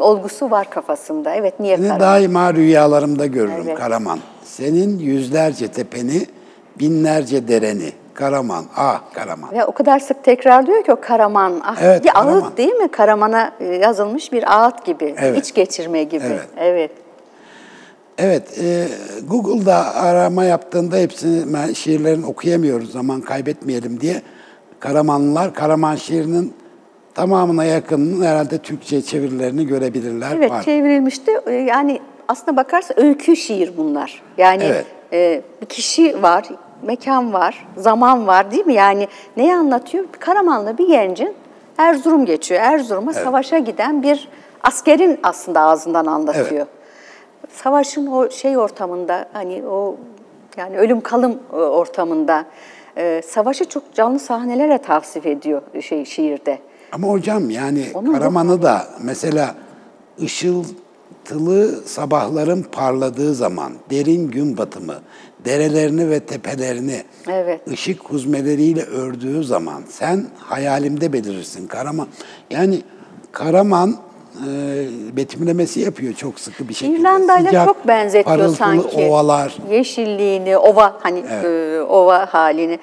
olgusu 0.00 0.50
var 0.50 0.70
kafasında. 0.70 1.34
Evet 1.34 1.60
niye 1.60 1.76
Seni 1.76 1.88
Karaman? 1.88 2.00
daima 2.08 2.54
rüyalarımda 2.54 3.26
görürüm 3.26 3.64
Evet. 3.66 3.78
Karaman. 3.78 4.18
Senin 4.44 4.98
yüzlerce 4.98 5.68
tepeni, 5.68 6.26
binlerce 6.78 7.48
dereni. 7.48 7.92
Karaman, 8.14 8.64
ah 8.76 9.00
Karaman. 9.12 9.52
Ve 9.52 9.64
o 9.64 9.72
kadar 9.72 9.98
sık 9.98 10.24
tekrarlıyor 10.24 10.84
ki 10.84 10.92
o 10.92 11.00
Karaman. 11.00 11.60
Ah, 11.64 11.76
Evet, 11.82 12.04
bir 12.04 12.08
Karaman. 12.10 12.32
ağıt 12.32 12.56
değil 12.58 12.74
mi? 12.74 12.88
Karaman'a 12.88 13.52
e, 13.60 13.64
yazılmış 13.64 14.32
bir 14.32 14.54
ağıt 14.56 14.84
gibi. 14.84 15.14
Evet. 15.18 15.38
iç 15.38 15.54
geçirme 15.54 16.04
gibi. 16.04 16.24
Evet. 16.26 16.48
evet. 16.56 16.90
Evet, 18.18 18.58
e, 18.58 18.88
Google'da 19.28 19.94
arama 19.94 20.44
yaptığında 20.44 20.96
hepsini 20.96 21.74
şiirlerini 21.74 22.26
okuyamıyoruz 22.26 22.92
zaman 22.92 23.20
kaybetmeyelim 23.20 24.00
diye. 24.00 24.22
Karamanlılar, 24.80 25.54
Karaman 25.54 25.96
şiirinin 25.96 26.52
tamamına 27.18 27.64
yakınının 27.64 28.24
herhalde 28.24 28.58
Türkçe 28.58 29.02
çevirilerini 29.02 29.66
görebilirler. 29.66 30.28
Evet 30.36 30.50
var. 30.50 30.62
çevrilmişti. 30.62 31.40
Ee, 31.46 31.52
Yani 31.52 32.00
aslında 32.28 32.56
bakarsa 32.56 32.94
öykü 32.96 33.36
şiir 33.36 33.76
bunlar. 33.76 34.22
Yani 34.38 34.62
Evet. 34.64 34.86
e, 35.12 35.42
bir 35.62 35.66
kişi 35.66 36.22
var 36.22 36.44
mekan 36.82 37.32
var, 37.32 37.66
zaman 37.76 38.26
var 38.26 38.50
değil 38.50 38.66
mi? 38.66 38.74
Yani 38.74 39.08
neyi 39.36 39.54
anlatıyor? 39.54 40.04
Karamanlı 40.20 40.78
bir 40.78 40.88
gencin 40.88 41.34
Erzurum 41.78 42.24
geçiyor. 42.26 42.60
Erzurum'a 42.60 43.12
savaşa 43.12 43.58
giden 43.58 44.02
bir 44.02 44.28
askerin 44.62 45.20
aslında 45.22 45.60
ağzından 45.60 46.06
anlatıyor. 46.06 46.66
Savaşın 47.52 48.06
o 48.06 48.30
şey 48.30 48.58
ortamında 48.58 49.28
hani 49.32 49.66
o 49.66 49.96
yani 50.56 50.78
ölüm 50.78 51.00
kalım 51.00 51.38
e, 51.52 51.56
ortamında 51.56 52.44
e, 52.96 53.22
savaşı 53.24 53.64
çok 53.64 53.94
canlı 53.94 54.18
sahnelerle 54.18 54.78
tavsif 54.78 55.26
ediyor 55.26 55.62
şey 55.82 56.04
şiirde. 56.04 56.58
Ama 56.92 57.08
hocam 57.08 57.50
yani 57.50 57.86
Onun 57.94 58.12
Karaman'ı 58.12 58.62
da 58.62 58.88
mesela 59.02 59.54
ışıltılı 60.22 61.82
sabahların 61.86 62.62
parladığı 62.62 63.34
zaman, 63.34 63.72
derin 63.90 64.30
gün 64.30 64.56
batımı, 64.56 64.94
derelerini 65.44 66.10
ve 66.10 66.20
tepelerini 66.20 67.02
Evet. 67.28 67.60
ışık 67.68 68.00
huzmeleriyle 68.04 68.82
ördüğü 68.82 69.44
zaman 69.44 69.82
sen 69.88 70.26
hayalimde 70.38 71.12
belirirsin 71.12 71.66
Karaman. 71.66 72.08
Yani 72.50 72.82
Karaman 73.32 73.96
e, 74.46 75.16
betimlemesi 75.16 75.80
yapıyor 75.80 76.14
çok 76.14 76.40
sıkı 76.40 76.68
bir 76.68 76.74
şekilde. 76.74 77.00
İrlanda'yla 77.00 77.64
çok 77.64 77.88
benzetiyor 77.88 78.48
sanki. 78.48 78.96
ovalar. 78.96 79.56
Yeşilliğini, 79.70 80.58
ova 80.58 80.96
hani 81.00 81.18
e, 81.18 81.80
ova 81.88 82.34
halini. 82.34 82.78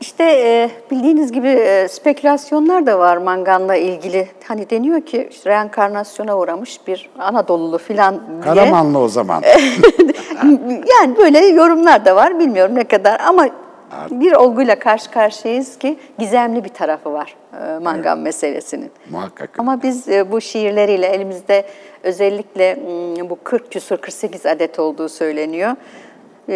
İşte 0.00 0.24
e, 0.24 0.70
bildiğiniz 0.90 1.32
gibi 1.32 1.48
e, 1.48 1.88
spekülasyonlar 1.88 2.86
da 2.86 2.98
var 2.98 3.16
manganla 3.16 3.76
ilgili. 3.76 4.28
Hani 4.44 4.70
deniyor 4.70 5.00
ki 5.00 5.28
işte 5.30 5.50
reenkarnasyona 5.50 6.38
uğramış 6.38 6.86
bir 6.86 7.10
Anadolulu 7.18 7.78
filan 7.78 8.14
diye. 8.14 8.40
Karamanlı 8.40 8.98
o 8.98 9.08
zaman. 9.08 9.42
yani 11.00 11.16
böyle 11.18 11.38
yorumlar 11.38 12.04
da 12.04 12.16
var 12.16 12.38
bilmiyorum 12.38 12.74
ne 12.74 12.84
kadar 12.84 13.20
ama 13.20 13.48
bir 14.10 14.32
olguyla 14.32 14.78
karşı 14.78 15.10
karşıyayız 15.10 15.78
ki 15.78 15.98
gizemli 16.18 16.64
bir 16.64 16.68
tarafı 16.68 17.12
var 17.12 17.36
e, 17.52 17.78
mangan 17.78 18.18
meselesinin. 18.18 18.90
Muhakkak. 19.10 19.50
Ama 19.58 19.82
biz 19.82 20.08
e, 20.08 20.32
bu 20.32 20.40
şiirleriyle 20.40 21.06
elimizde 21.06 21.64
özellikle 22.02 22.74
m, 23.18 23.30
bu 23.30 23.38
40 23.44 23.72
küsur 23.72 23.96
48 23.96 24.46
adet 24.46 24.78
olduğu 24.78 25.08
söyleniyor. 25.08 25.76
E, 26.50 26.54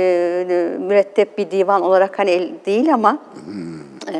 e, 0.51 0.79
mürettep 0.79 1.39
bir 1.39 1.51
divan 1.51 1.83
olarak 1.83 2.19
hani 2.19 2.55
değil 2.67 2.95
ama 2.95 3.19
e, 4.13 4.17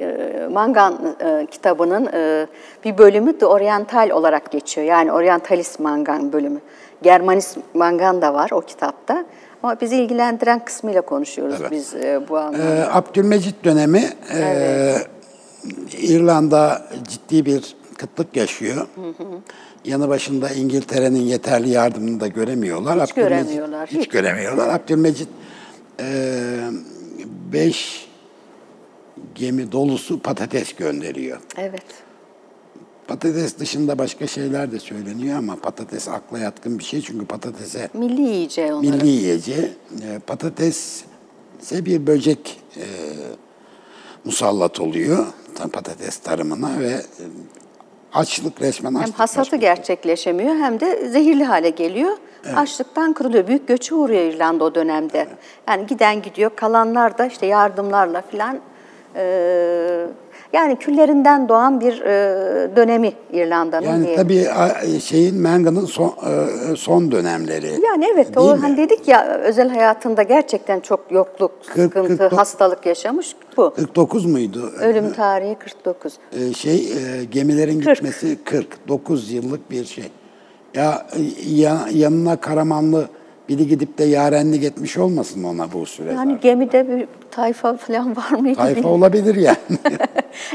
e, 0.00 0.48
Mangan 0.52 1.16
e, 1.20 1.46
kitabının 1.50 2.06
e, 2.12 2.46
bir 2.84 2.98
bölümü 2.98 3.40
de 3.40 3.46
oryantal 3.46 4.10
olarak 4.10 4.50
geçiyor. 4.50 4.86
Yani 4.86 5.12
oryantalist 5.12 5.80
Mangan 5.80 6.32
bölümü. 6.32 6.60
Germanist 7.02 7.58
Mangan 7.74 8.22
da 8.22 8.34
var 8.34 8.50
o 8.52 8.60
kitapta. 8.60 9.24
Ama 9.62 9.80
bizi 9.80 9.96
ilgilendiren 9.96 10.64
kısmıyla 10.64 11.00
konuşuyoruz 11.00 11.60
biz 11.70 11.94
e, 11.94 12.20
bu 12.28 12.38
anlamda. 12.38 12.58
Ee, 12.58 12.88
Abdülmecit 12.92 13.64
dönemi 13.64 14.02
e, 14.34 14.94
İrlanda 15.98 16.82
ciddi 17.08 17.46
bir 17.46 17.76
kıtlık 17.98 18.36
yaşıyor. 18.36 18.86
Yanı 19.84 20.08
başında 20.08 20.50
İngiltere'nin 20.50 21.20
yeterli 21.20 21.70
yardımını 21.70 22.20
da 22.20 22.26
göremiyorlar. 22.26 23.02
Hiç 23.08 23.12
göremiyorlar, 23.14 23.88
Hiç, 23.88 23.98
hiç. 23.98 24.08
göremiyorlar. 24.08 24.68
Abdülmecit 24.74 25.28
e, 26.00 26.34
beş 27.52 28.08
gemi 29.34 29.72
dolusu 29.72 30.18
patates 30.20 30.72
gönderiyor. 30.72 31.40
Evet. 31.56 31.82
Patates 33.08 33.58
dışında 33.58 33.98
başka 33.98 34.26
şeyler 34.26 34.72
de 34.72 34.78
söyleniyor 34.80 35.38
ama 35.38 35.56
patates 35.56 36.08
akla 36.08 36.38
yatkın 36.38 36.78
bir 36.78 36.84
şey. 36.84 37.00
Çünkü 37.02 37.26
patatese 37.26 37.88
Milli 37.94 38.20
yiyeceği 38.20 38.72
onların. 38.72 38.90
milli 38.96 39.08
yiyeceği. 39.08 39.72
E, 40.02 40.18
patates 40.26 41.02
ise 41.62 41.84
bir 41.84 42.06
böcek 42.06 42.60
e, 42.76 42.84
musallat 44.24 44.80
oluyor 44.80 45.26
patates 45.72 46.18
tarımına 46.18 46.80
ve 46.80 46.88
e, 46.88 47.02
açlık 48.14 48.62
resmen 48.62 48.94
Hem 48.94 49.00
açlık. 49.02 49.18
hasatı 49.20 49.40
başka- 49.40 49.56
gerçekleşemiyor 49.56 50.54
hem 50.56 50.80
de 50.80 51.08
zehirli 51.08 51.44
hale 51.44 51.70
geliyor. 51.70 52.16
Açlıktan 52.56 53.12
kırılıyor. 53.12 53.46
Büyük 53.46 53.68
göçü 53.68 53.94
uğruyor 53.94 54.22
İrlanda 54.22 54.64
o 54.64 54.74
dönemde. 54.74 55.26
Yani 55.68 55.86
giden 55.86 56.22
gidiyor, 56.22 56.50
kalanlar 56.56 57.18
da 57.18 57.26
işte 57.26 57.46
yardımlarla 57.46 58.22
filan 58.30 58.58
e, 59.16 60.06
yani 60.52 60.76
küllerinden 60.76 61.48
doğan 61.48 61.80
bir 61.80 62.00
e, 62.00 62.76
dönemi 62.76 63.12
İrlanda'nın 63.32 63.86
Yani 63.86 64.06
diyelim. 64.06 64.22
tabii 64.22 64.46
şeyin 65.00 65.42
Manga'nın 65.42 65.84
son, 65.86 66.08
e, 66.72 66.76
son 66.76 67.12
dönemleri. 67.12 67.72
Yani 67.86 68.06
evet 68.14 68.36
o 68.36 68.54
mi? 68.54 68.60
hani 68.60 68.76
dedik 68.76 69.08
ya 69.08 69.26
özel 69.26 69.68
hayatında 69.68 70.22
gerçekten 70.22 70.80
çok 70.80 71.00
yokluk, 71.12 71.52
Kırk- 71.66 71.82
sıkıntı, 71.82 72.16
kırk 72.18 72.20
dok- 72.32 72.36
hastalık 72.36 72.86
yaşamış 72.86 73.36
bu. 73.56 73.74
49 73.74 74.26
muydu? 74.26 74.72
Ölüm 74.80 75.12
tarihi 75.12 75.54
49. 75.58 76.12
E, 76.32 76.52
şey 76.54 76.76
e, 76.76 77.24
gemilerin 77.24 77.80
Kırk. 77.80 77.94
gitmesi 77.96 78.38
49 78.44 79.32
yıllık 79.32 79.70
bir 79.70 79.84
şey. 79.84 80.04
Ya, 80.74 81.06
ya 81.46 81.78
yanına 81.92 82.36
Karamanlı 82.36 83.08
biri 83.48 83.66
gidip 83.66 83.98
de 83.98 84.04
yarenlik 84.04 84.64
etmiş 84.64 84.96
olmasın 84.98 85.44
ona 85.44 85.72
bu 85.72 85.86
süre 85.86 86.08
Yani 86.08 86.16
zarfında? 86.16 86.36
gemide 86.36 86.88
bir 86.88 87.06
tayfa 87.30 87.76
falan 87.76 88.16
var 88.16 88.30
mıydı? 88.30 88.56
Tayfa 88.56 88.76
bilmiyorum. 88.76 88.90
olabilir 89.02 89.34
yani. 89.34 89.56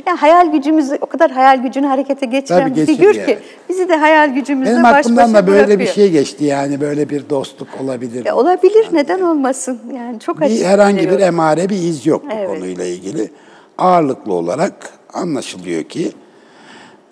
ya 0.08 0.22
hayal 0.22 0.52
gücümüzü 0.52 0.98
o 1.02 1.06
kadar 1.06 1.32
hayal 1.32 1.62
gücünü 1.64 1.86
harekete 1.88 2.26
geçiren 2.26 2.76
bir 2.76 2.86
figür 2.86 3.14
ki 3.14 3.40
bizi 3.70 3.90
de 3.90 3.96
hayal 3.96 4.34
gücümüzle 4.34 4.72
Benim 4.72 4.84
baş 4.84 5.06
başa 5.06 5.34
da 5.34 5.48
böyle 5.48 5.62
bir 5.64 5.68
bırakıyor. 5.68 5.94
şey 5.94 6.12
geçti 6.12 6.46
yani 6.46 6.82
böyle 6.82 7.10
bir 7.10 7.30
dostluk 7.30 7.68
olabilir. 7.84 8.26
Ya 8.26 8.36
olabilir 8.36 8.88
neden 8.92 9.22
olmasın? 9.22 9.80
Yani 9.96 10.20
çok 10.20 10.42
bir 10.42 10.64
herhangi 10.64 11.10
bir 11.10 11.20
emare, 11.20 11.70
bir 11.70 11.76
iz 11.78 12.06
yok 12.06 12.24
bu 12.26 12.34
Evet. 12.36 12.48
konuyla 12.48 12.86
ilgili. 12.86 13.32
Ağırlıklı 13.78 14.34
olarak 14.34 14.74
anlaşılıyor 15.14 15.84
ki 15.84 16.12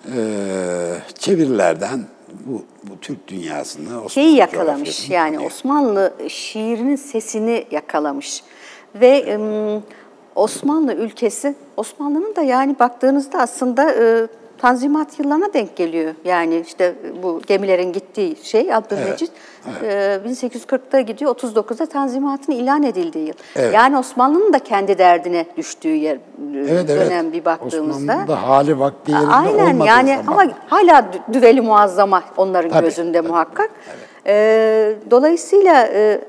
e, 0.06 0.20
çevirilerden 1.20 2.00
bu, 2.46 2.62
bu 2.84 3.00
Türk 3.02 3.28
dünyasını 3.28 3.88
Osmanlı 3.88 4.10
şeyi 4.10 4.36
yakalamış 4.36 5.10
yani 5.10 5.34
tanıyor. 5.34 5.52
Osmanlı 5.52 6.14
şiirinin 6.28 6.96
sesini 6.96 7.66
yakalamış 7.72 8.44
ve 8.96 9.08
em, 9.08 9.42
Osmanlı 10.36 10.94
ülkesi 10.94 11.56
Osmanlı'nın 11.78 12.36
da 12.36 12.42
yani 12.42 12.80
baktığınızda 12.80 13.40
aslında 13.40 13.92
e, 13.92 14.28
Tanzimat 14.62 15.20
yıllarına 15.20 15.54
denk 15.54 15.76
geliyor. 15.76 16.14
Yani 16.26 16.60
işte 16.60 16.96
bu 17.24 17.42
gemilerin 17.48 17.92
gittiği 17.94 18.36
şey 18.44 18.74
Abdülmecit 18.74 19.32
e, 19.84 20.20
1840'ta 20.26 21.02
gidiyor 21.02 21.36
39'da 21.36 21.86
Tanzimat'ın 21.86 22.52
ilan 22.52 22.84
edildiği 22.84 23.28
yıl. 23.28 23.34
Evet. 23.56 23.74
Yani 23.74 23.98
Osmanlı'nın 23.98 24.54
da 24.54 24.60
kendi 24.60 24.98
derdine 24.98 25.46
düştüğü 25.58 25.96
yer 25.96 26.18
Evet, 26.56 26.90
evet. 26.90 26.90
dönem 26.90 27.34
bir 27.34 27.46
baktığımızda. 27.46 27.98
Osmanlı'nın 27.98 28.28
da 28.28 28.44
hali 28.44 28.80
vakti 28.80 29.12
yerinde 29.12 29.28
Aynen 29.34 29.80
yani 29.86 30.18
zaman. 30.26 30.44
ama 30.44 30.54
hala 30.68 31.00
dü- 31.00 31.34
düveli 31.34 31.62
muazzama 31.62 32.24
onların 32.38 32.72
Tabii, 32.72 32.86
gözünde 32.86 33.18
tabii, 33.18 33.28
muhakkak. 33.28 33.70
Ee, 34.28 34.96
dolayısıyla 35.12 35.88
e, 35.94 36.22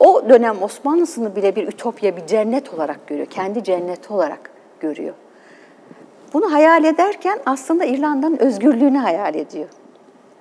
o 0.00 0.28
dönem 0.28 0.62
Osmanlısını 0.62 1.36
bile 1.36 1.56
bir 1.56 1.68
ütopya, 1.68 2.16
bir 2.16 2.26
cennet 2.26 2.74
olarak 2.74 3.06
görüyor. 3.06 3.26
Kendi 3.26 3.64
cenneti 3.64 4.12
olarak 4.12 4.50
görüyor. 4.80 5.14
Bunu 6.34 6.52
hayal 6.52 6.84
ederken 6.84 7.38
aslında 7.46 7.84
İrlanda'nın 7.84 8.38
özgürlüğünü 8.38 8.98
hayal 8.98 9.34
ediyor. 9.34 9.68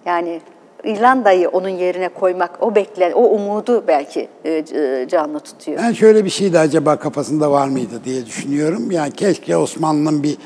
Yani 0.06 0.42
İrlanda'yı 0.84 1.50
onun 1.50 1.70
yerine 1.70 2.10
koymak, 2.10 2.64
o 2.64 2.76
beklen, 2.76 3.12
o 3.12 3.22
umudu 3.24 3.84
belki 3.88 4.28
e, 4.46 4.66
c- 4.66 5.08
canlı 5.10 5.40
tutuyor. 5.40 5.78
Ben 5.78 5.94
şöyle 5.94 6.26
bir 6.26 6.30
şey 6.30 6.54
de 6.54 6.60
acaba 6.60 6.96
kafasında 6.96 7.52
var 7.52 7.68
mıydı 7.68 8.02
diye 8.06 8.26
düşünüyorum. 8.26 8.92
Yani 8.92 9.12
keşke 9.12 9.58
Osmanlı'nın 9.58 10.24
bir 10.24 10.38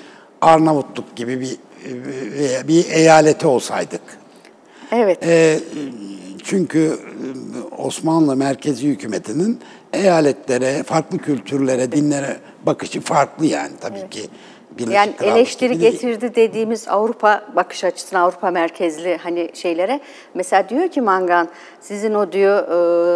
Arnavutluk 0.41 1.15
gibi 1.15 1.39
bir 1.39 1.57
bir, 2.67 2.85
eyaleti 2.91 3.47
olsaydık. 3.47 4.01
Evet. 4.91 5.27
E, 5.27 5.59
çünkü 6.43 6.79
e, 6.79 7.75
Osmanlı 7.81 8.35
merkezi 8.35 8.87
hükümetinin 8.87 9.59
eyaletlere, 9.93 10.83
farklı 10.83 11.17
kültürlere, 11.17 11.91
dinlere 11.91 12.37
bakışı 12.65 13.01
farklı 13.01 13.45
yani 13.45 13.71
tabii 13.81 14.09
ki. 14.09 14.21
Birleşik 14.77 14.95
Yani 14.95 15.15
Krallık 15.15 15.37
eleştiri 15.37 15.73
gibi 15.73 15.91
getirdi 15.91 16.35
dediğimiz 16.35 16.87
Avrupa 16.87 17.41
bakış 17.55 17.83
açısına, 17.83 18.19
Avrupa 18.21 18.51
merkezli 18.51 19.17
hani 19.17 19.49
şeylere. 19.53 19.99
Mesela 20.33 20.69
diyor 20.69 20.87
ki 20.87 21.01
Mangan, 21.01 21.47
sizin 21.81 22.13
o 22.13 22.31
diyor 22.31 22.57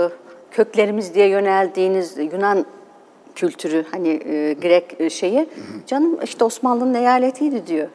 e, 0.08 0.12
köklerimiz 0.52 1.14
diye 1.16 1.28
yöneldiğiniz 1.28 2.18
Yunan 2.18 2.66
kültürü 3.36 3.86
hani 3.92 4.10
e, 4.10 4.54
Grek 4.54 4.96
e, 5.00 5.10
şeyi, 5.10 5.50
canım 5.88 6.20
işte 6.24 6.44
Osmanlı'nın 6.46 6.94
eyaletiydi 6.94 7.68
diyor. 7.68 7.88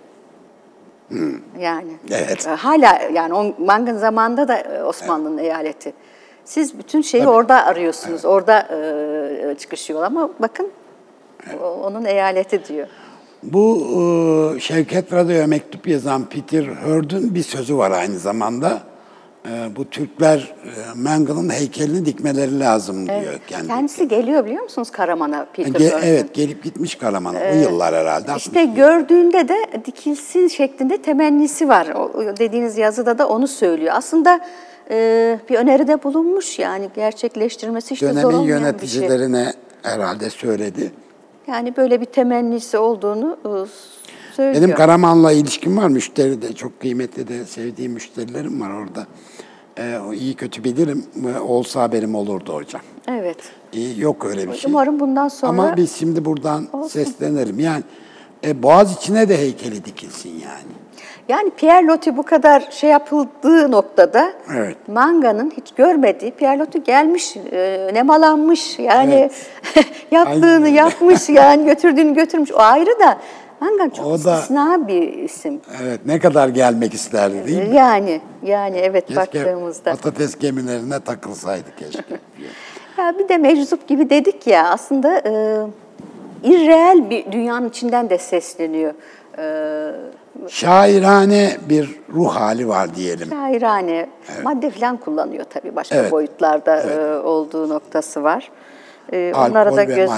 Yani 1.60 1.92
Evet. 2.10 2.46
e, 2.46 2.50
hala 2.50 2.98
yani 3.12 3.34
o 3.34 3.54
Mangan 3.64 3.96
zamanında 3.96 4.48
da 4.48 4.62
Osmanlı'nın 4.86 5.38
eyaleti. 5.38 5.92
Siz 6.44 6.78
bütün 6.78 7.00
şeyi 7.00 7.26
orada 7.28 7.66
arıyorsunuz, 7.66 8.24
orada 8.24 8.60
e, 8.60 9.54
çıkışıyor 9.58 10.02
ama 10.04 10.30
bakın 10.38 10.70
o- 11.62 11.66
onun 11.66 12.04
eyaleti 12.04 12.64
diyor. 12.64 12.86
Bu 13.52 13.78
e, 14.56 14.60
Şevket 14.60 15.12
Radyo'ya 15.12 15.46
mektup 15.46 15.88
yazan 15.88 16.24
Peter 16.24 16.64
Hurd'un 16.64 17.34
bir 17.34 17.42
sözü 17.42 17.76
var 17.76 17.90
aynı 17.90 18.18
zamanda. 18.18 18.80
e, 19.50 19.76
bu 19.76 19.90
Türkler 19.90 20.54
e, 20.64 20.70
Mangan'ın 21.00 21.50
heykelini 21.50 22.06
dikmeleri 22.06 22.60
lazım 22.60 23.06
diyor. 23.06 23.40
kendi. 23.48 23.66
Kendisi 23.68 24.08
geliyor 24.08 24.44
biliyor 24.46 24.62
musunuz 24.62 24.90
Karaman'a 24.90 25.46
Peter 25.52 25.80
Ge- 25.80 26.00
evet 26.04 26.34
gelip 26.34 26.64
gitmiş 26.64 26.94
Karaman'a 26.94 27.38
o 27.52 27.54
yıllar 27.54 27.94
herhalde. 27.94 28.30
İşte 28.36 28.64
gördüğünde 28.64 29.48
de 29.48 29.56
dikilsin 29.84 30.48
şeklinde 30.48 31.02
temennisi 31.02 31.68
var. 31.68 31.88
O, 31.88 32.12
dediğiniz 32.38 32.78
yazıda 32.78 33.18
da 33.18 33.28
onu 33.28 33.48
söylüyor. 33.48 33.92
Aslında 33.96 34.40
e, 34.90 35.38
bir 35.50 35.54
öneride 35.54 36.02
bulunmuş 36.02 36.58
yani 36.58 36.88
gerçekleştirmesi 36.96 37.94
işte 37.94 38.06
zor 38.06 38.14
Dönemin 38.14 38.34
olmayan 38.34 38.46
bir 38.46 38.48
şey. 38.52 38.60
yöneticilerine 39.00 39.52
herhalde 39.82 40.30
söyledi. 40.30 40.92
Yani 41.46 41.76
böyle 41.76 42.00
bir 42.00 42.06
temennisi 42.06 42.78
olduğunu 42.78 43.36
e, 43.44 43.50
söylüyor. 44.36 44.62
Benim 44.62 44.74
Karaman'la 44.74 45.32
ilişkim 45.32 45.76
var. 45.76 45.88
Müşteri 45.88 46.42
de 46.42 46.52
çok 46.52 46.80
kıymetli 46.80 47.28
de 47.28 47.44
sevdiğim 47.44 47.92
müşterilerim 47.92 48.60
var 48.60 48.70
orada. 48.70 49.06
Ee, 49.78 49.98
iyi 50.14 50.34
kötü 50.34 50.64
bilirim. 50.64 51.04
Ee, 51.26 51.38
Olsa 51.38 51.82
haberim 51.82 52.14
olurdu 52.14 52.54
hocam. 52.54 52.82
Evet. 53.08 53.36
İyi, 53.72 54.00
yok 54.00 54.24
öyle 54.24 54.48
bir 54.48 54.56
şey. 54.56 54.70
Umarım 54.70 55.00
bundan 55.00 55.28
sonra 55.28 55.50
Ama 55.50 55.76
biz 55.76 55.96
şimdi 55.96 56.24
buradan 56.24 56.68
Olsun. 56.72 56.88
seslenelim. 56.88 57.58
Yani 57.60 57.82
e, 58.44 58.62
Boğaz 58.62 58.96
içine 58.96 59.28
de 59.28 59.38
heykeli 59.38 59.84
dikilsin 59.84 60.30
yani. 60.30 60.72
Yani 61.28 61.50
Pierre 61.50 61.86
Loti 61.86 62.16
bu 62.16 62.22
kadar 62.22 62.68
şey 62.70 62.90
yapıldığı 62.90 63.70
noktada 63.70 64.32
Evet. 64.56 64.76
Manga'nın 64.88 65.52
hiç 65.56 65.72
görmediği 65.74 66.30
Pierre 66.30 66.58
Loti 66.58 66.84
gelmiş, 66.84 67.36
e, 67.52 67.90
nemalanmış 67.92 68.78
yani 68.78 69.30
yaptığını 70.10 70.44
Aynen 70.46 70.62
öyle. 70.62 70.70
yapmış 70.76 71.28
yani 71.28 71.64
götürdüğünü 71.64 72.14
götürmüş. 72.14 72.52
O 72.52 72.58
ayrı 72.58 73.00
da 73.00 73.18
Manga 73.60 73.90
çok 73.94 74.06
O 74.06 74.10
da- 74.24 74.34
istisna 74.34 74.88
bir 74.88 75.12
isim. 75.12 75.60
Evet 75.82 76.00
ne 76.06 76.18
kadar 76.18 76.48
gelmek 76.48 76.94
isterdi 76.94 77.46
değil 77.46 77.68
mi? 77.68 77.76
Yani 77.76 78.20
yani 78.42 78.78
evet 78.78 79.06
Keşke 79.06 79.20
baktığımızda. 79.20 79.90
patates 79.90 80.38
gemilerine 80.38 81.00
takılsaydı 81.00 81.68
keşke. 81.78 82.02
Ya 82.98 83.14
bir 83.18 83.28
de 83.28 83.36
meczup 83.38 83.88
gibi 83.88 84.10
dedik 84.10 84.46
ya 84.46 84.68
aslında 84.68 85.18
e, 85.18 85.32
irreel 86.44 87.10
bir 87.10 87.32
dünyanın 87.32 87.68
içinden 87.68 88.10
de 88.10 88.18
sesleniyor. 88.18 88.94
E, 89.38 89.44
Şairane 90.48 91.56
bir 91.68 92.00
ruh 92.14 92.34
hali 92.34 92.68
var 92.68 92.94
diyelim. 92.94 93.28
Şairane, 93.28 94.08
madde 94.42 94.70
falan 94.70 94.96
kullanıyor 94.96 95.44
tabii 95.50 95.76
başka 95.76 95.96
Evet. 95.96 96.12
boyutlarda 96.12 96.80
e, 96.80 97.18
olduğu 97.18 97.68
noktası 97.68 98.22
var. 98.22 98.50
E, 99.12 99.32
Alkol 99.34 99.50
onlara 99.50 99.76
da 99.76 99.84
göz 99.84 100.10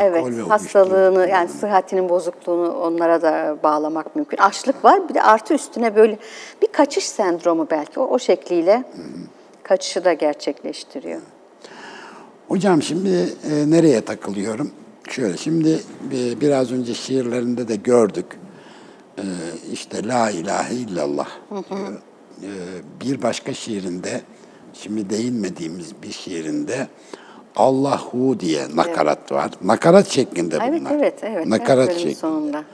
evet 0.00 0.26
ve 0.26 0.40
hastalığını 0.40 1.28
yani 1.28 1.48
sıhhatinin 1.48 2.08
bozukluğunu 2.08 2.78
onlara 2.78 3.22
da 3.22 3.56
bağlamak 3.62 4.16
mümkün. 4.16 4.38
Açlık 4.38 4.84
var 4.84 5.08
bir 5.08 5.14
de 5.14 5.22
artı 5.22 5.54
üstüne 5.54 5.96
böyle 5.96 6.18
bir 6.62 6.66
kaçış 6.66 7.08
sendromu 7.08 7.66
belki 7.70 8.00
o, 8.00 8.04
o 8.04 8.18
şekliyle 8.18 8.84
kaçışı 9.62 10.04
da 10.04 10.12
gerçekleştiriyor. 10.12 11.20
Hocam 12.48 12.82
şimdi 12.82 13.28
e, 13.50 13.70
nereye 13.70 14.00
takılıyorum? 14.00 14.70
Şöyle 15.08 15.36
şimdi 15.36 15.80
e, 16.12 16.40
biraz 16.40 16.72
önce 16.72 16.94
şiirlerinde 16.94 17.68
de 17.68 17.76
gördük. 17.76 18.26
E, 19.18 19.22
işte 19.72 20.08
La 20.08 20.30
ilahe 20.30 20.74
illallah 20.74 21.28
diyor. 21.50 21.92
E, 22.42 22.50
bir 23.00 23.22
başka 23.22 23.54
şiirinde, 23.54 24.20
şimdi 24.72 25.10
değinmediğimiz 25.10 25.92
bir 26.02 26.12
şiirinde 26.12 26.88
Allahu 27.56 28.40
diye 28.40 28.66
nakarat 28.74 29.32
var. 29.32 29.50
Nakarat 29.64 30.08
şeklinde 30.08 30.58
Evet 30.62 30.80
bunlar. 30.80 30.92
evet 30.92 31.14
evet. 31.22 31.46
Nakarat 31.46 31.78
Her 31.78 31.86
bölümün 31.86 31.98
şeklinde. 31.98 32.14
sonunda. 32.14 32.64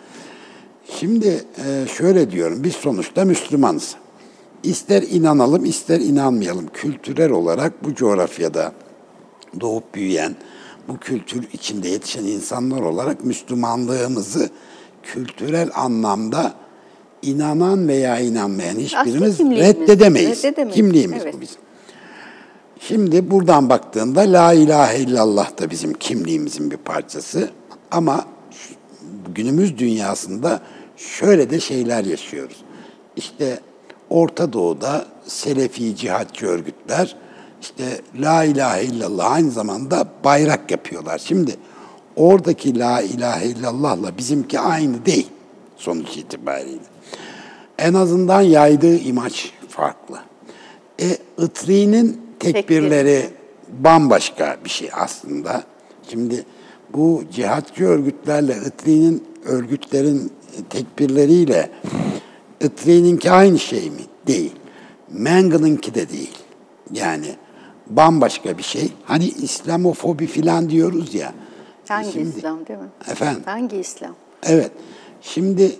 Şimdi 0.98 1.44
e, 1.66 1.86
şöyle 1.96 2.30
diyorum, 2.30 2.64
biz 2.64 2.72
sonuçta 2.72 3.24
Müslümanız. 3.24 3.96
İster 4.62 5.02
inanalım, 5.02 5.64
ister 5.64 6.00
inanmayalım. 6.00 6.66
Kültürel 6.74 7.30
olarak 7.30 7.84
bu 7.84 7.94
coğrafyada 7.94 8.72
doğup 9.60 9.94
büyüyen, 9.94 10.36
bu 10.88 10.98
kültür 10.98 11.48
içinde 11.52 11.88
yetişen 11.88 12.24
insanlar 12.24 12.80
olarak 12.80 13.24
Müslümanlığımızı 13.24 14.50
kültürel 15.02 15.70
anlamda 15.74 16.54
inanan 17.22 17.88
veya 17.88 18.20
inanmayan 18.20 18.76
hiçbirimiz 18.76 19.40
reddedemeyiz. 19.40 20.44
reddedemeyiz, 20.44 20.74
Kimliğimiz 20.74 21.22
evet. 21.22 21.34
bu 21.34 21.40
bizim. 21.40 21.60
Şimdi 22.80 23.30
buradan 23.30 23.68
baktığında 23.68 24.20
La 24.20 24.52
ilahe 24.52 24.98
illallah 24.98 25.60
da 25.60 25.70
bizim 25.70 25.92
kimliğimizin 25.92 26.70
bir 26.70 26.76
parçası. 26.76 27.50
Ama 27.90 28.24
günümüz 29.34 29.78
dünyasında 29.78 30.60
şöyle 30.96 31.50
de 31.50 31.60
şeyler 31.60 32.04
yaşıyoruz. 32.04 32.56
İşte 33.16 33.60
Orta 34.10 34.52
Doğu'da 34.52 35.06
Selefi 35.26 35.96
cihatçı 35.96 36.46
örgütler 36.46 37.16
işte 37.60 38.00
La 38.20 38.44
ilahe 38.44 38.84
illallah 38.84 39.32
aynı 39.32 39.50
zamanda 39.50 40.06
bayrak 40.24 40.70
yapıyorlar. 40.70 41.18
Şimdi 41.18 41.56
oradaki 42.20 42.78
La 42.78 43.02
ilahe 43.02 43.46
illallah'la 43.46 44.18
bizimki 44.18 44.60
aynı 44.60 45.06
değil 45.06 45.28
sonuç 45.76 46.16
itibariyle. 46.16 46.80
En 47.78 47.94
azından 47.94 48.40
yaydığı 48.40 48.98
imaj 48.98 49.52
farklı. 49.68 50.18
E, 51.00 51.16
Itri'nin 51.38 52.20
tekbirleri 52.38 53.30
bambaşka 53.68 54.56
bir 54.64 54.70
şey 54.70 54.90
aslında. 54.92 55.64
Şimdi 56.10 56.44
bu 56.92 57.22
cihatçı 57.32 57.84
örgütlerle 57.84 58.56
Itri'nin 58.66 59.24
örgütlerin 59.44 60.32
tekbirleriyle 60.70 61.70
Itri'ninki 62.60 63.30
aynı 63.30 63.58
şey 63.58 63.90
mi? 63.90 64.02
Değil. 64.26 64.52
Manga'nınki 65.18 65.94
de 65.94 66.08
değil. 66.08 66.38
Yani 66.92 67.36
bambaşka 67.86 68.58
bir 68.58 68.62
şey. 68.62 68.92
Hani 69.04 69.24
İslamofobi 69.24 70.26
falan 70.26 70.70
diyoruz 70.70 71.14
ya. 71.14 71.32
Hangi 71.90 72.12
Şimdi- 72.12 72.28
İslam 72.28 72.66
değil 72.66 72.78
mi? 72.78 72.88
Efendim? 73.10 73.42
Hangi 73.44 73.76
İslam? 73.76 74.14
Evet. 74.42 74.70
Şimdi 75.22 75.72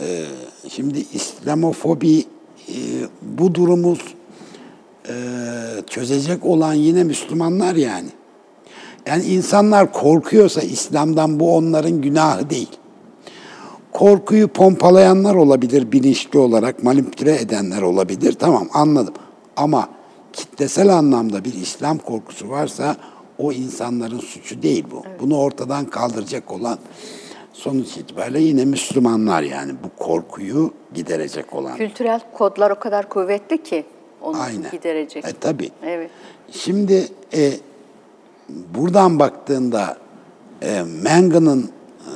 e, 0.00 0.24
şimdi 0.68 0.98
İslamofobi 0.98 2.24
e, 2.68 2.74
bu 3.22 3.54
durumu 3.54 3.96
e, 5.08 5.14
çözecek 5.90 6.46
olan 6.46 6.74
yine 6.74 7.04
Müslümanlar 7.04 7.74
yani. 7.74 8.08
Yani 9.06 9.24
insanlar 9.24 9.92
korkuyorsa 9.92 10.60
İslam'dan 10.60 11.40
bu 11.40 11.56
onların 11.56 12.00
günahı 12.00 12.50
değil. 12.50 12.70
Korkuyu 13.92 14.48
pompalayanlar 14.48 15.34
olabilir 15.34 15.92
bilinçli 15.92 16.38
olarak, 16.38 16.82
manipüle 16.82 17.40
edenler 17.40 17.82
olabilir. 17.82 18.32
Tamam 18.32 18.68
anladım. 18.72 19.14
Ama 19.56 19.88
kitlesel 20.32 20.88
anlamda 20.88 21.44
bir 21.44 21.54
İslam 21.54 21.98
korkusu 21.98 22.48
varsa 22.48 22.96
o 23.42 23.52
insanların 23.52 24.18
suçu 24.18 24.62
değil 24.62 24.84
bu. 24.90 25.02
Bunu 25.20 25.38
ortadan 25.38 25.84
kaldıracak 25.84 26.52
olan 26.52 26.78
sonuç 27.52 27.96
itibariyle 27.96 28.40
yine 28.40 28.64
Müslümanlar 28.64 29.42
yani 29.42 29.72
bu 29.84 30.04
korkuyu 30.04 30.74
giderecek 30.94 31.54
olan. 31.54 31.76
Kültürel 31.76 32.20
kodlar 32.32 32.70
o 32.70 32.78
kadar 32.78 33.08
kuvvetli 33.08 33.62
ki 33.62 33.84
onu 34.20 34.40
Aynen. 34.40 34.70
giderecek. 34.70 35.24
E 35.24 35.32
tabii. 35.32 35.70
Evet. 35.84 36.10
Şimdi 36.50 37.08
e, 37.34 37.52
buradan 38.48 39.18
baktığında 39.18 39.96
e, 40.62 40.82
Manga'nın 41.04 41.62
e, 41.62 42.12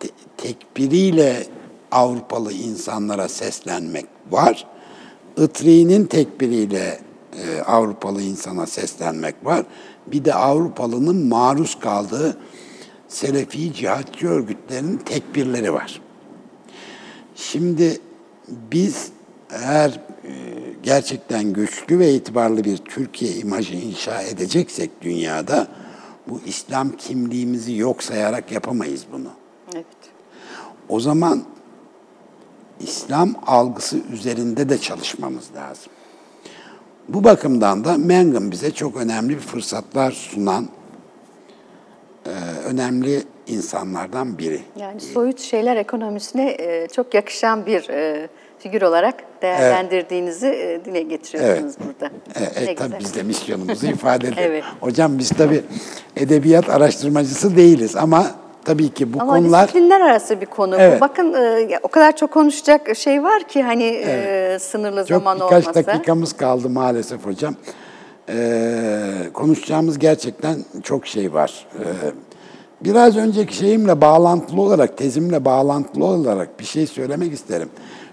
te- 0.00 0.08
tekbiriyle 0.36 1.46
Avrupalı 1.92 2.52
insanlara 2.52 3.28
seslenmek 3.28 4.06
var. 4.30 4.66
Itri'nin 5.36 6.04
tekbiriyle 6.04 6.98
e, 7.42 7.60
Avrupalı 7.60 8.22
insana 8.22 8.66
seslenmek 8.66 9.34
var. 9.44 9.66
Bir 10.06 10.24
de 10.24 10.34
Avrupalı'nın 10.34 11.26
maruz 11.26 11.78
kaldığı 11.80 12.36
Selefi 13.08 13.74
cihatçı 13.74 14.28
örgütlerinin 14.28 14.96
tekbirleri 14.96 15.72
var. 15.72 16.00
Şimdi 17.34 18.00
biz 18.48 19.08
eğer 19.50 20.00
e, 20.24 20.32
gerçekten 20.82 21.52
güçlü 21.52 21.98
ve 21.98 22.14
itibarlı 22.14 22.64
bir 22.64 22.76
Türkiye 22.76 23.32
imajı 23.32 23.74
inşa 23.74 24.22
edeceksek 24.22 24.90
dünyada 25.02 25.68
bu 26.28 26.40
İslam 26.46 26.96
kimliğimizi 26.96 27.74
yok 27.76 28.02
sayarak 28.02 28.52
yapamayız 28.52 29.04
bunu. 29.12 29.30
Evet. 29.74 29.86
O 30.88 31.00
zaman 31.00 31.42
İslam 32.80 33.34
algısı 33.46 33.98
üzerinde 34.12 34.68
de 34.68 34.78
çalışmamız 34.78 35.44
lazım. 35.56 35.92
Bu 37.08 37.24
bakımdan 37.24 37.84
da 37.84 37.98
Mangum 37.98 38.50
bize 38.50 38.70
çok 38.70 38.96
önemli 38.96 39.28
bir 39.34 39.40
fırsatlar 39.40 40.12
sunan 40.12 40.68
e, 42.26 42.30
önemli 42.66 43.22
insanlardan 43.46 44.38
biri. 44.38 44.60
Yani 44.76 45.00
soyut 45.00 45.40
şeyler 45.40 45.76
ekonomisine 45.76 46.50
e, 46.50 46.88
çok 46.88 47.14
yakışan 47.14 47.66
bir 47.66 47.88
e, 47.88 48.28
figür 48.58 48.82
olarak 48.82 49.14
değerlendirdiğinizi 49.42 50.46
e, 50.46 50.84
dile 50.84 51.02
getiriyorsunuz 51.02 51.74
burada. 51.86 52.12
E, 52.34 52.64
Ne 52.64 52.70
e, 52.70 52.74
tabii 52.74 52.94
biz 53.00 53.14
de 53.14 53.22
misyonumuzu 53.22 53.86
ifade 53.86 54.26
edelim. 54.28 54.42
Evet. 54.42 54.64
Hocam 54.80 55.18
biz 55.18 55.28
tabii 55.28 55.62
edebiyat 56.16 56.70
araştırmacısı 56.70 57.56
değiliz 57.56 57.96
ama 57.96 58.26
tabii 58.64 58.88
ki 58.88 59.12
bu 59.12 59.22
Ama 59.22 59.32
konular 59.32 59.68
disiplinler 59.68 60.00
arası 60.00 60.40
bir 60.40 60.46
konu. 60.46 60.76
Evet. 60.78 61.00
Bakın 61.00 61.34
e, 61.34 61.68
o 61.82 61.88
kadar 61.88 62.16
çok 62.16 62.32
konuşacak 62.32 62.96
şey 62.96 63.22
var 63.22 63.48
ki 63.48 63.62
hani 63.62 63.84
e, 63.84 64.56
sınırlı 64.60 65.06
çok 65.06 65.18
zaman 65.18 65.36
birkaç 65.36 65.64
olmasa. 65.64 65.86
dakikamız 65.86 66.32
kaldı 66.32 66.68
maalesef 66.70 67.26
hocam. 67.26 67.54
Ee, 68.28 69.12
konuşacağımız 69.32 69.98
gerçekten 69.98 70.56
çok 70.82 71.06
şey 71.06 71.34
var. 71.34 71.66
Biraz 72.80 73.16
önceki 73.16 73.56
şeyimle 73.56 74.00
bağlantılı 74.00 74.60
olarak, 74.60 74.96
tezimle 74.96 75.44
bağlantılı 75.44 76.04
olarak 76.04 76.60
bir 76.60 76.64
şey 76.64 76.86
söylemek 76.86 77.32
isterim. 77.32 77.68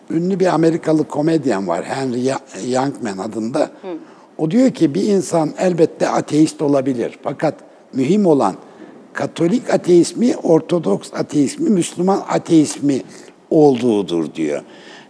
Ünlü 0.10 0.40
bir 0.40 0.46
Amerikalı 0.46 1.08
komedyen 1.08 1.68
var, 1.68 1.84
Henry 1.84 2.28
Youngman 2.72 3.18
adında. 3.18 3.70
O 4.38 4.52
diyor 4.52 4.72
ki 4.72 4.94
bir 4.94 5.04
insan 5.04 5.50
elbette 5.58 6.10
ateist 6.10 6.62
olabilir. 6.62 7.20
Fakat 7.24 7.56
mühim 7.94 8.26
olan 8.26 8.56
Katolik 9.14 9.70
ateizmi, 9.70 10.38
Ortodoks 10.38 11.14
ateizmi, 11.14 11.70
Müslüman 11.70 12.24
ateizmi 12.30 13.02
olduğudur 13.50 14.34
diyor. 14.34 14.62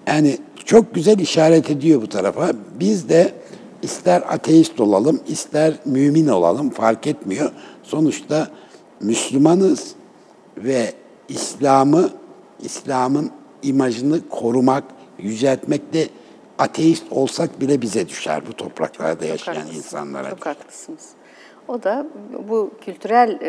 Yani 0.08 0.38
çok 0.66 0.96
güzel 0.96 1.20
işaret 1.20 1.70
ediyor 1.70 2.02
bu 2.02 2.10
tarafa. 2.10 2.52
Biz 2.80 3.10
de 3.10 3.34
ister 3.82 4.24
ateist 4.28 4.80
olalım, 4.80 5.20
ister 5.28 5.74
mümin 5.86 6.28
olalım 6.28 6.70
fark 6.70 7.08
etmiyor. 7.08 7.52
Sonuçta 7.84 8.48
Müslümanız 9.00 9.92
ve 10.58 10.94
İslam'ı, 11.30 12.10
İslam'ın 12.62 13.32
imajını 13.64 14.30
korumak, 14.30 14.84
yüceltmek 15.20 15.94
de 15.94 16.10
ateist 16.58 17.04
olsak 17.12 17.62
bile 17.62 17.82
bize 17.82 18.10
düşer 18.10 18.42
bu 18.48 18.54
topraklarda 18.54 19.26
yaşayan 19.26 19.56
haklısınız, 19.56 19.86
insanlara. 19.86 20.30
Çok 20.30 20.46
haklısınız. 20.46 21.10
O 21.72 21.84
da 21.84 22.06
bu 22.50 22.72
kültürel 22.86 23.40
e, 23.42 23.48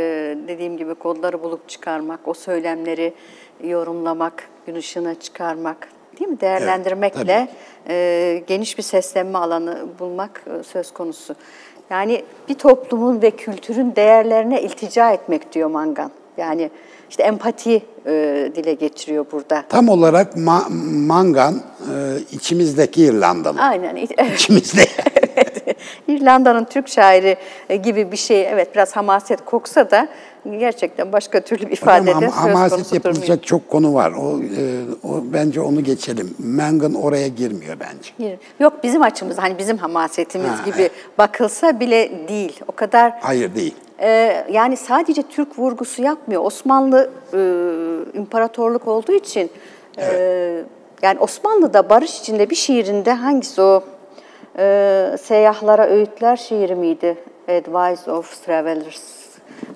dediğim 0.49 0.77
gibi 0.77 0.95
kodları 0.95 1.43
bulup 1.43 1.69
çıkarmak, 1.69 2.29
o 2.29 2.35
söylemleri 2.35 3.15
yorumlamak, 3.65 4.49
gün 4.67 4.75
ışığına 4.75 5.15
çıkarmak, 5.15 5.89
değil 6.21 6.31
mi? 6.31 6.41
Değerlendirmekle 6.41 7.49
e, 7.89 8.43
geniş 8.47 8.79
bir 8.79 8.83
seslenme 8.83 9.39
alanı 9.39 9.85
bulmak 9.99 10.45
e, 10.47 10.63
söz 10.63 10.93
konusu. 10.93 11.35
Yani 11.91 12.25
bir 12.49 12.55
toplumun 12.55 13.23
ve 13.23 13.31
kültürün 13.31 13.97
değerlerine 13.97 14.63
iltica 14.63 15.11
etmek 15.11 15.53
diyor 15.53 15.71
Mangan. 15.71 16.11
Yani 16.37 16.71
işte 17.11 17.23
empati 17.23 17.83
e, 18.07 18.53
dile 18.55 18.75
getiriyor 18.75 19.27
burada. 19.33 19.65
Tam 19.69 19.89
olarak 19.89 20.35
Ma- 20.35 20.73
Mangan 21.07 21.55
e, 21.55 22.19
içimizdeki 22.33 23.03
İrlandalı. 23.05 23.61
Aynen. 23.61 23.97
İçimizde. 24.35 24.83
Evet. 26.09 26.21
İrlanda'nın 26.21 26.65
Türk 26.65 26.89
şairi 26.89 27.37
e, 27.69 27.77
gibi 27.77 28.13
bir 28.13 28.17
şey 28.17 28.49
evet 28.49 28.75
biraz 28.75 28.97
hamaset 28.97 29.45
koksa 29.45 29.91
da 29.91 30.09
gerçekten 30.59 31.13
başka 31.13 31.41
türlü 31.41 31.61
bir 31.71 31.77
Hocam, 31.81 32.07
ifadede 32.07 32.21
söz 32.27 32.35
hamaset 32.35 32.71
konusu 32.73 32.95
yapılacak 32.95 33.23
durmuyor. 33.23 33.43
çok 33.43 33.69
konu 33.69 33.95
var. 33.95 34.13
O, 34.13 34.39
e, 34.41 34.63
o 35.09 35.21
bence 35.33 35.61
onu 35.61 35.85
geçelim. 35.85 36.35
Mangan 36.39 36.95
oraya 36.95 37.29
girmiyor 37.29 37.77
bence. 37.81 38.39
Yok 38.61 38.73
bizim 38.83 39.03
açımız 39.03 39.39
hani 39.39 39.59
bizim 39.59 39.77
hamasetimiz 39.77 40.51
Ha, 40.51 40.65
gibi 40.65 40.91
bakılsa 41.19 41.81
bile 41.81 42.29
değil. 42.29 42.61
O 42.69 42.73
kadar 42.73 43.13
Hayır 43.21 43.55
değil. 43.55 43.75
e, 44.01 44.45
yani 44.51 44.77
sadece 44.77 45.23
Türk 45.23 45.59
vurgusu 45.59 46.03
yapmıyor. 46.03 46.45
Osmanlı 46.45 47.11
e, 47.35 47.39
imparatorluk 48.19 48.89
olduğu 48.89 49.13
için 49.13 49.51
e, 49.99 50.63
yani 51.03 51.19
Osmanlı'da 51.21 51.89
barış 51.89 52.21
içinde 52.21 52.51
bir 52.51 52.55
şiirinde 52.55 53.13
hangisi 53.13 53.63
o 53.63 53.83
e, 54.59 55.17
seyyahlara 55.23 55.87
öğütler 55.87 56.37
şiiri 56.37 56.75
miydi? 56.75 57.17
Advice 57.49 58.11
of 58.11 58.45
Travelers. 58.47 59.23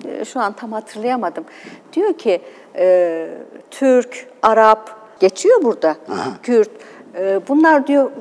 E, 0.07 0.25
şu 0.25 0.39
an 0.39 0.53
tam 0.53 0.71
hatırlayamadım. 0.71 1.45
Diyor 1.93 2.13
ki 2.13 2.41
e, 2.75 3.27
Türk, 3.71 4.27
Arap 4.41 4.89
geçiyor 5.19 5.63
burada. 5.63 5.95
Kürt. 6.43 6.69
e, 7.15 7.39
bunlar 7.47 7.87
diyor 7.87 8.11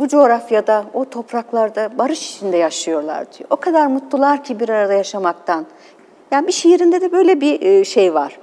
bu 0.00 0.08
coğrafyada, 0.08 0.84
o 0.94 1.04
topraklarda 1.04 1.98
barış 1.98 2.30
içinde 2.36 2.56
yaşıyorlar 2.56 3.32
diyor. 3.32 3.50
O 3.50 3.56
kadar 3.56 3.86
mutlular 3.86 4.44
ki 4.44 4.60
bir 4.60 4.68
arada 4.68 4.92
yaşamaktan. 4.92 5.66
Yani 6.30 6.46
bir 6.46 6.52
şiirinde 6.52 7.00
de 7.00 7.12
böyle 7.12 7.40
bir 7.40 7.62
e, 7.62 7.84
şey 7.84 8.14
var. 8.14 8.38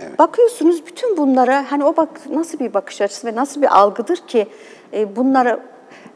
E, 0.00 0.18
Bakıyorsunuz 0.18 0.86
bütün 0.86 1.16
bunlara 1.16 1.64
hani 1.72 1.84
o 1.84 1.96
bak 1.96 2.08
nasıl 2.30 2.58
bir 2.58 2.74
bakış 2.74 3.00
açısı 3.00 3.26
ve 3.26 3.34
nasıl 3.34 3.62
bir 3.62 3.78
algıdır 3.78 4.16
ki 4.16 4.46
e, 4.92 5.16
bunlara 5.16 5.60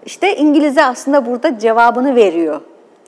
işte 0.06 0.36
İngilizce 0.36 0.84
aslında 0.84 1.26
burada 1.26 1.58
cevabını 1.58 2.16
veriyor. 2.16 2.60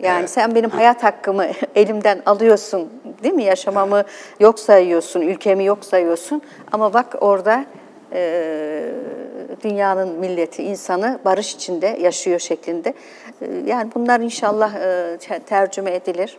Yani 0.02 0.18
Evet. 0.20 0.30
sen 0.30 0.54
benim 0.54 0.70
hayat 0.70 1.02
hakkımı 1.02 1.44
elimden 1.74 2.22
alıyorsun 2.26 2.88
değil 3.22 3.34
mi? 3.34 3.44
Yaşamamı 3.44 4.04
yok 4.40 4.58
sayıyorsun, 4.58 5.20
ülkemi 5.20 5.64
yok 5.64 5.84
sayıyorsun. 5.84 6.42
Ama 6.72 6.94
bak 6.94 7.14
orada 7.20 7.64
e, 8.12 8.84
dünyanın 9.64 10.08
milleti, 10.18 10.62
insanı 10.62 11.18
barış 11.24 11.54
içinde 11.54 11.86
yaşıyor 12.00 12.38
şeklinde. 12.38 12.94
E, 13.42 13.46
yani 13.66 13.90
bunlar 13.94 14.20
inşallah 14.20 14.74
e, 14.74 15.16
te- 15.18 15.38
tercüme 15.38 15.94
edilir. 15.94 16.36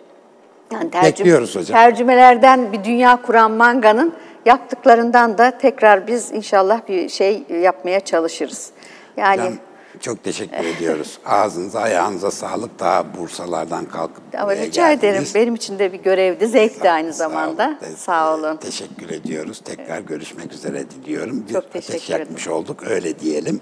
Yani 0.72 0.92
Bekliyoruz 1.04 1.56
hocam. 1.56 1.78
Tercümelerden 1.78 2.74
bir 2.74 2.84
dünya 2.84 3.22
kuran 3.22 3.52
Manga'nın 3.52 4.14
yaptıklarından 4.46 5.38
da 5.38 5.58
tekrar 5.58 6.08
biz 6.08 6.32
inşallah 6.32 6.82
bir 6.88 7.10
şey 7.10 7.44
yapmaya 7.62 8.00
çalışırız. 8.00 8.70
Yani 9.18 9.42
Hocam, 9.42 9.54
çok 10.00 10.24
teşekkür 10.24 10.66
ediyoruz. 10.66 11.20
Ağzınıza, 11.26 11.80
ayağınıza 11.80 12.32
sağlık. 12.32 12.80
Daha 12.80 13.18
Bursalardan 13.18 13.86
kalkıp 13.86 14.24
ama 14.38 14.56
rica 14.56 14.92
ederim. 14.92 15.14
geldiniz. 15.14 15.36
Benim 15.36 15.56
için 15.56 15.80
de 15.80 15.94
bir 15.94 15.98
görevdi, 16.00 16.48
zevkti 16.48 16.90
aynı 16.92 17.14
Sağ 17.14 17.26
olun. 17.26 17.34
zamanda. 17.34 17.78
Te- 17.80 17.86
Sağ 17.92 18.36
olun. 18.36 18.58
Teşekkür 18.58 19.10
ediyoruz. 19.10 19.62
Tekrar 19.66 20.00
görüşmek 20.00 20.54
üzere 20.54 20.90
diliyorum. 20.90 21.46
Bir 21.48 21.54
Çok 21.54 21.64
ateş 21.66 21.86
teşekkür 21.86 22.06
ederim. 22.14 22.22
yakmış 22.22 22.48
olduk. 22.48 22.84
Öyle 22.88 23.20
diyelim. 23.20 23.62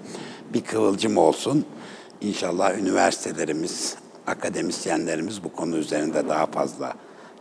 Bir 0.54 0.60
kıvılcım 0.64 1.16
olsun. 1.16 1.64
İnşallah 2.20 2.78
üniversitelerimiz, 2.78 3.96
akademisyenlerimiz 4.26 5.44
bu 5.44 5.52
konu 5.52 5.76
üzerinde 5.76 6.28
daha 6.28 6.46
fazla 6.46 6.92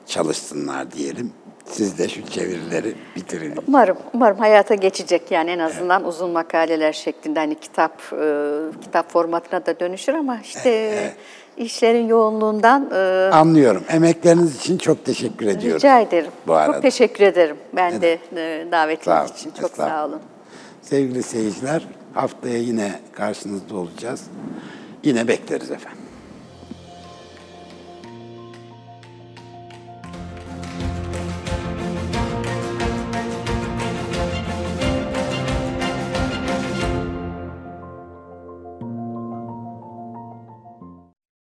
çalışsınlar 0.08 0.92
diyelim. 0.92 1.32
Siz 1.66 1.98
de 1.98 2.10
şu 2.10 2.26
çevirileri 2.26 2.96
bitirin. 3.16 3.54
Umarım, 3.68 3.98
umarım 4.14 4.38
hayata 4.38 4.76
geçecek 4.76 5.32
yani 5.32 5.50
en 5.52 5.60
azından 5.60 6.06
uzun 6.06 6.30
makaleler 6.30 6.94
şeklinde 6.94 7.40
hani 7.40 7.56
kitap 7.60 8.02
e, 8.14 8.36
kitap 8.82 9.12
formatına 9.12 9.66
da 9.66 9.80
dönüşür 9.80 10.14
ama 10.14 10.40
işte 10.44 10.70
e, 10.70 11.14
işlerin 11.64 12.08
yoğunluğundan 12.08 12.90
e, 12.94 13.30
Anlıyorum. 13.34 13.84
Emekleriniz 13.90 14.56
için 14.60 14.78
çok 14.78 15.06
teşekkür 15.06 15.48
ediyorum. 15.48 15.78
rica 15.78 16.00
ederim. 16.00 16.32
Bu 16.48 16.54
arada. 16.54 16.74
Çok 16.74 16.82
teşekkür 16.82 17.24
ederim. 17.24 17.58
Ben 17.74 18.02
de 18.02 18.20
e, 18.36 18.68
davetiniz 18.72 19.32
için 19.32 19.52
çok 19.62 19.72
sağ 19.72 20.06
olun. 20.06 20.20
Sevgili 20.82 21.24
seyirciler, 21.24 21.88
haftaya 22.14 22.58
yine 22.58 23.00
karşınızda 23.12 23.76
olacağız. 23.76 24.22
Yine 25.04 25.28
bekleriz 25.28 25.72
efendim. 25.72 26.03